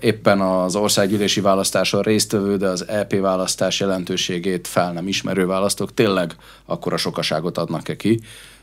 éppen 0.00 0.40
az 0.40 0.76
országgyűlési 0.76 1.40
választáson 1.40 2.02
résztvevő, 2.02 2.56
de 2.56 2.68
az 2.68 2.88
EP 2.88 3.14
választás 3.14 3.80
jelentőségét 3.80 4.66
fel 4.66 4.92
nem 4.92 5.08
ismerő 5.08 5.46
választók 5.46 5.94
tényleg 5.94 6.36
akkora 6.64 6.96
sokaságot 6.96 7.58
adnak-e 7.58 7.96
ki, 7.96 8.20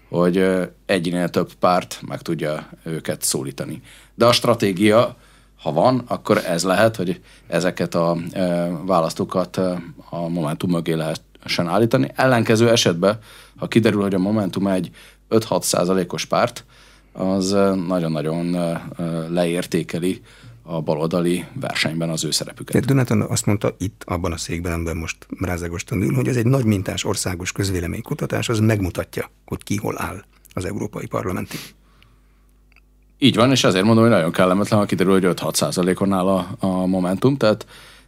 hogy 0.09 0.45
egynél 0.85 1.29
több 1.29 1.53
párt 1.53 1.99
meg 2.07 2.21
tudja 2.21 2.69
őket 2.83 3.21
szólítani. 3.21 3.81
De 4.15 4.25
a 4.25 4.31
stratégia, 4.31 5.15
ha 5.61 5.71
van, 5.71 6.03
akkor 6.07 6.37
ez 6.37 6.63
lehet, 6.63 6.95
hogy 6.95 7.21
ezeket 7.47 7.95
a 7.95 8.17
választókat 8.85 9.57
a 10.09 10.27
Momentum 10.27 10.71
mögé 10.71 10.93
lehessen 10.93 11.67
állítani. 11.67 12.11
Ellenkező 12.15 12.69
esetben, 12.69 13.19
ha 13.57 13.67
kiderül, 13.67 14.01
hogy 14.01 14.13
a 14.13 14.19
Momentum 14.19 14.67
egy 14.67 14.89
5-6 15.29 15.61
százalékos 15.61 16.25
párt, 16.25 16.65
az 17.13 17.51
nagyon-nagyon 17.87 18.57
leértékeli 19.29 20.21
a 20.69 20.81
baloldali 20.81 21.45
versenyben 21.53 22.09
az 22.09 22.23
ő 22.23 22.31
szerepüket. 22.31 22.71
Tehát 22.71 22.87
Donaton 22.87 23.21
azt 23.21 23.45
mondta 23.45 23.75
itt, 23.77 24.01
abban 24.05 24.31
a 24.31 24.37
székben, 24.37 24.73
amiben 24.73 24.97
most 24.97 25.27
Mrázágoston 25.29 26.01
ül, 26.01 26.13
hogy 26.13 26.27
ez 26.27 26.35
egy 26.35 26.45
nagy 26.45 26.65
mintás 26.65 27.03
országos 27.03 27.51
közvéleménykutatás, 27.51 28.49
az 28.49 28.59
megmutatja, 28.59 29.29
hogy 29.45 29.63
ki 29.63 29.77
hol 29.77 30.01
áll 30.01 30.23
az 30.53 30.65
Európai 30.65 31.05
Parlamenti. 31.05 31.57
Így 33.17 33.35
van, 33.35 33.51
és 33.51 33.63
azért 33.63 33.85
mondom, 33.85 34.03
hogy 34.03 34.13
nagyon 34.13 34.31
kellemetlen, 34.31 34.79
ha 34.79 34.85
kiderül, 34.85 35.13
hogy 35.13 35.37
5-6 35.37 35.53
százalékon 35.53 36.13
áll 36.13 36.27
a, 36.27 36.47
a 36.59 36.85
Momentum, 36.85 37.37
tehát 37.37 37.65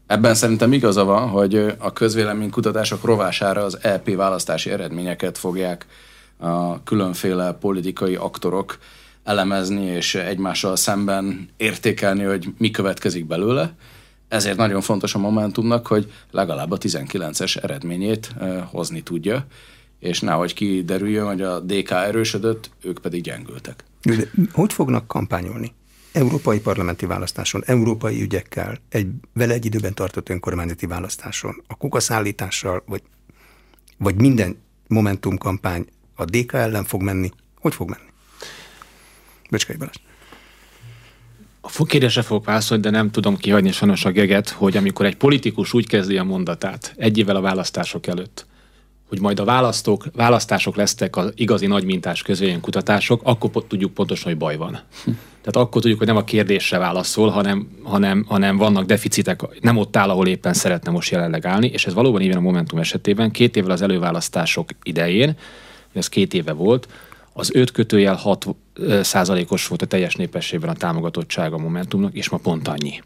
ebben 0.07 0.35
szerintem 0.35 0.73
igaza 0.73 1.03
van, 1.03 1.29
hogy 1.29 1.73
a 1.77 1.93
közvéleménykutatások 1.93 3.03
rovására 3.03 3.63
az 3.63 3.77
EP 3.81 4.15
választási 4.15 4.69
eredményeket 4.69 5.37
fogják 5.37 5.85
a 6.37 6.83
különféle 6.83 7.53
politikai 7.53 8.15
aktorok 8.15 8.77
elemezni 9.29 9.85
és 9.85 10.15
egymással 10.15 10.75
szemben 10.75 11.49
értékelni, 11.57 12.23
hogy 12.23 12.47
mi 12.57 12.71
következik 12.71 13.25
belőle. 13.25 13.75
Ezért 14.27 14.57
nagyon 14.57 14.81
fontos 14.81 15.15
a 15.15 15.19
Momentumnak, 15.19 15.87
hogy 15.87 16.11
legalább 16.31 16.71
a 16.71 16.77
19-es 16.77 17.63
eredményét 17.63 18.35
hozni 18.71 19.01
tudja, 19.01 19.45
és 19.99 20.19
nehogy 20.19 20.53
kiderüljön, 20.53 21.25
hogy 21.25 21.41
a 21.41 21.59
DK 21.59 21.91
erősödött, 21.91 22.69
ők 22.81 22.99
pedig 22.99 23.21
gyengültek. 23.21 23.83
De 24.01 24.15
hogy 24.51 24.73
fognak 24.73 25.07
kampányolni? 25.07 25.71
Európai 26.11 26.59
parlamenti 26.59 27.05
választáson, 27.05 27.63
európai 27.65 28.21
ügyekkel, 28.21 28.77
egy 28.89 29.07
vele 29.33 29.53
egy 29.53 29.65
időben 29.65 29.93
tartott 29.93 30.29
önkormányzati 30.29 30.85
választáson, 30.85 31.63
a 31.67 31.77
kukaszállítással, 31.77 32.83
vagy, 32.87 33.01
vagy 33.97 34.15
minden 34.15 34.57
Momentum 34.87 35.37
kampány 35.37 35.85
a 36.15 36.25
DK 36.25 36.53
ellen 36.53 36.83
fog 36.83 37.01
menni? 37.01 37.31
Hogy 37.59 37.73
fog 37.73 37.89
menni? 37.89 38.08
Becskei 39.49 39.75
Balázs. 39.75 39.95
A 41.61 41.85
kérdésre 41.85 42.21
fogok 42.21 42.45
válaszolni, 42.45 42.83
de 42.83 42.89
nem 42.89 43.11
tudom 43.11 43.37
kihagyni 43.37 43.71
sajnos 43.71 44.05
a 44.05 44.11
geget, 44.11 44.49
hogy 44.49 44.77
amikor 44.77 45.05
egy 45.05 45.15
politikus 45.15 45.73
úgy 45.73 45.87
kezdi 45.87 46.17
a 46.17 46.23
mondatát 46.23 46.93
egy 46.97 47.17
évvel 47.17 47.35
a 47.35 47.41
választások 47.41 48.07
előtt, 48.07 48.45
hogy 49.07 49.19
majd 49.19 49.39
a 49.39 49.43
választók, 49.43 50.05
választások 50.15 50.75
lesznek 50.75 51.15
az 51.15 51.31
igazi 51.35 51.67
nagymintás 51.67 52.21
közvélemény 52.21 52.61
kutatások, 52.61 53.21
akkor 53.23 53.63
tudjuk 53.67 53.93
pontosan, 53.93 54.31
hogy 54.31 54.37
baj 54.37 54.57
van. 54.57 54.79
Tehát 55.41 55.67
akkor 55.67 55.81
tudjuk, 55.81 55.97
hogy 55.97 56.07
nem 56.07 56.17
a 56.17 56.23
kérdésre 56.23 56.77
válaszol, 56.77 57.29
hanem, 57.29 57.67
hanem, 57.83 58.25
hanem 58.27 58.57
vannak 58.57 58.85
deficitek, 58.85 59.41
nem 59.61 59.77
ott 59.77 59.95
áll, 59.95 60.09
ahol 60.09 60.27
éppen 60.27 60.53
szeretne 60.53 60.91
most 60.91 61.11
jelenleg 61.11 61.45
állni, 61.45 61.67
és 61.67 61.85
ez 61.85 61.93
valóban 61.93 62.21
így 62.21 62.35
a 62.35 62.39
Momentum 62.39 62.79
esetében. 62.79 63.31
Két 63.31 63.55
évvel 63.55 63.71
az 63.71 63.81
előválasztások 63.81 64.69
idején, 64.83 65.37
ez 65.93 66.09
két 66.09 66.33
éve 66.33 66.51
volt, 66.51 66.87
az 67.33 67.49
5 67.53 67.71
kötőjel 67.71 68.15
6 68.15 68.45
százalékos 69.01 69.67
volt 69.67 69.81
a 69.81 69.85
teljes 69.85 70.15
népességben 70.15 70.69
a 70.69 70.73
támogatottsága 70.73 71.55
a 71.55 71.59
Momentumnak, 71.59 72.13
és 72.13 72.29
ma 72.29 72.37
pont 72.37 72.67
annyi. 72.67 73.01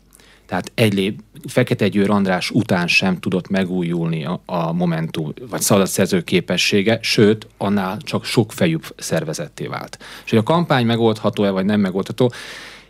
Tehát 0.46 0.72
egy 0.74 0.94
lép, 0.94 1.20
Fekete 1.48 1.88
Győr 1.88 2.10
András 2.10 2.50
után 2.50 2.88
sem 2.88 3.20
tudott 3.20 3.50
megújulni 3.50 4.26
a, 4.26 4.42
a 4.46 4.72
Momentum, 4.72 5.34
vagy 5.50 5.62
szavazatszerző 5.62 6.22
képessége, 6.22 7.00
sőt, 7.02 7.48
annál 7.58 7.98
csak 7.98 8.26
sok 8.26 8.52
fejűbb 8.52 8.94
szervezetté 8.98 9.66
vált. 9.66 9.98
És 10.24 10.30
hogy 10.30 10.40
a 10.40 10.44
kampány 10.44 10.86
megoldható-e, 10.86 11.50
vagy 11.50 11.66
nem 11.66 11.80
megoldható, 11.80 12.32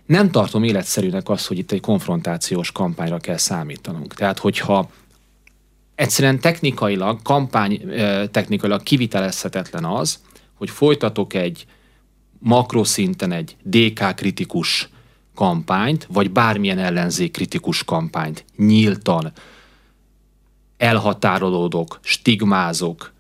nem 0.06 0.32
tartom 0.32 0.64
életszerűnek 0.64 1.30
azt, 1.30 1.48
hogy 1.48 1.58
itt 1.58 1.72
egy 1.72 1.80
konfrontációs 1.80 2.72
kampányra 2.72 3.18
kell 3.18 3.38
számítanunk. 3.38 4.14
Tehát, 4.14 4.40
hogyha 4.40 4.90
egyszerűen 5.96 6.40
technikailag, 6.40 7.22
kampány 7.22 7.82
technikailag 8.32 8.84
kivitelezhetetlen 8.84 9.86
az, 9.86 10.20
hogy 10.64 10.72
folytatok 10.72 11.34
egy 11.34 11.66
makroszinten 12.40 13.32
egy 13.32 13.56
DK 13.64 14.16
kritikus 14.16 14.90
kampányt, 15.36 16.08
vagy 16.12 16.32
bármilyen 16.32 16.78
ellenzék 16.78 17.32
kritikus 17.32 17.84
kampányt. 17.84 18.46
Nyíltan 18.56 19.32
elhatárolódok, 20.78 22.00
stigmázok, 22.02 23.12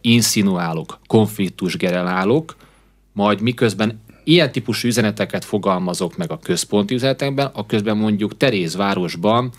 insinuálok, 0.00 0.98
konfliktus 1.06 1.76
generálok, 1.76 2.56
majd 3.12 3.40
miközben 3.40 4.00
ilyen 4.24 4.52
típusú 4.52 4.88
üzeneteket 4.88 5.44
fogalmazok 5.44 6.16
meg 6.16 6.30
a 6.30 6.38
központi 6.38 6.94
üzenetekben, 6.94 7.50
a 7.52 7.66
közben 7.66 7.96
mondjuk 7.96 8.36
Terézvárosban 8.36 9.50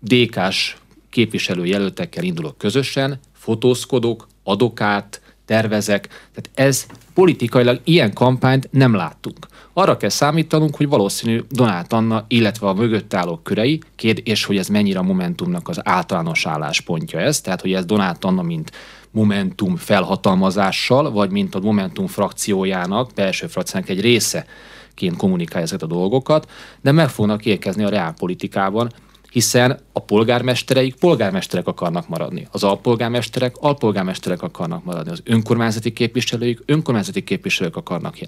DK-s 0.00 0.76
képviselőjelöltekkel 1.10 2.24
indulok 2.24 2.58
közösen, 2.58 3.20
fotózkodok, 3.32 4.28
adok 4.42 4.80
át, 4.80 5.21
tervezek. 5.44 6.06
Tehát 6.06 6.50
ez 6.54 6.86
politikailag 7.14 7.80
ilyen 7.84 8.12
kampányt 8.12 8.68
nem 8.70 8.94
láttunk. 8.94 9.46
Arra 9.72 9.96
kell 9.96 10.08
számítanunk, 10.08 10.76
hogy 10.76 10.88
valószínű 10.88 11.40
Donát 11.50 11.92
Anna, 11.92 12.24
illetve 12.28 12.68
a 12.68 12.74
mögött 12.74 13.14
álló 13.14 13.40
körei, 13.42 13.80
és 14.22 14.44
hogy 14.44 14.56
ez 14.56 14.68
mennyire 14.68 14.98
a 14.98 15.02
Momentumnak 15.02 15.68
az 15.68 15.80
általános 15.82 16.46
álláspontja 16.46 17.20
ez, 17.20 17.40
tehát 17.40 17.60
hogy 17.60 17.72
ez 17.72 17.84
Donát 17.84 18.24
Anna, 18.24 18.42
mint 18.42 18.70
Momentum 19.10 19.76
felhatalmazással, 19.76 21.10
vagy 21.10 21.30
mint 21.30 21.54
a 21.54 21.60
Momentum 21.60 22.06
frakciójának, 22.06 23.10
belső 23.14 23.46
frakciójának 23.46 23.90
egy 23.90 24.00
része 24.00 24.46
ként 24.94 25.16
kommunikálja 25.16 25.66
ezeket 25.66 25.82
a 25.82 25.94
dolgokat, 25.94 26.50
de 26.80 26.92
meg 26.92 27.08
fognak 27.08 27.46
érkezni 27.46 27.84
a 27.84 27.88
reálpolitikában, 27.88 28.92
hiszen 29.32 29.78
a 29.92 30.00
polgármestereik 30.00 30.94
polgármesterek 30.94 31.66
akarnak 31.66 32.08
maradni, 32.08 32.48
az 32.50 32.62
alpolgármesterek 32.62 33.56
alpolgármesterek 33.56 34.42
akarnak 34.42 34.84
maradni, 34.84 35.10
az 35.10 35.22
önkormányzati 35.24 35.92
képviselőik 35.92 36.62
önkormányzati 36.66 37.24
képviselők 37.24 37.76
akarnak 37.76 38.18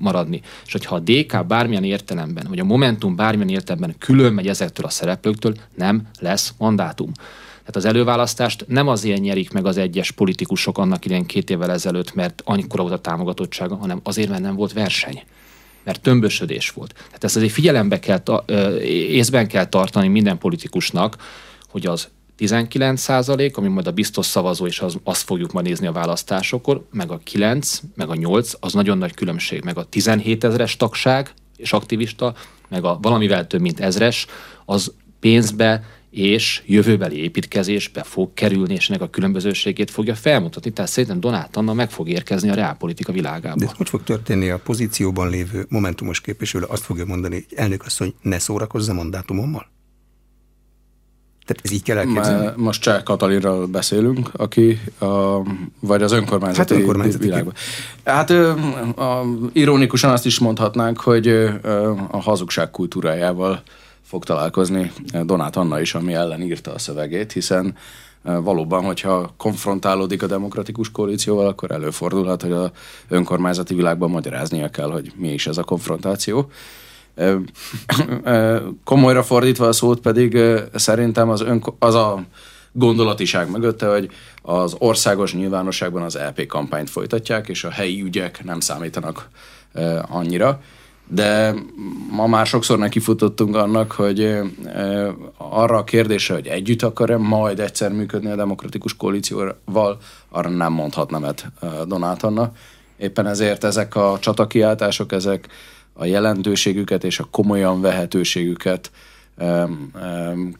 maradni. 0.00 0.40
És 0.66 0.72
hogyha 0.72 0.94
a 0.94 1.00
DK 1.00 1.46
bármilyen 1.46 1.84
értelemben, 1.84 2.46
vagy 2.48 2.58
a 2.58 2.64
Momentum 2.64 3.16
bármilyen 3.16 3.48
értelemben 3.48 3.94
külön 3.98 4.32
megy 4.32 4.48
ezektől 4.48 4.86
a 4.86 4.90
szereplőktől, 4.90 5.54
nem 5.74 6.08
lesz 6.20 6.54
mandátum. 6.58 7.12
Tehát 7.58 7.76
az 7.76 7.84
előválasztást 7.84 8.64
nem 8.68 8.88
azért 8.88 9.20
nyerik 9.20 9.52
meg 9.52 9.66
az 9.66 9.76
egyes 9.76 10.10
politikusok 10.10 10.78
annak 10.78 11.04
idején 11.04 11.26
két 11.26 11.50
évvel 11.50 11.70
ezelőtt, 11.70 12.14
mert 12.14 12.42
annyira 12.44 12.82
volt 12.82 12.92
a 12.92 12.98
támogatottsága, 12.98 13.76
hanem 13.76 14.00
azért, 14.02 14.28
mert 14.28 14.42
nem 14.42 14.54
volt 14.54 14.72
verseny 14.72 15.22
mert 15.84 16.00
tömbösödés 16.00 16.70
volt. 16.70 16.92
Tehát 16.94 17.24
ezt 17.24 17.36
azért 17.36 17.52
figyelembe 17.52 17.98
kell, 17.98 18.44
észben 19.08 19.48
kell 19.48 19.66
tartani 19.66 20.08
minden 20.08 20.38
politikusnak, 20.38 21.16
hogy 21.68 21.86
az 21.86 22.08
19 22.36 23.00
százalék, 23.00 23.56
ami 23.56 23.68
majd 23.68 23.86
a 23.86 23.92
biztos 23.92 24.26
szavazó, 24.26 24.66
és 24.66 24.80
az, 24.80 24.96
azt 25.04 25.22
fogjuk 25.22 25.52
majd 25.52 25.66
nézni 25.66 25.86
a 25.86 25.92
választásokor, 25.92 26.86
meg 26.90 27.10
a 27.10 27.20
9, 27.24 27.80
meg 27.94 28.08
a 28.08 28.14
8, 28.14 28.52
az 28.60 28.72
nagyon 28.72 28.98
nagy 28.98 29.14
különbség, 29.14 29.64
meg 29.64 29.78
a 29.78 29.84
17 29.84 30.44
ezeres 30.44 30.76
tagság 30.76 31.34
és 31.56 31.72
aktivista, 31.72 32.34
meg 32.68 32.84
a 32.84 32.98
valamivel 33.02 33.46
több, 33.46 33.60
mint 33.60 33.80
ezres, 33.80 34.26
az 34.64 34.92
pénzbe 35.20 35.84
és 36.14 36.62
jövőbeli 36.66 37.22
építkezésbe 37.22 38.02
fog 38.02 38.34
kerülni, 38.34 38.74
és 38.74 38.88
ennek 38.88 39.02
a 39.02 39.08
különbözőségét 39.08 39.90
fogja 39.90 40.14
felmutatni. 40.14 40.70
Tehát 40.70 40.90
szerintem 40.90 41.20
Donát 41.20 41.56
Anna 41.56 41.72
meg 41.72 41.90
fog 41.90 42.08
érkezni 42.08 42.50
a 42.50 42.54
reálpolitika 42.54 43.12
világába. 43.12 43.56
De 43.56 43.72
hogy 43.76 43.88
fog 43.88 44.02
történni 44.02 44.48
a 44.48 44.58
pozícióban 44.58 45.30
lévő 45.30 45.66
momentumos 45.68 46.20
képviselő? 46.20 46.64
Azt 46.64 46.82
fogja 46.82 47.04
mondani, 47.04 47.34
hogy 47.34 47.58
elnök 47.58 47.84
hogy 47.98 48.14
ne 48.22 48.38
szórakozza 48.38 48.92
mandátumommal? 48.92 49.72
Tehát 51.46 51.64
ez 51.64 51.72
így 51.72 51.82
kell 51.82 51.96
elképzelni? 51.96 52.62
Most 52.62 52.82
Cseh 52.82 53.02
Katalinról 53.02 53.66
beszélünk, 53.66 54.30
aki 54.32 54.80
a, 54.98 55.42
vagy 55.80 56.02
az 56.02 56.12
önkormányzati, 56.12 56.72
hát 56.72 56.80
önkormányzati 56.82 57.24
világban. 57.24 57.54
Hát 58.04 58.30
a, 58.30 59.22
ironikusan 59.52 60.10
azt 60.10 60.26
is 60.26 60.38
mondhatnánk, 60.38 61.00
hogy 61.00 61.28
a 62.10 62.20
hazugság 62.20 62.70
kultúrájával 62.70 63.62
fog 64.04 64.24
találkozni 64.24 64.92
Donát 65.22 65.56
Anna 65.56 65.80
is, 65.80 65.94
ami 65.94 66.12
ellen 66.12 66.42
írta 66.42 66.72
a 66.72 66.78
szövegét, 66.78 67.32
hiszen 67.32 67.76
e, 68.24 68.36
valóban, 68.36 68.84
hogyha 68.84 69.34
konfrontálódik 69.36 70.22
a 70.22 70.26
demokratikus 70.26 70.90
koalícióval, 70.90 71.46
akkor 71.46 71.70
előfordulhat, 71.70 72.42
hogy 72.42 72.52
a 72.52 72.70
önkormányzati 73.08 73.74
világban 73.74 74.10
magyaráznia 74.10 74.68
kell, 74.68 74.90
hogy 74.90 75.12
mi 75.16 75.28
is 75.28 75.46
ez 75.46 75.58
a 75.58 75.64
konfrontáció. 75.64 76.50
E, 77.14 77.36
e, 78.24 78.62
komolyra 78.84 79.22
fordítva 79.22 79.66
a 79.66 79.72
szót 79.72 80.00
pedig 80.00 80.38
szerintem 80.74 81.28
az, 81.28 81.40
ön, 81.40 81.64
az 81.78 81.94
a 81.94 82.24
gondolatiság 82.72 83.50
mögötte, 83.50 83.88
hogy 83.88 84.10
az 84.42 84.76
országos 84.78 85.34
nyilvánosságban 85.34 86.02
az 86.02 86.18
LP 86.28 86.46
kampányt 86.46 86.90
folytatják, 86.90 87.48
és 87.48 87.64
a 87.64 87.70
helyi 87.70 88.02
ügyek 88.02 88.44
nem 88.44 88.60
számítanak 88.60 89.28
annyira 90.08 90.60
de 91.06 91.54
ma 92.10 92.26
már 92.26 92.46
sokszor 92.46 92.78
nekifutottunk 92.78 93.56
annak, 93.56 93.92
hogy 93.92 94.38
arra 95.36 95.76
a 95.76 95.84
kérdésre, 95.84 96.34
hogy 96.34 96.46
együtt 96.46 96.82
akar-e 96.82 97.16
majd 97.16 97.60
egyszer 97.60 97.92
működni 97.92 98.30
a 98.30 98.36
demokratikus 98.36 98.96
koalícióval, 98.96 99.98
arra 100.28 100.48
nem 100.48 100.72
mondhat 100.72 101.10
nemet 101.10 101.46
Donát 101.86 102.22
Anna. 102.22 102.52
Éppen 102.96 103.26
ezért 103.26 103.64
ezek 103.64 103.96
a 103.96 104.16
csatakiáltások, 104.20 105.12
ezek 105.12 105.48
a 105.92 106.04
jelentőségüket 106.04 107.04
és 107.04 107.18
a 107.18 107.28
komolyan 107.30 107.80
vehetőségüket 107.80 108.90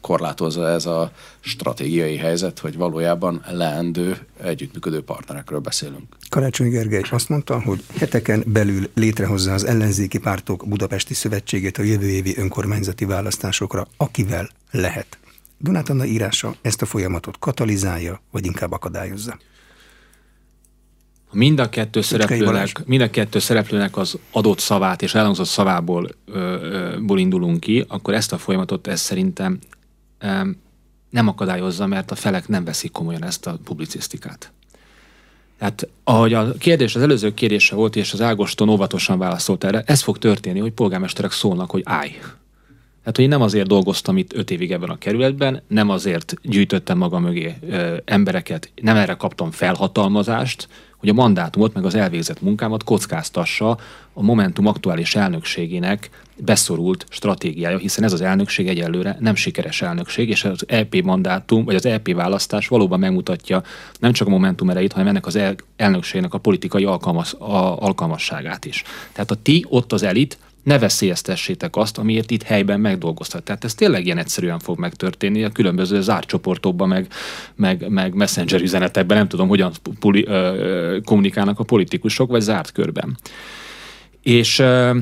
korlátozza 0.01 0.67
ez 0.67 0.85
a 0.85 1.11
stratégiai 1.39 2.17
helyzet, 2.17 2.59
hogy 2.59 2.77
valójában 2.77 3.43
leendő 3.51 4.17
együttműködő 4.41 5.03
partnerekről 5.03 5.59
beszélünk. 5.59 6.03
Karácsony 6.29 6.69
Gergely 6.69 7.03
azt 7.11 7.29
mondta, 7.29 7.61
hogy 7.61 7.83
heteken 7.97 8.43
belül 8.47 8.89
létrehozza 8.93 9.53
az 9.53 9.63
ellenzéki 9.63 10.17
pártok 10.17 10.67
Budapesti 10.67 11.13
Szövetségét 11.13 11.77
a 11.77 11.83
jövő 11.83 12.09
évi 12.09 12.37
önkormányzati 12.37 13.05
választásokra, 13.05 13.87
akivel 13.97 14.49
lehet. 14.71 15.17
Donát 15.57 15.89
Anna 15.89 16.05
írása 16.05 16.55
ezt 16.61 16.81
a 16.81 16.85
folyamatot 16.85 17.39
katalizálja, 17.39 18.21
vagy 18.31 18.45
inkább 18.45 18.71
akadályozza? 18.71 19.37
Mind 21.35 21.59
a 21.59 21.69
kettő 21.69 22.01
szereplőnek, 22.01 22.85
mind 22.85 23.01
a 23.01 23.09
kettő 23.09 23.39
szereplőnek 23.39 23.97
az 23.97 24.17
adott 24.31 24.59
szavát 24.59 25.01
és 25.01 25.15
elhangzott 25.15 25.47
szavából 25.47 26.09
ö, 26.25 26.37
ö, 26.37 26.97
ból 27.01 27.19
indulunk 27.19 27.59
ki, 27.59 27.85
akkor 27.87 28.13
ezt 28.13 28.33
a 28.33 28.37
folyamatot 28.37 28.87
ez 28.87 28.99
szerintem 28.99 29.59
ö, 30.19 30.27
nem 31.09 31.27
akadályozza, 31.27 31.85
mert 31.85 32.11
a 32.11 32.15
felek 32.15 32.47
nem 32.47 32.63
veszik 32.63 32.91
komolyan 32.91 33.23
ezt 33.23 33.47
a 33.47 33.57
publicisztikát. 33.63 34.51
Tehát 35.57 35.87
ahogy 36.03 36.33
a 36.33 36.53
kérdés, 36.53 36.95
az 36.95 37.01
előző 37.01 37.33
kérdése 37.33 37.75
volt, 37.75 37.95
és 37.95 38.13
az 38.13 38.21
Ágoston 38.21 38.69
óvatosan 38.69 39.17
válaszolt 39.17 39.63
erre, 39.63 39.83
ez 39.85 40.01
fog 40.01 40.17
történni, 40.17 40.59
hogy 40.59 40.71
polgármesterek 40.71 41.31
szólnak, 41.31 41.71
hogy 41.71 41.81
állj. 41.85 42.09
Tehát, 42.99 43.15
hogy 43.15 43.23
én 43.23 43.29
nem 43.29 43.41
azért 43.41 43.67
dolgoztam 43.67 44.17
itt 44.17 44.33
öt 44.33 44.51
évig 44.51 44.71
ebben 44.71 44.89
a 44.89 44.97
kerületben, 44.97 45.61
nem 45.67 45.89
azért 45.89 46.35
gyűjtöttem 46.41 46.97
maga 46.97 47.19
mögé 47.19 47.55
ö, 47.69 47.95
embereket, 48.05 48.71
nem 48.81 48.95
erre 48.95 49.13
kaptam 49.13 49.51
felhatalmazást, 49.51 50.67
hogy 50.97 51.09
a 51.09 51.13
mandátumot, 51.13 51.73
meg 51.73 51.85
az 51.85 51.95
elvégzett 51.95 52.41
munkámat 52.41 52.83
kockáztassa 52.83 53.77
a 54.13 54.21
Momentum 54.21 54.65
aktuális 54.65 55.15
elnökségének 55.15 56.09
beszorult 56.37 57.05
stratégiája, 57.09 57.77
hiszen 57.77 58.03
ez 58.03 58.13
az 58.13 58.21
elnökség 58.21 58.67
egyelőre 58.67 59.17
nem 59.19 59.35
sikeres 59.35 59.81
elnökség, 59.81 60.29
és 60.29 60.43
az 60.43 60.63
EP 60.67 60.95
mandátum, 61.01 61.65
vagy 61.65 61.75
az 61.75 61.85
EP 61.85 62.13
választás 62.13 62.67
valóban 62.67 62.99
megmutatja 62.99 63.63
nem 63.99 64.11
csak 64.11 64.27
a 64.27 64.29
Momentum 64.29 64.69
erejét, 64.69 64.91
hanem 64.91 65.07
ennek 65.07 65.25
az 65.25 65.35
el, 65.35 65.55
elnökségnek 65.75 66.33
a 66.33 66.37
politikai 66.37 66.85
alkalmas, 66.85 67.33
a, 67.33 67.81
alkalmasságát 67.81 68.65
is. 68.65 68.83
Tehát 69.11 69.31
a 69.31 69.35
ti 69.35 69.65
ott 69.69 69.93
az 69.93 70.03
elit, 70.03 70.37
ne 70.65 70.79
veszélyeztessétek 70.79 71.75
azt, 71.75 71.97
amiért 71.97 72.31
itt 72.31 72.43
helyben 72.43 72.79
megdolgoztat. 72.79 73.43
Tehát 73.43 73.63
ez 73.63 73.73
tényleg 73.73 74.05
ilyen 74.05 74.17
egyszerűen 74.17 74.59
fog 74.59 74.79
megtörténni 74.79 75.43
a 75.43 75.49
különböző 75.49 76.01
zárt 76.01 76.27
csoportokban, 76.27 76.87
meg, 76.87 77.07
meg, 77.55 77.89
meg 77.89 78.13
messenger 78.13 78.61
üzenetekben, 78.61 79.17
nem 79.17 79.27
tudom, 79.27 79.47
hogyan 79.47 79.71
puli, 79.99 80.25
ö, 80.27 80.97
kommunikálnak 81.03 81.59
a 81.59 81.63
politikusok, 81.63 82.29
vagy 82.29 82.41
zárt 82.41 82.71
körben. 82.71 83.17
És 84.21 84.59
ö, 84.59 84.97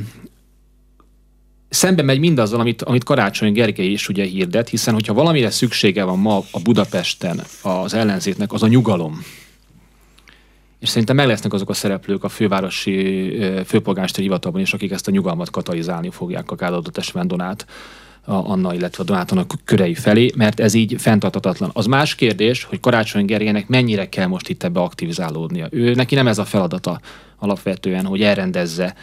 szembe 1.69 2.04
megy 2.04 2.19
mindazzal, 2.19 2.60
amit, 2.60 2.82
amit 2.82 3.04
Karácsony 3.04 3.54
Gergely 3.54 3.91
is 3.91 4.10
ugye 4.10 4.23
hirdet, 4.23 4.69
hiszen 4.69 4.93
hogyha 4.93 5.13
valamire 5.13 5.49
szüksége 5.49 6.04
van 6.04 6.19
ma 6.19 6.43
a 6.52 6.60
Budapesten 6.63 7.41
az 7.62 7.93
ellenzéknek, 7.93 8.54
az 8.54 8.63
a 8.63 8.67
nyugalom 8.67 9.21
és 10.84 10.89
szerintem 10.89 11.15
meg 11.15 11.28
lesznek 11.28 11.54
azok 11.54 11.69
a 11.69 11.74
szereplők 11.74 12.24
a 12.24 12.30
fővárosi 12.30 13.38
főpolgármesteri 13.65 14.24
hivatalban 14.24 14.62
is, 14.62 14.74
akik 14.74 14.91
ezt 14.91 15.08
a 15.08 15.12
nyugalmat 15.12 15.50
katalizálni 15.50 16.10
fogják 16.10 16.52
akár 16.52 16.74
adott 16.74 16.98
esetben 16.98 17.28
Donát, 17.28 17.65
Anna, 18.26 18.74
illetve 18.74 19.04
a 19.04 19.06
Donátonak 19.06 19.54
körei 19.63 19.93
felé, 19.93 20.32
mert 20.36 20.60
ez 20.60 20.74
így 20.74 20.96
fenntartatatlan. 20.98 21.69
Az 21.74 21.86
más 21.86 22.15
kérdés, 22.15 22.63
hogy 22.63 22.80
Karácsony 22.80 23.26
Gergelynek 23.26 23.67
mennyire 23.67 24.10
kell 24.10 24.28
most 24.28 24.50
itt 24.50 24.63
ebbe 24.63 24.80
aktivizálódnia. 24.80 25.67
Ő 25.72 25.93
neki 25.93 26.15
nem 26.15 26.28
ez 26.28 26.38
a 26.38 26.46
feladata 26.46 27.00
alapvetően, 27.38 28.06
hogy 28.06 28.22
elrendezze 28.22 28.96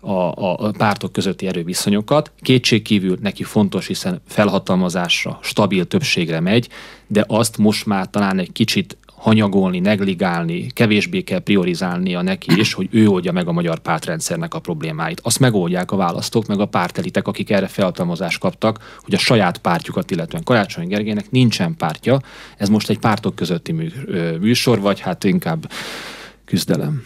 a, 0.00 0.10
a, 0.10 0.56
a 0.58 0.70
pártok 0.70 1.12
közötti 1.12 1.46
erőviszonyokat. 1.46 2.32
Kétség 2.40 2.82
kívül 2.82 3.18
neki 3.20 3.42
fontos, 3.42 3.86
hiszen 3.86 4.20
felhatalmazásra, 4.28 5.38
stabil 5.42 5.84
többségre 5.84 6.40
megy, 6.40 6.68
de 7.06 7.24
azt 7.28 7.58
most 7.58 7.86
már 7.86 8.10
talán 8.10 8.38
egy 8.38 8.52
kicsit 8.52 8.96
hanyagolni, 9.16 9.78
negligálni, 9.78 10.66
kevésbé 10.66 11.20
kell 11.20 11.38
priorizálnia 11.38 12.22
neki 12.22 12.58
is, 12.58 12.72
hogy 12.72 12.88
ő 12.90 13.08
oldja 13.08 13.32
meg 13.32 13.48
a 13.48 13.52
magyar 13.52 13.78
pártrendszernek 13.78 14.54
a 14.54 14.58
problémáit. 14.58 15.20
Azt 15.22 15.38
megoldják 15.38 15.90
a 15.90 15.96
választók, 15.96 16.46
meg 16.46 16.60
a 16.60 16.66
pártelitek, 16.66 17.28
akik 17.28 17.50
erre 17.50 17.66
feltalmazást 17.66 18.38
kaptak, 18.38 18.98
hogy 19.00 19.14
a 19.14 19.18
saját 19.18 19.58
pártjukat, 19.58 20.10
illetően 20.10 20.44
Karácsony 20.44 20.88
Gergelynek 20.88 21.30
nincsen 21.30 21.76
pártja. 21.76 22.20
Ez 22.56 22.68
most 22.68 22.90
egy 22.90 22.98
pártok 22.98 23.34
közötti 23.34 23.74
műsor, 24.40 24.80
vagy 24.80 25.00
hát 25.00 25.24
inkább 25.24 25.70
küzdelem. 26.44 27.02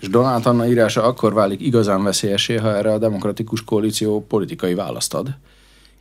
És 0.00 0.08
Donát 0.08 0.46
Anna 0.46 0.68
írása 0.68 1.02
akkor 1.02 1.34
válik 1.34 1.60
igazán 1.60 2.02
veszélyesé, 2.02 2.56
ha 2.56 2.76
erre 2.76 2.92
a 2.92 2.98
demokratikus 2.98 3.64
koalíció 3.64 4.26
politikai 4.28 4.74
választ 4.74 5.14
ad 5.14 5.36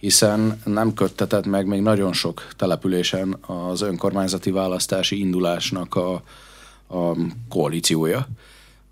hiszen 0.04 0.62
nem 0.66 0.94
köttetett 0.94 1.46
meg 1.46 1.68
még 1.68 1.82
nagyon 1.82 2.14
sok 2.14 2.48
településen 2.56 3.38
az 3.48 3.82
önkormányzati 3.82 4.52
választási 4.52 5.20
indulásnak 5.20 5.96
a, 5.96 6.14
a 6.88 7.16
koalíciója. 7.50 8.28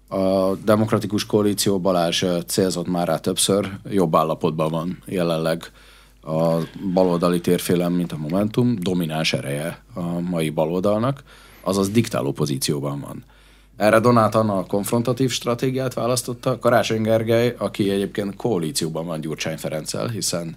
A 0.07 0.55
demokratikus 0.55 1.26
koalíció 1.26 1.80
Balázs 1.80 2.24
célzott 2.47 2.88
már 2.88 3.07
rá 3.07 3.18
többször, 3.18 3.72
jobb 3.89 4.16
állapotban 4.16 4.72
van 4.72 5.03
jelenleg 5.05 5.72
a 6.24 6.57
baloldali 6.93 7.41
térfélem, 7.41 7.93
mint 7.93 8.12
a 8.12 8.18
Momentum, 8.18 8.76
domináns 8.80 9.34
ereje 9.34 9.84
a 9.93 10.20
mai 10.20 10.49
baloldalnak, 10.49 11.24
azaz 11.62 11.89
diktáló 11.89 12.32
pozícióban 12.32 12.99
van. 12.99 13.24
Erre 13.78 13.99
Donát 13.99 14.36
Anna 14.36 14.57
a 14.57 14.66
konfrontatív 14.66 15.32
stratégiát 15.32 15.93
választotta, 15.93 16.59
Karácsony 16.59 17.01
Gergely, 17.01 17.55
aki 17.57 17.89
egyébként 17.89 18.36
koalícióban 18.36 19.05
van 19.05 19.22
Gyurcsány 19.22 19.57
Ferenccel, 19.57 20.07
hiszen 20.07 20.55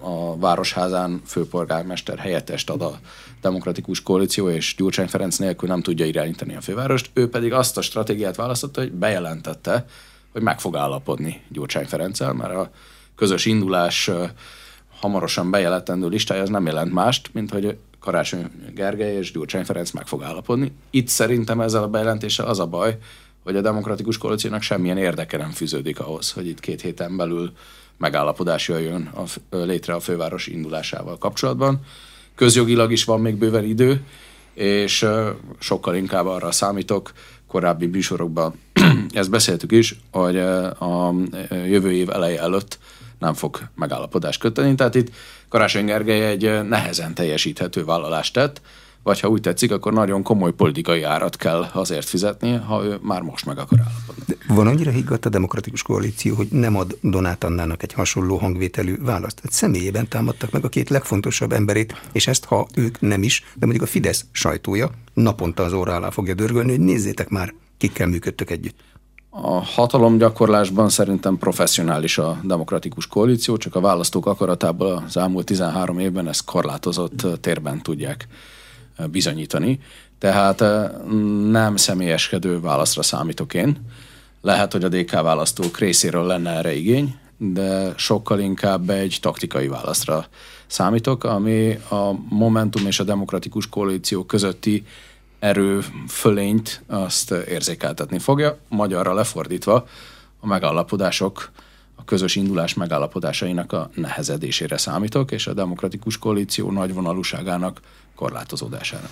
a 0.00 0.36
Városházán 0.38 1.20
főpolgármester 1.26 2.18
helyettest 2.18 2.70
ad 2.70 2.82
a 2.82 2.98
demokratikus 3.40 4.02
koalíció, 4.02 4.50
és 4.50 4.74
Gyurcsány 4.76 5.08
Ferenc 5.08 5.36
nélkül 5.36 5.68
nem 5.68 5.82
tudja 5.82 6.06
irányítani 6.06 6.56
a 6.56 6.60
fővárost. 6.60 7.10
Ő 7.12 7.28
pedig 7.28 7.52
azt 7.52 7.76
a 7.76 7.82
stratégiát 7.82 8.36
választotta, 8.36 8.80
hogy 8.80 8.92
bejelentette, 8.92 9.86
hogy 10.32 10.42
meg 10.42 10.60
fog 10.60 10.76
állapodni 10.76 11.42
Gyurcsány 11.48 11.86
Ferenccel, 11.86 12.32
mert 12.32 12.54
a 12.54 12.70
közös 13.16 13.44
indulás 13.44 14.10
hamarosan 15.00 15.50
bejelentendő 15.50 16.08
listája 16.08 16.42
az 16.42 16.48
nem 16.48 16.66
jelent 16.66 16.92
mást, 16.92 17.30
mint 17.32 17.50
hogy 17.50 17.76
Karácsony 18.00 18.50
Gergely 18.74 19.16
és 19.16 19.32
Gyurcsány 19.32 19.64
Ferenc 19.64 19.90
meg 19.90 20.06
fog 20.06 20.22
állapodni. 20.22 20.72
Itt 20.90 21.08
szerintem 21.08 21.60
ezzel 21.60 21.82
a 21.82 21.88
bejelentéssel 21.88 22.46
az 22.46 22.58
a 22.58 22.66
baj, 22.66 22.98
hogy 23.42 23.56
a 23.56 23.60
demokratikus 23.60 24.18
koalíciónak 24.18 24.62
semmilyen 24.62 24.98
érdeke 24.98 25.36
nem 25.36 25.50
fűződik 25.50 26.00
ahhoz, 26.00 26.32
hogy 26.32 26.46
itt 26.46 26.60
két 26.60 26.80
héten 26.80 27.16
belül 27.16 27.52
megállapodás 28.00 28.68
jöjjön 28.68 29.10
a, 29.14 29.54
létre 29.56 29.94
a 29.94 30.00
főváros 30.00 30.46
indulásával 30.46 31.18
kapcsolatban. 31.18 31.80
Közjogilag 32.34 32.92
is 32.92 33.04
van 33.04 33.20
még 33.20 33.34
bőven 33.34 33.64
idő, 33.64 34.02
és 34.54 35.06
sokkal 35.58 35.94
inkább 35.94 36.26
arra 36.26 36.52
számítok, 36.52 37.12
korábbi 37.46 37.86
műsorokban 37.86 38.54
ezt 39.12 39.30
beszéltük 39.30 39.72
is, 39.72 39.98
hogy 40.12 40.38
a 40.38 41.14
jövő 41.50 41.92
év 41.92 42.10
eleje 42.10 42.40
előtt 42.40 42.78
nem 43.18 43.34
fog 43.34 43.58
megállapodást 43.74 44.40
kötni. 44.40 44.74
Tehát 44.74 44.94
itt 44.94 45.10
Karácsony 45.48 45.84
Gergely 45.84 46.26
egy 46.26 46.68
nehezen 46.68 47.14
teljesíthető 47.14 47.84
vállalást 47.84 48.32
tett, 48.32 48.60
vagy 49.02 49.20
ha 49.20 49.28
úgy 49.28 49.40
tetszik, 49.40 49.72
akkor 49.72 49.92
nagyon 49.92 50.22
komoly 50.22 50.52
politikai 50.52 51.02
árat 51.02 51.36
kell 51.36 51.66
azért 51.72 52.08
fizetni, 52.08 52.52
ha 52.52 52.84
ő 52.84 52.98
már 53.02 53.22
most 53.22 53.46
meg 53.46 53.58
akar 53.58 53.78
állapodni. 53.78 54.24
De 54.26 54.54
van 54.54 54.66
annyira 54.66 54.90
higgadt 54.90 55.26
a 55.26 55.28
demokratikus 55.28 55.82
koalíció, 55.82 56.34
hogy 56.34 56.48
nem 56.50 56.76
ad 56.76 56.98
Donát 57.00 57.44
Annának 57.44 57.82
egy 57.82 57.92
hasonló 57.92 58.36
hangvételű 58.36 58.96
választ. 59.02 59.36
Tehát 59.36 59.52
személyében 59.52 60.08
támadtak 60.08 60.50
meg 60.50 60.64
a 60.64 60.68
két 60.68 60.88
legfontosabb 60.88 61.52
emberét, 61.52 62.00
és 62.12 62.26
ezt, 62.26 62.44
ha 62.44 62.66
ők 62.74 63.00
nem 63.00 63.22
is, 63.22 63.44
de 63.54 63.66
mondjuk 63.66 63.86
a 63.86 63.90
Fidesz 63.90 64.24
sajtója 64.32 64.90
naponta 65.14 65.62
az 65.62 65.72
óra 65.72 65.94
alá 65.94 66.10
fogja 66.10 66.34
dörgölni, 66.34 66.70
hogy 66.70 66.80
nézzétek 66.80 67.28
már, 67.28 67.54
kikkel 67.78 68.06
működtök 68.06 68.50
együtt. 68.50 68.78
A 69.30 69.64
hatalomgyakorlásban 69.64 70.88
szerintem 70.88 71.38
professzionális 71.38 72.18
a 72.18 72.40
demokratikus 72.42 73.06
koalíció, 73.06 73.56
csak 73.56 73.74
a 73.74 73.80
választók 73.80 74.26
akaratából 74.26 75.02
az 75.06 75.16
elmúlt 75.16 75.46
13 75.46 75.98
évben 75.98 76.28
ezt 76.28 76.44
korlátozott 76.44 77.26
térben 77.40 77.82
tudják 77.82 78.28
bizonyítani. 79.10 79.80
Tehát 80.18 80.60
nem 81.50 81.76
személyeskedő 81.76 82.60
válaszra 82.60 83.02
számítok 83.02 83.54
én. 83.54 83.76
Lehet, 84.40 84.72
hogy 84.72 84.84
a 84.84 84.88
DK 84.88 85.10
választók 85.10 85.78
részéről 85.78 86.26
lenne 86.26 86.50
erre 86.50 86.74
igény, 86.74 87.14
de 87.36 87.92
sokkal 87.96 88.40
inkább 88.40 88.90
egy 88.90 89.18
taktikai 89.20 89.68
válaszra 89.68 90.26
számítok, 90.66 91.24
ami 91.24 91.78
a 91.88 92.12
Momentum 92.28 92.86
és 92.86 93.00
a 93.00 93.04
Demokratikus 93.04 93.68
Koalíció 93.68 94.24
közötti 94.24 94.86
erő 95.38 95.84
fölényt 96.08 96.82
azt 96.86 97.30
érzékeltetni 97.30 98.18
fogja. 98.18 98.58
Magyarra 98.68 99.14
lefordítva 99.14 99.86
a 100.40 100.46
megállapodások, 100.46 101.50
a 101.94 102.04
közös 102.04 102.36
indulás 102.36 102.74
megállapodásainak 102.74 103.72
a 103.72 103.90
nehezedésére 103.94 104.76
számítok, 104.76 105.30
és 105.30 105.46
a 105.46 105.52
Demokratikus 105.52 106.18
Koalíció 106.18 106.70
nagyvonalúságának 106.70 107.80
korlátozódására. 108.20 109.08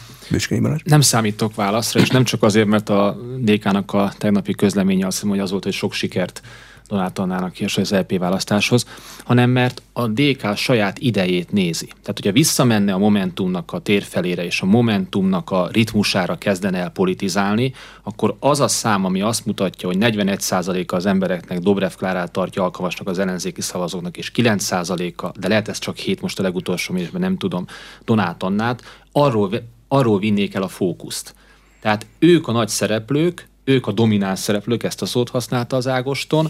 Nem 0.84 1.00
számítok 1.00 1.54
válaszra, 1.54 2.00
és 2.00 2.08
nem 2.08 2.24
csak 2.24 2.42
azért, 2.42 2.66
mert 2.66 2.88
a 2.88 3.16
DK-nak 3.38 3.92
a 3.92 4.12
tegnapi 4.18 4.54
közleménye 4.54 5.06
azt 5.06 5.22
mondja, 5.22 5.40
hogy 5.40 5.44
az 5.44 5.50
volt, 5.50 5.64
hogy 5.64 5.72
sok 5.72 5.92
sikert 5.92 6.42
Donát 6.88 7.18
Annának 7.18 7.60
és 7.60 7.76
az 7.76 7.90
LP 7.90 8.18
választáshoz, 8.18 8.86
hanem 9.24 9.50
mert 9.50 9.82
a 9.92 10.06
DK 10.06 10.56
saját 10.56 10.98
idejét 10.98 11.52
nézi. 11.52 11.86
Tehát, 11.86 12.12
hogyha 12.14 12.32
visszamenne 12.32 12.92
a 12.92 12.98
Momentumnak 12.98 13.72
a 13.72 13.78
térfelére 13.78 14.44
és 14.44 14.60
a 14.60 14.66
Momentumnak 14.66 15.50
a 15.50 15.68
ritmusára 15.72 16.38
kezdene 16.38 16.78
el 16.78 16.90
politizálni, 16.90 17.74
akkor 18.02 18.36
az 18.40 18.60
a 18.60 18.68
szám, 18.68 19.04
ami 19.04 19.20
azt 19.20 19.46
mutatja, 19.46 19.88
hogy 19.88 19.96
41%-a 20.00 20.94
az 20.94 21.06
embereknek 21.06 21.58
Dobrev 21.58 21.92
Klárát 21.92 22.32
tartja 22.32 22.62
alkalmasnak 22.62 23.08
az 23.08 23.18
ellenzéki 23.18 23.60
szavazóknak, 23.60 24.16
és 24.16 24.32
9%-a, 24.34 25.38
de 25.38 25.48
lehet 25.48 25.68
ez 25.68 25.78
csak 25.78 25.96
hét 25.96 26.20
most 26.20 26.38
a 26.38 26.42
legutolsó 26.42 26.94
mérésben, 26.94 27.20
nem 27.20 27.36
tudom, 27.36 27.66
Donát 28.04 28.42
Annát, 28.42 28.82
arról, 29.12 29.50
arról 29.88 30.18
vinnék 30.18 30.54
el 30.54 30.62
a 30.62 30.68
fókuszt. 30.68 31.34
Tehát 31.80 32.06
ők 32.18 32.48
a 32.48 32.52
nagy 32.52 32.68
szereplők, 32.68 33.48
ők 33.68 33.86
a 33.86 33.92
domináns 33.92 34.38
szereplők, 34.38 34.82
ezt 34.82 35.02
a 35.02 35.06
szót 35.06 35.28
használta 35.28 35.76
az 35.76 35.86
Ágoston, 35.86 36.48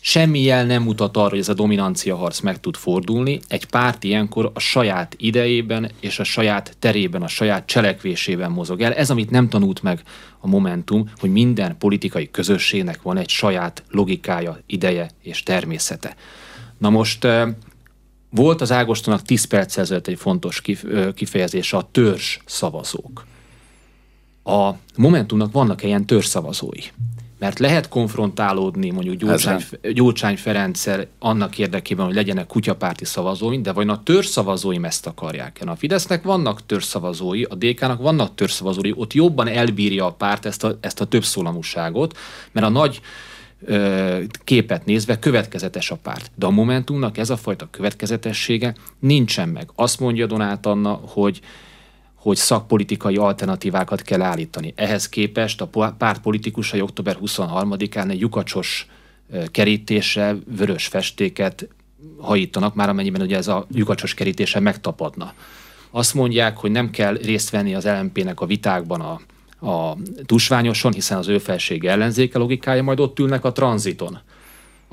semmi 0.00 0.40
jel 0.40 0.64
nem 0.64 0.82
mutat 0.82 1.16
arra, 1.16 1.28
hogy 1.28 1.38
ez 1.38 1.48
a 1.48 1.54
dominancia 1.54 2.16
harc 2.16 2.40
meg 2.40 2.60
tud 2.60 2.76
fordulni. 2.76 3.40
Egy 3.48 3.64
párt 3.64 4.04
ilyenkor 4.04 4.50
a 4.54 4.58
saját 4.58 5.14
idejében 5.18 5.90
és 6.00 6.18
a 6.18 6.24
saját 6.24 6.76
terében, 6.78 7.22
a 7.22 7.28
saját 7.28 7.66
cselekvésében 7.66 8.50
mozog 8.50 8.80
el. 8.80 8.94
Ez, 8.94 9.10
amit 9.10 9.30
nem 9.30 9.48
tanult 9.48 9.82
meg 9.82 10.02
a 10.38 10.46
Momentum, 10.46 11.10
hogy 11.18 11.32
minden 11.32 11.78
politikai 11.78 12.30
közösségnek 12.30 13.02
van 13.02 13.16
egy 13.16 13.28
saját 13.28 13.82
logikája, 13.90 14.58
ideje 14.66 15.10
és 15.22 15.42
természete. 15.42 16.16
Na 16.78 16.90
most 16.90 17.26
volt 18.30 18.60
az 18.60 18.72
Ágostonak 18.72 19.22
10 19.22 19.44
perc 19.44 19.76
ezelőtt 19.76 20.06
egy 20.06 20.18
fontos 20.18 20.62
kifejezése, 21.14 21.76
a 21.76 21.88
törzs 21.92 22.38
szavazók. 22.44 23.26
A 24.44 24.70
Momentumnak 24.96 25.52
vannak 25.52 25.82
ilyen 25.82 26.06
törzs 26.06 26.26
szavazói 26.26 26.80
mert 27.38 27.58
lehet 27.58 27.88
konfrontálódni 27.88 28.90
mondjuk 28.90 29.16
Gyurcsány, 29.16 29.60
Gyurcsány 29.92 30.36
Ferenccel 30.36 31.06
annak 31.18 31.58
érdekében, 31.58 32.06
hogy 32.06 32.14
legyenek 32.14 32.46
kutyapárti 32.46 33.04
szavazói, 33.04 33.60
de 33.60 33.72
vajon 33.72 33.90
a 33.90 34.02
törzszavazóim 34.02 34.84
ezt 34.84 35.06
akarják 35.06 35.60
-e? 35.60 35.70
A 35.70 35.76
Fidesznek 35.76 36.22
vannak 36.22 36.66
törzszavazói, 36.66 37.42
a 37.42 37.54
DK-nak 37.54 38.00
vannak 38.00 38.34
törzszavazói, 38.34 38.92
ott 38.94 39.12
jobban 39.12 39.48
elbírja 39.48 40.06
a 40.06 40.12
párt 40.12 40.46
ezt 40.46 40.64
a, 40.64 40.78
ezt 40.80 41.00
a 41.00 41.04
többszólamúságot, 41.04 42.16
mert 42.52 42.66
a 42.66 42.70
nagy 42.70 43.00
képet 44.44 44.84
nézve 44.84 45.18
következetes 45.18 45.90
a 45.90 45.96
párt. 45.96 46.30
De 46.34 46.46
a 46.46 46.50
Momentumnak 46.50 47.18
ez 47.18 47.30
a 47.30 47.36
fajta 47.36 47.68
következetessége 47.70 48.74
nincsen 48.98 49.48
meg. 49.48 49.70
Azt 49.74 50.00
mondja 50.00 50.26
Donát 50.26 50.66
Anna, 50.66 51.00
hogy 51.06 51.40
hogy 52.24 52.36
szakpolitikai 52.36 53.16
alternatívákat 53.16 54.02
kell 54.02 54.22
állítani. 54.22 54.72
Ehhez 54.76 55.08
képest 55.08 55.60
a 55.60 55.94
párt 55.98 56.20
politikusai 56.20 56.80
október 56.80 57.18
23-án 57.24 58.10
egy 58.10 58.20
lyukacsos 58.20 58.86
kerítésre 59.50 60.36
vörös 60.56 60.86
festéket 60.86 61.68
hajítanak, 62.18 62.74
már 62.74 62.88
amennyiben 62.88 63.20
ugye 63.20 63.36
ez 63.36 63.48
a 63.48 63.66
lyukacsos 63.74 64.14
kerítése 64.14 64.60
megtapadna. 64.60 65.32
Azt 65.90 66.14
mondják, 66.14 66.56
hogy 66.56 66.70
nem 66.70 66.90
kell 66.90 67.14
részt 67.14 67.50
venni 67.50 67.74
az 67.74 67.84
LMP-nek 67.84 68.40
a 68.40 68.46
vitákban 68.46 69.00
a, 69.00 69.20
a 69.70 69.96
tusványoson, 70.26 70.92
hiszen 70.92 71.18
az 71.18 71.28
ő 71.28 71.38
felsége 71.38 71.90
ellenzéke 71.90 72.38
logikája, 72.38 72.82
majd 72.82 73.00
ott 73.00 73.18
ülnek 73.18 73.44
a 73.44 73.52
tranziton 73.52 74.18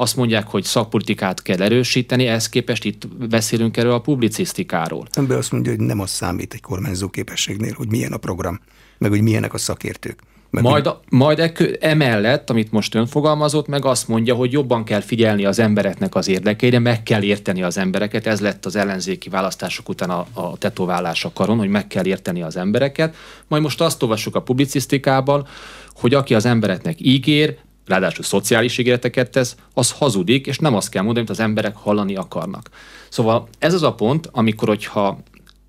azt 0.01 0.15
mondják, 0.15 0.47
hogy 0.47 0.63
szakpolitikát 0.63 1.41
kell 1.41 1.61
erősíteni, 1.61 2.27
ehhez 2.27 2.49
képest 2.49 2.85
itt 2.85 3.07
beszélünk 3.07 3.77
erről 3.77 3.91
a 3.91 4.01
publicisztikáról. 4.01 5.07
Ember 5.11 5.37
azt 5.37 5.51
mondja, 5.51 5.71
hogy 5.71 5.81
nem 5.81 5.99
az 5.99 6.09
számít 6.09 6.53
egy 6.53 6.61
kormányzó 6.61 7.09
képességnél, 7.09 7.73
hogy 7.73 7.89
milyen 7.89 8.11
a 8.11 8.17
program, 8.17 8.59
meg 8.97 9.09
hogy 9.09 9.21
milyenek 9.21 9.53
a 9.53 9.57
szakértők. 9.57 10.19
Meg 10.49 10.63
majd, 10.63 10.87
a, 10.87 11.01
majd 11.09 11.39
e, 11.39 11.51
emellett, 11.79 12.49
amit 12.49 12.71
most 12.71 12.95
ön 12.95 13.05
fogalmazott, 13.05 13.67
meg 13.67 13.85
azt 13.85 14.07
mondja, 14.07 14.35
hogy 14.35 14.51
jobban 14.51 14.83
kell 14.83 14.99
figyelni 14.99 15.45
az 15.45 15.59
embereknek 15.59 16.15
az 16.15 16.27
érdekeire, 16.27 16.79
meg 16.79 17.03
kell 17.03 17.21
érteni 17.23 17.63
az 17.63 17.77
embereket. 17.77 18.27
Ez 18.27 18.39
lett 18.39 18.65
az 18.65 18.75
ellenzéki 18.75 19.29
választások 19.29 19.89
után 19.89 20.09
a, 20.09 20.25
a 20.33 20.57
tetoválás 20.57 21.25
a 21.25 21.31
karon, 21.33 21.57
hogy 21.57 21.69
meg 21.69 21.87
kell 21.87 22.05
érteni 22.05 22.41
az 22.41 22.57
embereket. 22.57 23.15
Majd 23.47 23.63
most 23.63 23.81
azt 23.81 24.03
olvassuk 24.03 24.35
a 24.35 24.41
publicisztikában, 24.41 25.47
hogy 25.93 26.13
aki 26.13 26.35
az 26.35 26.45
embereknek 26.45 26.95
ígér, 26.99 27.57
ráadásul 27.91 28.23
szociális 28.23 28.77
ígéreteket 28.77 29.31
tesz, 29.31 29.55
az 29.73 29.91
hazudik, 29.91 30.47
és 30.47 30.57
nem 30.57 30.75
azt 30.75 30.89
kell 30.89 31.03
mondani, 31.03 31.25
amit 31.25 31.39
az 31.39 31.43
emberek 31.45 31.75
hallani 31.75 32.15
akarnak. 32.15 32.69
Szóval 33.09 33.47
ez 33.59 33.73
az 33.73 33.83
a 33.83 33.93
pont, 33.93 34.29
amikor, 34.31 34.67
hogyha 34.67 35.19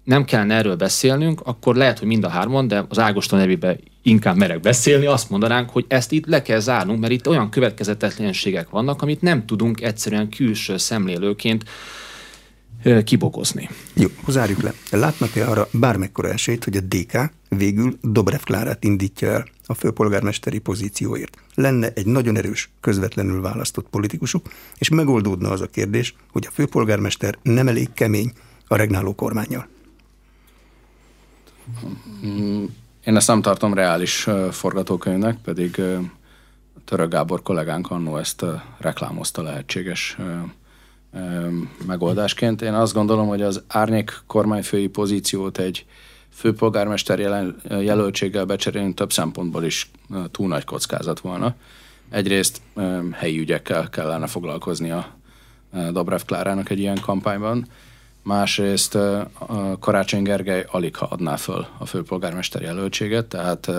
nem 0.05 0.25
kellene 0.25 0.55
erről 0.55 0.77
beszélnünk, 0.77 1.41
akkor 1.45 1.77
lehet, 1.77 1.99
hogy 1.99 2.09
mind 2.09 2.25
a 2.25 2.29
hárman, 2.29 2.69
de 2.69 2.85
az 2.89 2.99
Ágoston 2.99 3.39
nevében 3.39 3.81
inkább 4.03 4.37
merek 4.37 4.61
beszélni, 4.61 5.07
azt 5.07 5.31
mondanánk, 5.31 5.71
hogy 5.71 5.85
ezt 5.89 6.13
itt 6.13 6.27
le 6.27 6.43
kell 6.43 6.59
zárnunk, 6.59 7.01
mert 7.01 7.13
itt 7.13 7.29
olyan 7.29 7.51
következetetlenségek 7.51 8.71
vannak, 8.71 9.03
amit 9.03 9.23
nem 9.23 9.47
tudunk 9.47 9.81
egyszerűen 9.81 10.29
külső 10.29 10.77
szemlélőként 10.77 11.65
kibogozni. 13.05 13.69
Jó, 13.95 14.09
zárjuk 14.27 14.61
le. 14.61 14.73
Látnak-e 14.91 15.49
arra 15.49 15.69
bármekkora 15.73 16.29
esélyt, 16.29 16.65
hogy 16.65 16.77
a 16.77 16.81
DK 16.81 17.31
végül 17.49 17.99
Dobrev 18.03 18.41
Klárát 18.41 18.85
indítja 18.85 19.29
el 19.29 19.47
a 19.67 19.75
főpolgármesteri 19.75 20.59
pozícióért? 20.59 21.39
Lenne 21.55 21.93
egy 21.95 22.07
nagyon 22.07 22.37
erős, 22.37 22.71
közvetlenül 22.81 23.41
választott 23.41 23.89
politikusuk, 23.89 24.51
és 24.79 24.89
megoldódna 24.89 25.51
az 25.51 25.61
a 25.61 25.67
kérdés, 25.67 26.15
hogy 26.33 26.47
a 26.47 26.53
főpolgármester 26.53 27.39
nem 27.43 27.69
elég 27.69 27.93
kemény 27.93 28.33
a 28.67 28.77
regnáló 28.77 29.15
kormányjal. 29.15 29.69
Én 33.05 33.17
ezt 33.17 33.27
nem 33.27 33.43
tartom 33.43 33.75
reális 33.75 34.29
forgatókönyvnek, 34.51 35.37
pedig 35.37 35.81
Török 36.85 37.11
Gábor 37.11 37.43
kollégánk 37.43 37.91
annó 37.91 38.17
ezt 38.17 38.45
reklámozta 38.79 39.43
lehetséges 39.43 40.17
megoldásként. 41.87 42.63
Én 42.63 42.75
azt 42.75 42.95
gondolom, 42.95 43.29
hogy 43.29 43.43
az 43.43 43.63
árnyék 43.69 44.23
kormányfői 44.27 44.87
pozíciót 44.87 45.59
egy 45.59 45.87
főpolgármester 46.35 47.19
jelöltséggel 47.81 48.45
becserélni 48.45 48.95
több 48.95 49.13
szempontból 49.13 49.65
is 49.65 49.91
túl 50.31 50.49
nagy 50.49 50.65
kockázat 50.65 51.21
volna. 51.21 51.55
Egyrészt 52.11 52.61
helyi 53.13 53.39
ügyekkel 53.39 53.89
kellene 53.89 54.27
foglalkozni 54.27 54.91
a 54.91 55.07
Dobrev 55.93 56.21
Klárának 56.27 56.71
egy 56.71 56.79
ilyen 56.79 57.01
kampányban, 57.01 57.67
másrészt 58.23 58.99
Karácsony 59.81 60.23
Gergely 60.23 60.67
alig 60.71 60.97
ha 60.97 61.07
adná 61.07 61.37
föl 61.37 61.67
a 61.79 61.87
főpolgármester 61.87 62.63
jelöltséget, 62.63 63.27
tehát 63.27 63.71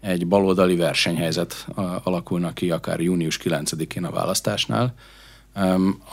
egy 0.00 0.26
baloldali 0.26 0.76
versenyhelyzet 0.76 1.66
alakulna 2.02 2.52
ki 2.52 2.70
akár 2.70 3.00
június 3.00 3.38
9-én 3.44 4.04
a 4.04 4.10
választásnál, 4.10 4.94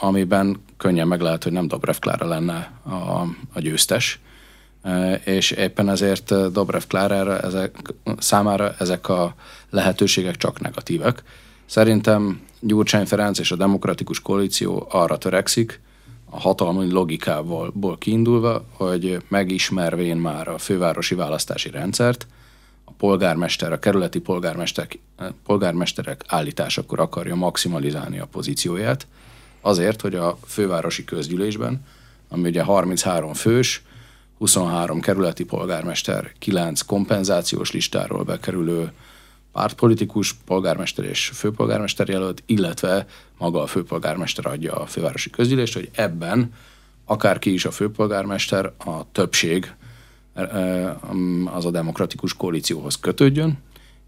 amiben 0.00 0.64
könnyen 0.76 1.08
meg 1.08 1.20
lehet, 1.20 1.42
hogy 1.42 1.52
nem 1.52 1.68
Dobrev 1.68 1.96
Klára 1.96 2.28
lenne 2.28 2.72
a, 2.82 3.26
a 3.52 3.60
győztes, 3.60 4.20
és 5.24 5.50
éppen 5.50 5.88
ezért 5.88 6.52
Dobrev 6.52 6.82
Klárára 6.88 7.40
ezek, 7.40 7.94
számára 8.18 8.74
ezek 8.78 9.08
a 9.08 9.34
lehetőségek 9.70 10.36
csak 10.36 10.60
negatívak. 10.60 11.22
Szerintem 11.66 12.40
Gyurcsány 12.60 13.06
Ferenc 13.06 13.38
és 13.38 13.50
a 13.50 13.56
Demokratikus 13.56 14.20
Koalíció 14.20 14.86
arra 14.90 15.18
törekszik, 15.18 15.80
a 16.30 16.40
hatalmi 16.40 16.90
logikából 16.90 17.98
kiindulva, 17.98 18.64
hogy 18.72 19.22
megismervén 19.28 20.16
már 20.16 20.48
a 20.48 20.58
fővárosi 20.58 21.14
választási 21.14 21.70
rendszert, 21.70 22.26
a 22.84 22.92
polgármester, 22.92 23.72
a 23.72 23.78
kerületi 23.78 24.20
polgármesterek, 24.20 24.98
polgármesterek 25.44 26.24
állításakor 26.26 27.00
akarja 27.00 27.34
maximalizálni 27.34 28.18
a 28.18 28.26
pozícióját, 28.26 29.06
azért, 29.66 30.00
hogy 30.00 30.14
a 30.14 30.38
fővárosi 30.46 31.04
közgyűlésben, 31.04 31.84
ami 32.28 32.48
ugye 32.48 32.62
33 32.62 33.34
fős, 33.34 33.82
23 34.38 35.00
kerületi 35.00 35.44
polgármester, 35.44 36.32
9 36.38 36.80
kompenzációs 36.80 37.70
listáról 37.70 38.22
bekerülő 38.22 38.92
pártpolitikus, 39.52 40.32
polgármester 40.32 41.04
és 41.04 41.30
főpolgármester 41.34 42.08
jelölt, 42.08 42.42
illetve 42.46 43.06
maga 43.38 43.62
a 43.62 43.66
főpolgármester 43.66 44.46
adja 44.46 44.74
a 44.74 44.86
fővárosi 44.86 45.30
közgyűlést, 45.30 45.74
hogy 45.74 45.90
ebben 45.94 46.52
akárki 47.04 47.52
is 47.52 47.64
a 47.64 47.70
főpolgármester, 47.70 48.72
a 48.84 49.12
többség 49.12 49.72
e, 50.34 50.42
e, 50.42 50.96
az 51.44 51.64
a 51.64 51.70
demokratikus 51.70 52.34
koalícióhoz 52.34 52.98
kötődjön, 53.00 53.58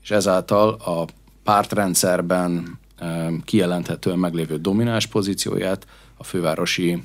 és 0.02 0.11
ezáltal 0.11 0.68
a 0.68 1.04
pártrendszerben 1.42 2.78
kijelenthetően 3.44 4.18
meglévő 4.18 4.57
domináns 4.57 5.07
pozícióját 5.07 5.86
a 6.16 6.24
fővárosi 6.24 7.03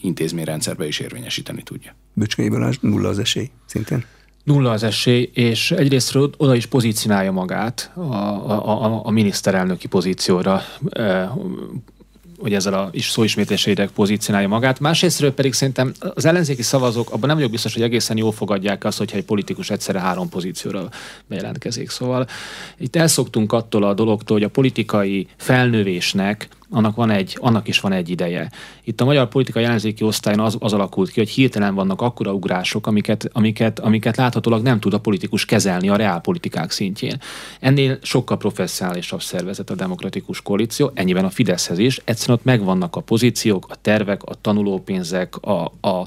intézményrendszerbe 0.00 0.86
is 0.86 0.98
érvényesíteni 0.98 1.62
tudja. 1.62 1.94
Böcskei 2.12 2.48
Balázs, 2.48 2.76
nulla 2.80 3.08
az 3.08 3.18
esély 3.18 3.50
szintén? 3.66 4.04
Nulla 4.44 4.70
az 4.70 4.82
esély, 4.82 5.30
és 5.34 5.70
egyrésztről 5.70 6.30
oda 6.36 6.54
is 6.54 6.66
pozícionálja 6.66 7.32
magát 7.32 7.92
a, 7.94 8.00
a, 8.00 8.84
a, 8.84 9.00
a 9.04 9.10
miniszterelnöki 9.10 9.86
pozícióra, 9.86 10.60
hogy 12.38 12.54
ezzel 12.54 12.74
a 12.74 12.88
is 12.92 13.10
szóismétléseidek 13.10 13.90
pozícionálja 13.90 14.48
magát. 14.48 14.80
Másrésztről 14.80 15.32
pedig 15.32 15.52
szerintem 15.52 15.92
az 16.14 16.24
ellenzéki 16.24 16.62
szavazók, 16.62 17.10
abban 17.10 17.26
nem 17.26 17.36
vagyok 17.36 17.50
biztos, 17.50 17.72
hogy 17.72 17.82
egészen 17.82 18.16
jól 18.16 18.32
fogadják 18.32 18.84
azt, 18.84 18.98
hogyha 18.98 19.16
egy 19.16 19.24
politikus 19.24 19.70
egyszerre 19.70 20.00
három 20.00 20.28
pozícióra 20.28 20.88
bejelentkezik. 21.26 21.90
Szóval 21.90 22.26
itt 22.78 22.96
elszoktunk 22.96 23.52
attól 23.52 23.84
a 23.84 23.94
dologtól, 23.94 24.36
hogy 24.36 24.46
a 24.46 24.50
politikai 24.50 25.28
felnövésnek 25.36 26.48
annak, 26.70 26.96
van 26.96 27.10
egy, 27.10 27.36
annak 27.40 27.68
is 27.68 27.80
van 27.80 27.92
egy 27.92 28.08
ideje. 28.08 28.50
Itt 28.84 29.00
a 29.00 29.04
magyar 29.04 29.28
politikai 29.28 29.64
ellenzéki 29.64 30.04
osztályon 30.04 30.40
az, 30.40 30.56
az 30.58 30.72
alakult 30.72 31.10
ki, 31.10 31.20
hogy 31.20 31.28
hirtelen 31.28 31.74
vannak 31.74 32.00
akkora 32.00 32.32
ugrások, 32.32 32.86
amiket, 32.86 33.28
amiket, 33.32 33.78
amiket 33.78 34.16
láthatólag 34.16 34.62
nem 34.62 34.80
tud 34.80 34.94
a 34.94 35.00
politikus 35.00 35.44
kezelni 35.44 35.88
a 35.88 35.96
reálpolitikák 35.96 36.70
szintjén. 36.70 37.20
Ennél 37.60 37.98
sokkal 38.02 38.36
professzionálisabb 38.36 39.22
szervezet 39.22 39.70
a 39.70 39.74
demokratikus 39.74 40.42
koalíció, 40.42 40.90
ennyiben 40.94 41.24
a 41.24 41.30
Fideszhez 41.30 41.78
is. 41.78 42.00
Egyszerűen 42.04 42.38
ott 42.38 42.44
megvannak 42.44 42.96
a 42.96 43.00
pozíciók, 43.00 43.66
a 43.68 43.74
tervek, 43.82 44.22
a 44.22 44.34
tanulópénzek, 44.40 45.36
a, 45.36 45.64
a 45.80 46.06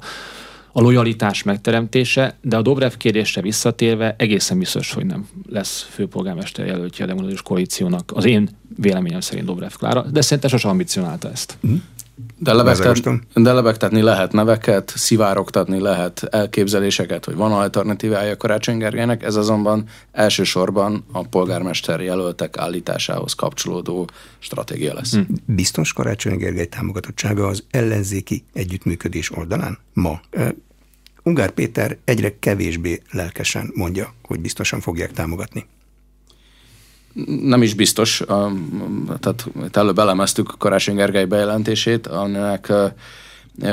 a 0.78 0.82
lojalitás 0.82 1.44
megteremtése, 1.44 2.38
de 2.42 2.58
a 2.58 2.62
Dobrev 2.62 2.92
kérdésre 2.92 3.42
visszatérve 3.42 4.16
egészen 4.18 4.60
biztos, 4.60 4.94
hogy 4.94 5.06
nem 5.06 5.28
lesz 5.50 5.88
főpolgármester 5.90 6.66
jelöltje 6.66 7.04
a 7.04 7.08
demokratikus 7.08 7.44
koalíciónak. 7.44 8.12
Az 8.14 8.26
én 8.26 8.50
véleményem 8.76 9.20
szerint 9.20 9.46
Dobrev 9.46 9.72
Klára, 9.72 10.02
de 10.02 10.22
szerintem 10.22 10.50
sosem 10.50 10.70
ambicionálta 10.70 11.32
ezt. 11.32 11.58
Mm. 11.68 11.76
De, 12.38 12.54
lebegtet, 12.54 13.20
de 13.34 13.54
lebegtetni 13.54 14.02
lehet 14.02 14.32
neveket, 14.32 14.94
szivárogtatni 14.96 15.80
lehet 15.80 16.24
elképzeléseket, 16.32 17.26
hogy 17.26 17.36
van 17.36 17.52
alternatívája 17.52 18.38
Karácsony 18.38 18.78
Gergelynek, 18.78 19.24
ez 19.24 19.36
azonban 19.36 19.84
elsősorban 20.12 21.06
a 21.12 21.28
polgármester 21.28 22.02
jelöltek 22.02 22.58
állításához 22.58 23.34
kapcsolódó 23.34 24.10
stratégia 24.40 24.94
lesz. 24.94 25.12
Hmm. 25.12 25.28
Biztos 25.46 25.94
Karácsony 25.94 26.38
Gergely 26.38 26.66
támogatottsága 26.66 27.48
az 27.48 27.64
ellenzéki 27.72 28.44
együttműködés 28.54 29.32
oldalán 29.32 29.78
ma. 29.94 30.20
Ungár 31.28 31.52
Péter 31.52 31.98
egyre 32.04 32.40
kevésbé 32.40 33.02
lelkesen 33.12 33.72
mondja, 33.74 34.14
hogy 34.24 34.40
biztosan 34.40 34.80
fogják 34.80 35.12
támogatni. 35.12 35.66
Nem 37.42 37.62
is 37.62 37.74
biztos, 37.74 38.24
tehát 39.20 39.48
előbb 39.72 40.00
elemeztük 40.00 40.54
Karácsony 40.58 40.96
Gergely 40.96 41.26
bejelentését, 41.26 42.08
aminek 42.08 42.74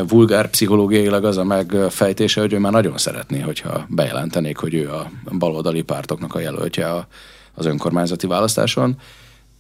vulgár 0.09 0.51
pszichológiailag 0.51 1.25
az 1.25 1.37
a 1.37 1.45
megfejtése, 1.45 2.41
hogy 2.41 2.53
ő 2.53 2.59
már 2.59 2.73
nagyon 2.73 2.99
szeretné, 2.99 3.41
hogyha 3.41 3.87
bejelentenék, 3.89 4.57
hogy 4.57 4.75
ő 4.75 4.91
a 4.91 5.11
baloldali 5.39 5.83
pártoknak 5.83 6.35
a 6.35 6.41
jelöltje 6.41 7.07
az 7.55 7.67
önkormányzati 7.67 8.27
választáson, 8.27 8.97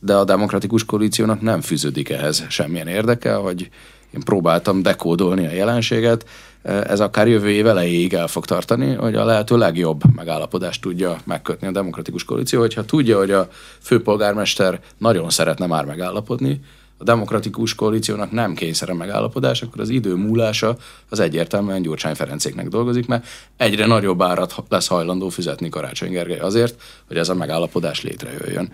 de 0.01 0.14
a 0.14 0.24
demokratikus 0.24 0.84
koalíciónak 0.84 1.40
nem 1.40 1.61
fűződik 1.61 2.11
ehhez 2.11 2.45
semmilyen 2.49 2.86
érdeke, 2.88 3.34
hogy 3.34 3.70
én 4.14 4.20
próbáltam 4.20 4.82
dekódolni 4.82 5.47
a 5.47 5.53
jelenséget, 5.53 6.24
ez 6.64 7.00
akár 7.00 7.28
jövő 7.28 7.50
év 7.50 7.66
elejéig 7.66 8.14
el 8.14 8.26
fog 8.26 8.44
tartani, 8.44 8.94
hogy 8.94 9.14
a 9.14 9.24
lehető 9.24 9.56
legjobb 9.56 10.02
megállapodást 10.16 10.80
tudja 10.80 11.16
megkötni 11.24 11.66
a 11.66 11.72
demokratikus 11.72 12.24
koalíció, 12.24 12.60
hogyha 12.60 12.84
tudja, 12.84 13.18
hogy 13.18 13.30
a 13.30 13.48
főpolgármester 13.80 14.80
nagyon 14.98 15.30
szeretne 15.30 15.66
már 15.66 15.84
megállapodni, 15.84 16.60
a 16.98 17.04
demokratikus 17.04 17.74
koalíciónak 17.74 18.30
nem 18.30 18.54
kényszere 18.54 18.94
megállapodás, 18.94 19.62
akkor 19.62 19.80
az 19.80 19.88
idő 19.88 20.14
múlása 20.14 20.76
az 21.08 21.20
egyértelműen 21.20 21.82
Gyurcsány 21.82 22.14
Ferencéknek 22.14 22.68
dolgozik, 22.68 23.06
mert 23.06 23.26
egyre 23.56 23.86
nagyobb 23.86 24.22
árat 24.22 24.54
lesz 24.68 24.86
hajlandó 24.86 25.28
fizetni 25.28 25.68
Karácsony 25.68 26.10
Gergely 26.10 26.38
azért, 26.38 26.80
hogy 27.06 27.16
ez 27.16 27.28
a 27.28 27.34
megállapodás 27.34 28.02
létrejöjjön. 28.02 28.72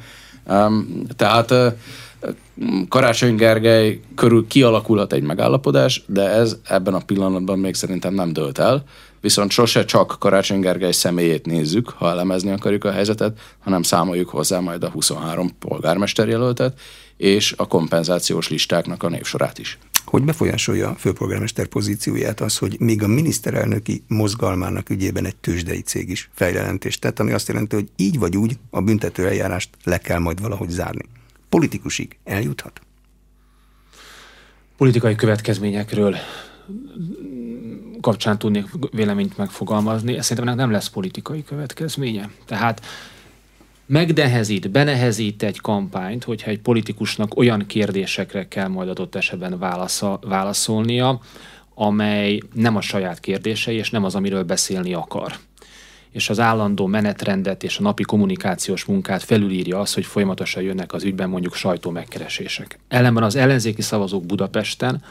Um, 0.49 1.03
tehát 1.17 1.51
uh, 1.51 1.73
Karácsony 2.89 3.35
Gergely 3.35 4.01
körül 4.15 4.47
kialakulhat 4.47 5.13
egy 5.13 5.23
megállapodás, 5.23 6.03
de 6.07 6.29
ez 6.29 6.57
ebben 6.65 6.95
a 6.95 7.05
pillanatban 7.07 7.59
még 7.59 7.75
szerintem 7.75 8.15
nem 8.15 8.33
dölt 8.33 8.59
el. 8.59 8.85
Viszont 9.21 9.51
sose 9.51 9.85
csak 9.85 10.17
Karácsony 10.19 10.61
Gergely 10.61 10.93
személyét 10.93 11.47
nézzük, 11.47 11.89
ha 11.89 12.09
elemezni 12.09 12.51
akarjuk 12.51 12.85
a 12.85 12.91
helyzetet, 12.91 13.39
hanem 13.59 13.83
számoljuk 13.83 14.29
hozzá 14.29 14.61
majd 14.61 14.85
a 14.85 14.89
23 14.89 15.51
polgármesterjelöltet 15.59 16.81
és 17.17 17.55
a 17.57 17.67
kompenzációs 17.67 18.49
listáknak 18.49 19.03
a 19.03 19.09
névsorát 19.09 19.59
is. 19.59 19.79
Hogy 20.05 20.23
befolyásolja 20.23 20.89
a 20.89 20.95
főpolgármester 20.95 21.67
pozícióját 21.67 22.41
az, 22.41 22.59
hogy 22.59 22.77
még 22.79 23.03
a 23.03 23.07
miniszterelnöki 23.07 24.03
mozgalmának 24.09 24.91
ügyében 24.91 25.27
egy 25.27 25.37
tőzsdei 25.37 25.81
cég 25.81 26.09
is 26.09 26.31
fejlelentést 26.35 27.01
tett, 27.01 27.19
ami 27.19 27.33
azt 27.33 27.49
jelenti, 27.49 27.75
hogy 27.75 27.89
így 27.97 28.19
vagy 28.19 28.37
úgy 28.37 28.59
a 28.71 28.81
büntető 28.81 29.27
eljárást 29.27 29.69
le 29.85 29.99
kell 29.99 30.19
majd 30.19 30.41
valahogy 30.41 30.69
zárni. 30.69 31.05
Politikusig 31.51 32.19
eljuthat? 32.25 32.81
Politikai 34.77 35.15
következményekről 35.15 36.17
kapcsán 38.01 38.39
tudnék 38.39 38.67
véleményt 38.91 39.37
megfogalmazni. 39.37 40.23
Szerintem 40.23 40.55
nem 40.55 40.71
lesz 40.71 40.89
politikai 40.89 41.45
következménye. 41.45 42.31
Tehát 42.47 42.85
megdehezít, 43.87 44.71
benehezít 44.71 45.43
egy 45.43 45.61
kampányt, 45.61 46.25
hogyha 46.25 46.51
egy 46.51 46.61
politikusnak 46.61 47.37
olyan 47.37 47.67
kérdésekre 47.67 48.49
kell 48.49 48.69
majd 48.69 48.89
adott 48.89 49.15
esetben 49.15 49.59
válasza, 49.59 50.19
válaszolnia, 50.23 51.21
amely 51.75 52.41
nem 52.55 52.77
a 52.77 52.81
saját 52.81 53.21
kérdései, 53.21 53.77
és 53.77 53.91
nem 53.91 54.05
az, 54.05 54.15
amiről 54.15 54.43
beszélni 54.43 54.95
akar 54.95 55.39
és 56.13 56.31
az 56.31 56.41
állandó 56.41 56.87
menetrendet 56.87 57.63
és 57.63 57.79
a 57.79 57.83
napi 57.83 58.03
kommunikációs 58.03 58.85
munkát 58.85 59.23
felülírja 59.23 59.79
az, 59.79 59.95
hogy 59.95 60.05
folyamatosan 60.05 60.63
jönnek 60.63 60.93
az 60.93 61.05
ügyben 61.05 61.29
mondjuk 61.29 61.55
sajtó 61.55 61.91
megkeresések. 61.91 62.79
Ellenben 62.89 63.23
az 63.23 63.37
ellenzéki 63.37 63.83
szavazók 63.83 64.27
Budapesten 64.27 65.03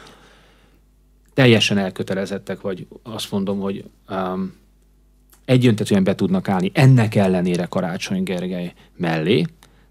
teljesen 1.34 1.78
elkötelezettek, 1.78 2.60
vagy 2.60 2.86
azt 3.02 3.30
mondom, 3.30 3.60
hogy 3.60 3.84
um, 4.08 4.54
egyöntetően 5.44 6.04
be 6.04 6.14
tudnak 6.14 6.48
állni 6.48 6.70
ennek 6.74 7.14
ellenére 7.14 7.64
Karácsony 7.64 8.22
Gergely 8.22 8.72
mellé, 8.96 9.44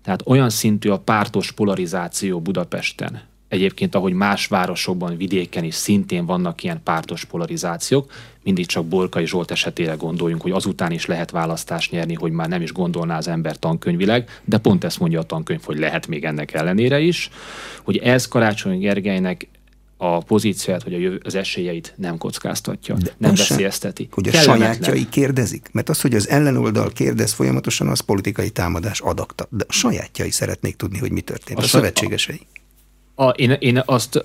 tehát 0.03 0.21
olyan 0.25 0.49
szintű 0.49 0.89
a 0.89 0.99
pártos 0.99 1.51
polarizáció 1.51 2.39
Budapesten, 2.41 3.21
egyébként 3.49 3.95
ahogy 3.95 4.13
más 4.13 4.47
városokban, 4.47 5.17
vidéken 5.17 5.63
is 5.63 5.75
szintén 5.75 6.25
vannak 6.25 6.63
ilyen 6.63 6.81
pártos 6.83 7.25
polarizációk, 7.25 8.11
mindig 8.43 8.65
csak 8.65 8.85
Bolkai 8.85 9.27
Zsolt 9.27 9.51
esetére 9.51 9.93
gondoljunk, 9.93 10.41
hogy 10.41 10.51
azután 10.51 10.91
is 10.91 11.05
lehet 11.05 11.31
választást 11.31 11.91
nyerni, 11.91 12.13
hogy 12.13 12.31
már 12.31 12.47
nem 12.47 12.61
is 12.61 12.71
gondolná 12.71 13.17
az 13.17 13.27
ember 13.27 13.57
tankönyvileg, 13.57 14.41
de 14.45 14.57
pont 14.57 14.83
ezt 14.83 14.99
mondja 14.99 15.19
a 15.19 15.23
tankönyv, 15.23 15.61
hogy 15.63 15.79
lehet 15.79 16.07
még 16.07 16.23
ennek 16.23 16.53
ellenére 16.53 16.99
is, 16.99 17.29
hogy 17.83 17.97
ez 17.97 18.27
Karácsony 18.27 18.79
Gergelynek 18.79 19.47
a 20.01 20.19
pozícióját, 20.19 20.83
vagy 20.83 21.19
az 21.23 21.35
esélyeit 21.35 21.93
nem 21.97 22.17
kockáztatja, 22.17 22.95
De 22.95 23.13
nem 23.17 23.35
veszélyezteti. 23.35 24.07
Hogy 24.11 24.27
a 24.27 24.31
Kellemetlen. 24.31 24.73
sajátjai 24.73 25.09
kérdezik? 25.09 25.69
Mert 25.71 25.89
az, 25.89 26.01
hogy 26.01 26.15
az 26.15 26.29
ellenoldal 26.29 26.91
kérdez 26.91 27.33
folyamatosan, 27.33 27.87
az 27.87 27.99
politikai 27.99 28.49
támadás 28.49 28.99
adakta. 28.99 29.47
De 29.49 29.65
a 29.67 29.71
sajátjai 29.71 30.31
szeretnék 30.31 30.75
tudni, 30.75 30.97
hogy 30.97 31.11
mi 31.11 31.21
történt. 31.21 31.59
A, 31.59 31.61
a 31.61 31.65
szövetségesei. 31.65 32.39
A, 33.19 33.29
én, 33.29 33.51
én 33.51 33.81
azt, 33.85 34.15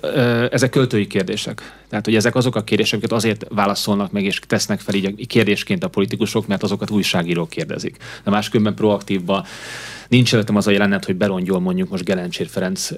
ezek 0.51 0.69
költői 0.69 1.07
kérdések. 1.07 1.83
Tehát, 1.89 2.05
hogy 2.05 2.15
ezek 2.15 2.35
azok 2.35 2.55
a 2.55 2.63
kérdések, 2.63 2.93
amiket 2.93 3.11
azért 3.11 3.45
válaszolnak 3.49 4.11
meg 4.11 4.23
és 4.23 4.39
tesznek 4.47 4.79
fel 4.79 4.93
így 4.93 5.27
kérdésként 5.27 5.83
a 5.83 5.87
politikusok, 5.87 6.47
mert 6.47 6.63
azokat 6.63 6.89
újságírók 6.89 7.49
kérdezik. 7.49 7.97
De 8.23 8.31
máskülönben 8.31 8.73
proaktívban 8.73 9.43
nincs 10.07 10.33
előttem 10.33 10.55
az 10.55 10.67
a 10.67 10.71
jelenet, 10.71 11.05
hogy 11.05 11.15
berongyol 11.15 11.59
mondjuk 11.59 11.89
most 11.89 12.03
Gelencsér 12.03 12.47
Ferenc 12.47 12.91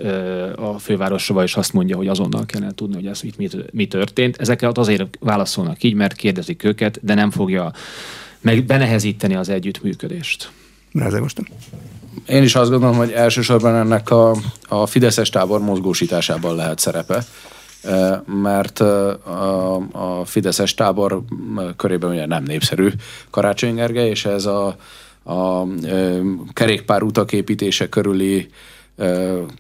a 0.56 0.78
fővárosra, 0.80 1.44
és 1.44 1.56
azt 1.56 1.74
mondja, 1.74 1.96
hogy 1.96 2.08
azonnal 2.08 2.46
kellene 2.46 2.72
tudni, 2.72 2.96
hogy 2.96 3.08
ez 3.08 3.24
itt 3.24 3.72
mi, 3.72 3.88
történt. 3.88 4.38
Ezeket 4.38 4.78
azért 4.78 5.18
válaszolnak 5.20 5.84
így, 5.84 5.94
mert 5.94 6.16
kérdezik 6.16 6.64
őket, 6.64 7.00
de 7.02 7.14
nem 7.14 7.32
fogja 7.32 7.74
meg 8.42 8.64
benehezíteni 8.64 9.36
az 9.36 9.50
együttműködést. 9.50 10.52
Rázegostam. 10.94 11.46
Én 12.26 12.44
is 12.44 12.56
azt 12.56 12.70
gondolom, 12.70 12.96
hogy 12.96 13.12
elsősorban 13.12 13.76
ennek 13.76 14.10
a, 14.10 14.36
a 14.68 14.86
Fideszes 14.86 15.30
tábor 15.30 15.60
mozgósításában 15.60 16.56
lehet 16.56 16.80
szerepe, 16.80 17.26
mert 18.26 18.80
a, 18.80 19.76
a 19.76 20.26
Fideszes 20.26 20.74
tábor 20.74 21.22
körében 21.76 22.10
ugye 22.10 22.26
nem 22.26 22.44
népszerű 22.44 22.90
Karácsony 23.30 23.76
Gergely, 23.76 24.10
és 24.10 24.26
ez 24.26 24.46
a, 24.46 24.76
a 25.24 25.64
kerékpár 26.54 27.04
utak 27.04 27.32
építése 27.32 27.90
körüli 27.90 28.50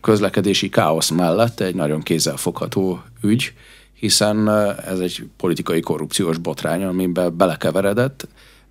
közlekedési 0.01 0.69
káosz 0.69 1.09
mellett 1.09 1.59
egy 1.59 1.75
nagyon 1.75 2.01
kézzelfogható 2.01 3.01
ügy, 3.21 3.53
hiszen 3.93 4.49
ez 4.87 4.99
egy 4.99 5.23
politikai 5.37 5.79
korrupciós 5.79 6.37
botrány, 6.37 6.83
amiben 6.83 7.37
belekeveredett, 7.37 8.27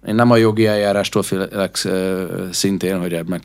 én 0.06 0.14
nem 0.14 0.30
a 0.30 0.36
jogi 0.36 0.66
eljárástól 0.66 1.22
félek 1.22 1.88
szintén, 2.50 2.98
hogy 2.98 3.12
ebben 3.12 3.42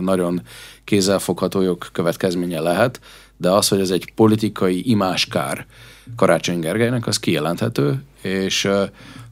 nagyon 0.00 0.42
kézzelfogható 0.84 1.60
jog 1.60 1.90
következménye 1.92 2.60
lehet, 2.60 3.00
de 3.36 3.50
az, 3.50 3.68
hogy 3.68 3.80
ez 3.80 3.90
egy 3.90 4.12
politikai 4.14 4.90
imáskár 4.90 5.66
Karácsony 6.16 6.58
Gergelynek, 6.58 7.06
az 7.06 7.18
kijelenthető, 7.18 8.02
és 8.22 8.68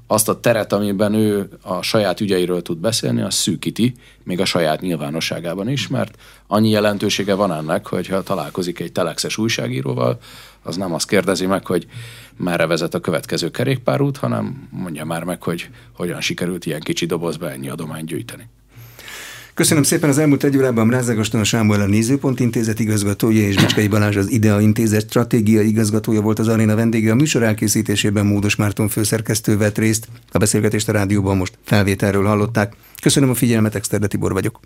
azt 0.06 0.28
a 0.28 0.40
teret, 0.40 0.72
amiben 0.72 1.14
ő 1.14 1.48
a 1.62 1.82
saját 1.82 2.20
ügyeiről 2.20 2.62
tud 2.62 2.78
beszélni, 2.78 3.22
az 3.22 3.34
szűkíti, 3.34 3.94
még 4.22 4.40
a 4.40 4.44
saját 4.44 4.80
nyilvánosságában 4.80 5.68
is, 5.68 5.88
mert 5.88 6.14
annyi 6.46 6.70
jelentősége 6.70 7.34
van 7.34 7.52
ennek, 7.52 7.86
hogyha 7.86 8.22
találkozik 8.22 8.80
egy 8.80 8.92
telexes 8.92 9.38
újságíróval, 9.38 10.18
az 10.62 10.76
nem 10.76 10.94
azt 10.94 11.08
kérdezi 11.08 11.46
meg, 11.46 11.66
hogy 11.66 11.86
merre 12.40 12.66
vezet 12.66 12.94
a 12.94 13.00
következő 13.00 13.50
kerékpárút, 13.50 14.16
hanem 14.16 14.68
mondja 14.70 15.04
már 15.04 15.24
meg, 15.24 15.42
hogy 15.42 15.70
hogyan 15.92 16.20
sikerült 16.20 16.66
ilyen 16.66 16.80
kicsi 16.80 17.06
dobozba 17.06 17.50
ennyi 17.50 17.68
adományt 17.68 18.06
gyűjteni. 18.06 18.48
Köszönöm 19.54 19.82
szépen 19.82 20.08
az 20.08 20.18
elmúlt 20.18 20.44
egy 20.44 20.56
órában 20.56 20.86
Mrázágoston 20.86 21.44
Sámuel 21.44 21.80
a 21.80 21.86
Nézőpont 21.86 22.40
Intézet 22.40 22.78
igazgatója 22.78 23.46
és 23.46 23.56
Bicskei 23.56 23.88
Balázs 23.88 24.16
az 24.16 24.30
IDEA 24.30 24.60
Intézet 24.60 25.08
stratégia 25.08 25.60
igazgatója 25.60 26.20
volt 26.20 26.38
az 26.38 26.48
aréna 26.48 26.74
vendége. 26.74 27.10
A 27.10 27.14
műsor 27.14 27.42
elkészítésében 27.42 28.26
Módos 28.26 28.56
Márton 28.56 28.88
főszerkesztő 28.88 29.56
vett 29.56 29.78
részt. 29.78 30.08
A 30.32 30.38
beszélgetést 30.38 30.88
a 30.88 30.92
rádióban 30.92 31.36
most 31.36 31.58
felvételről 31.64 32.24
hallották. 32.24 32.74
Köszönöm 33.02 33.30
a 33.30 33.34
figyelmet, 33.34 33.74
Exterde 33.74 34.06
Tibor 34.06 34.32
vagyok. 34.32 34.60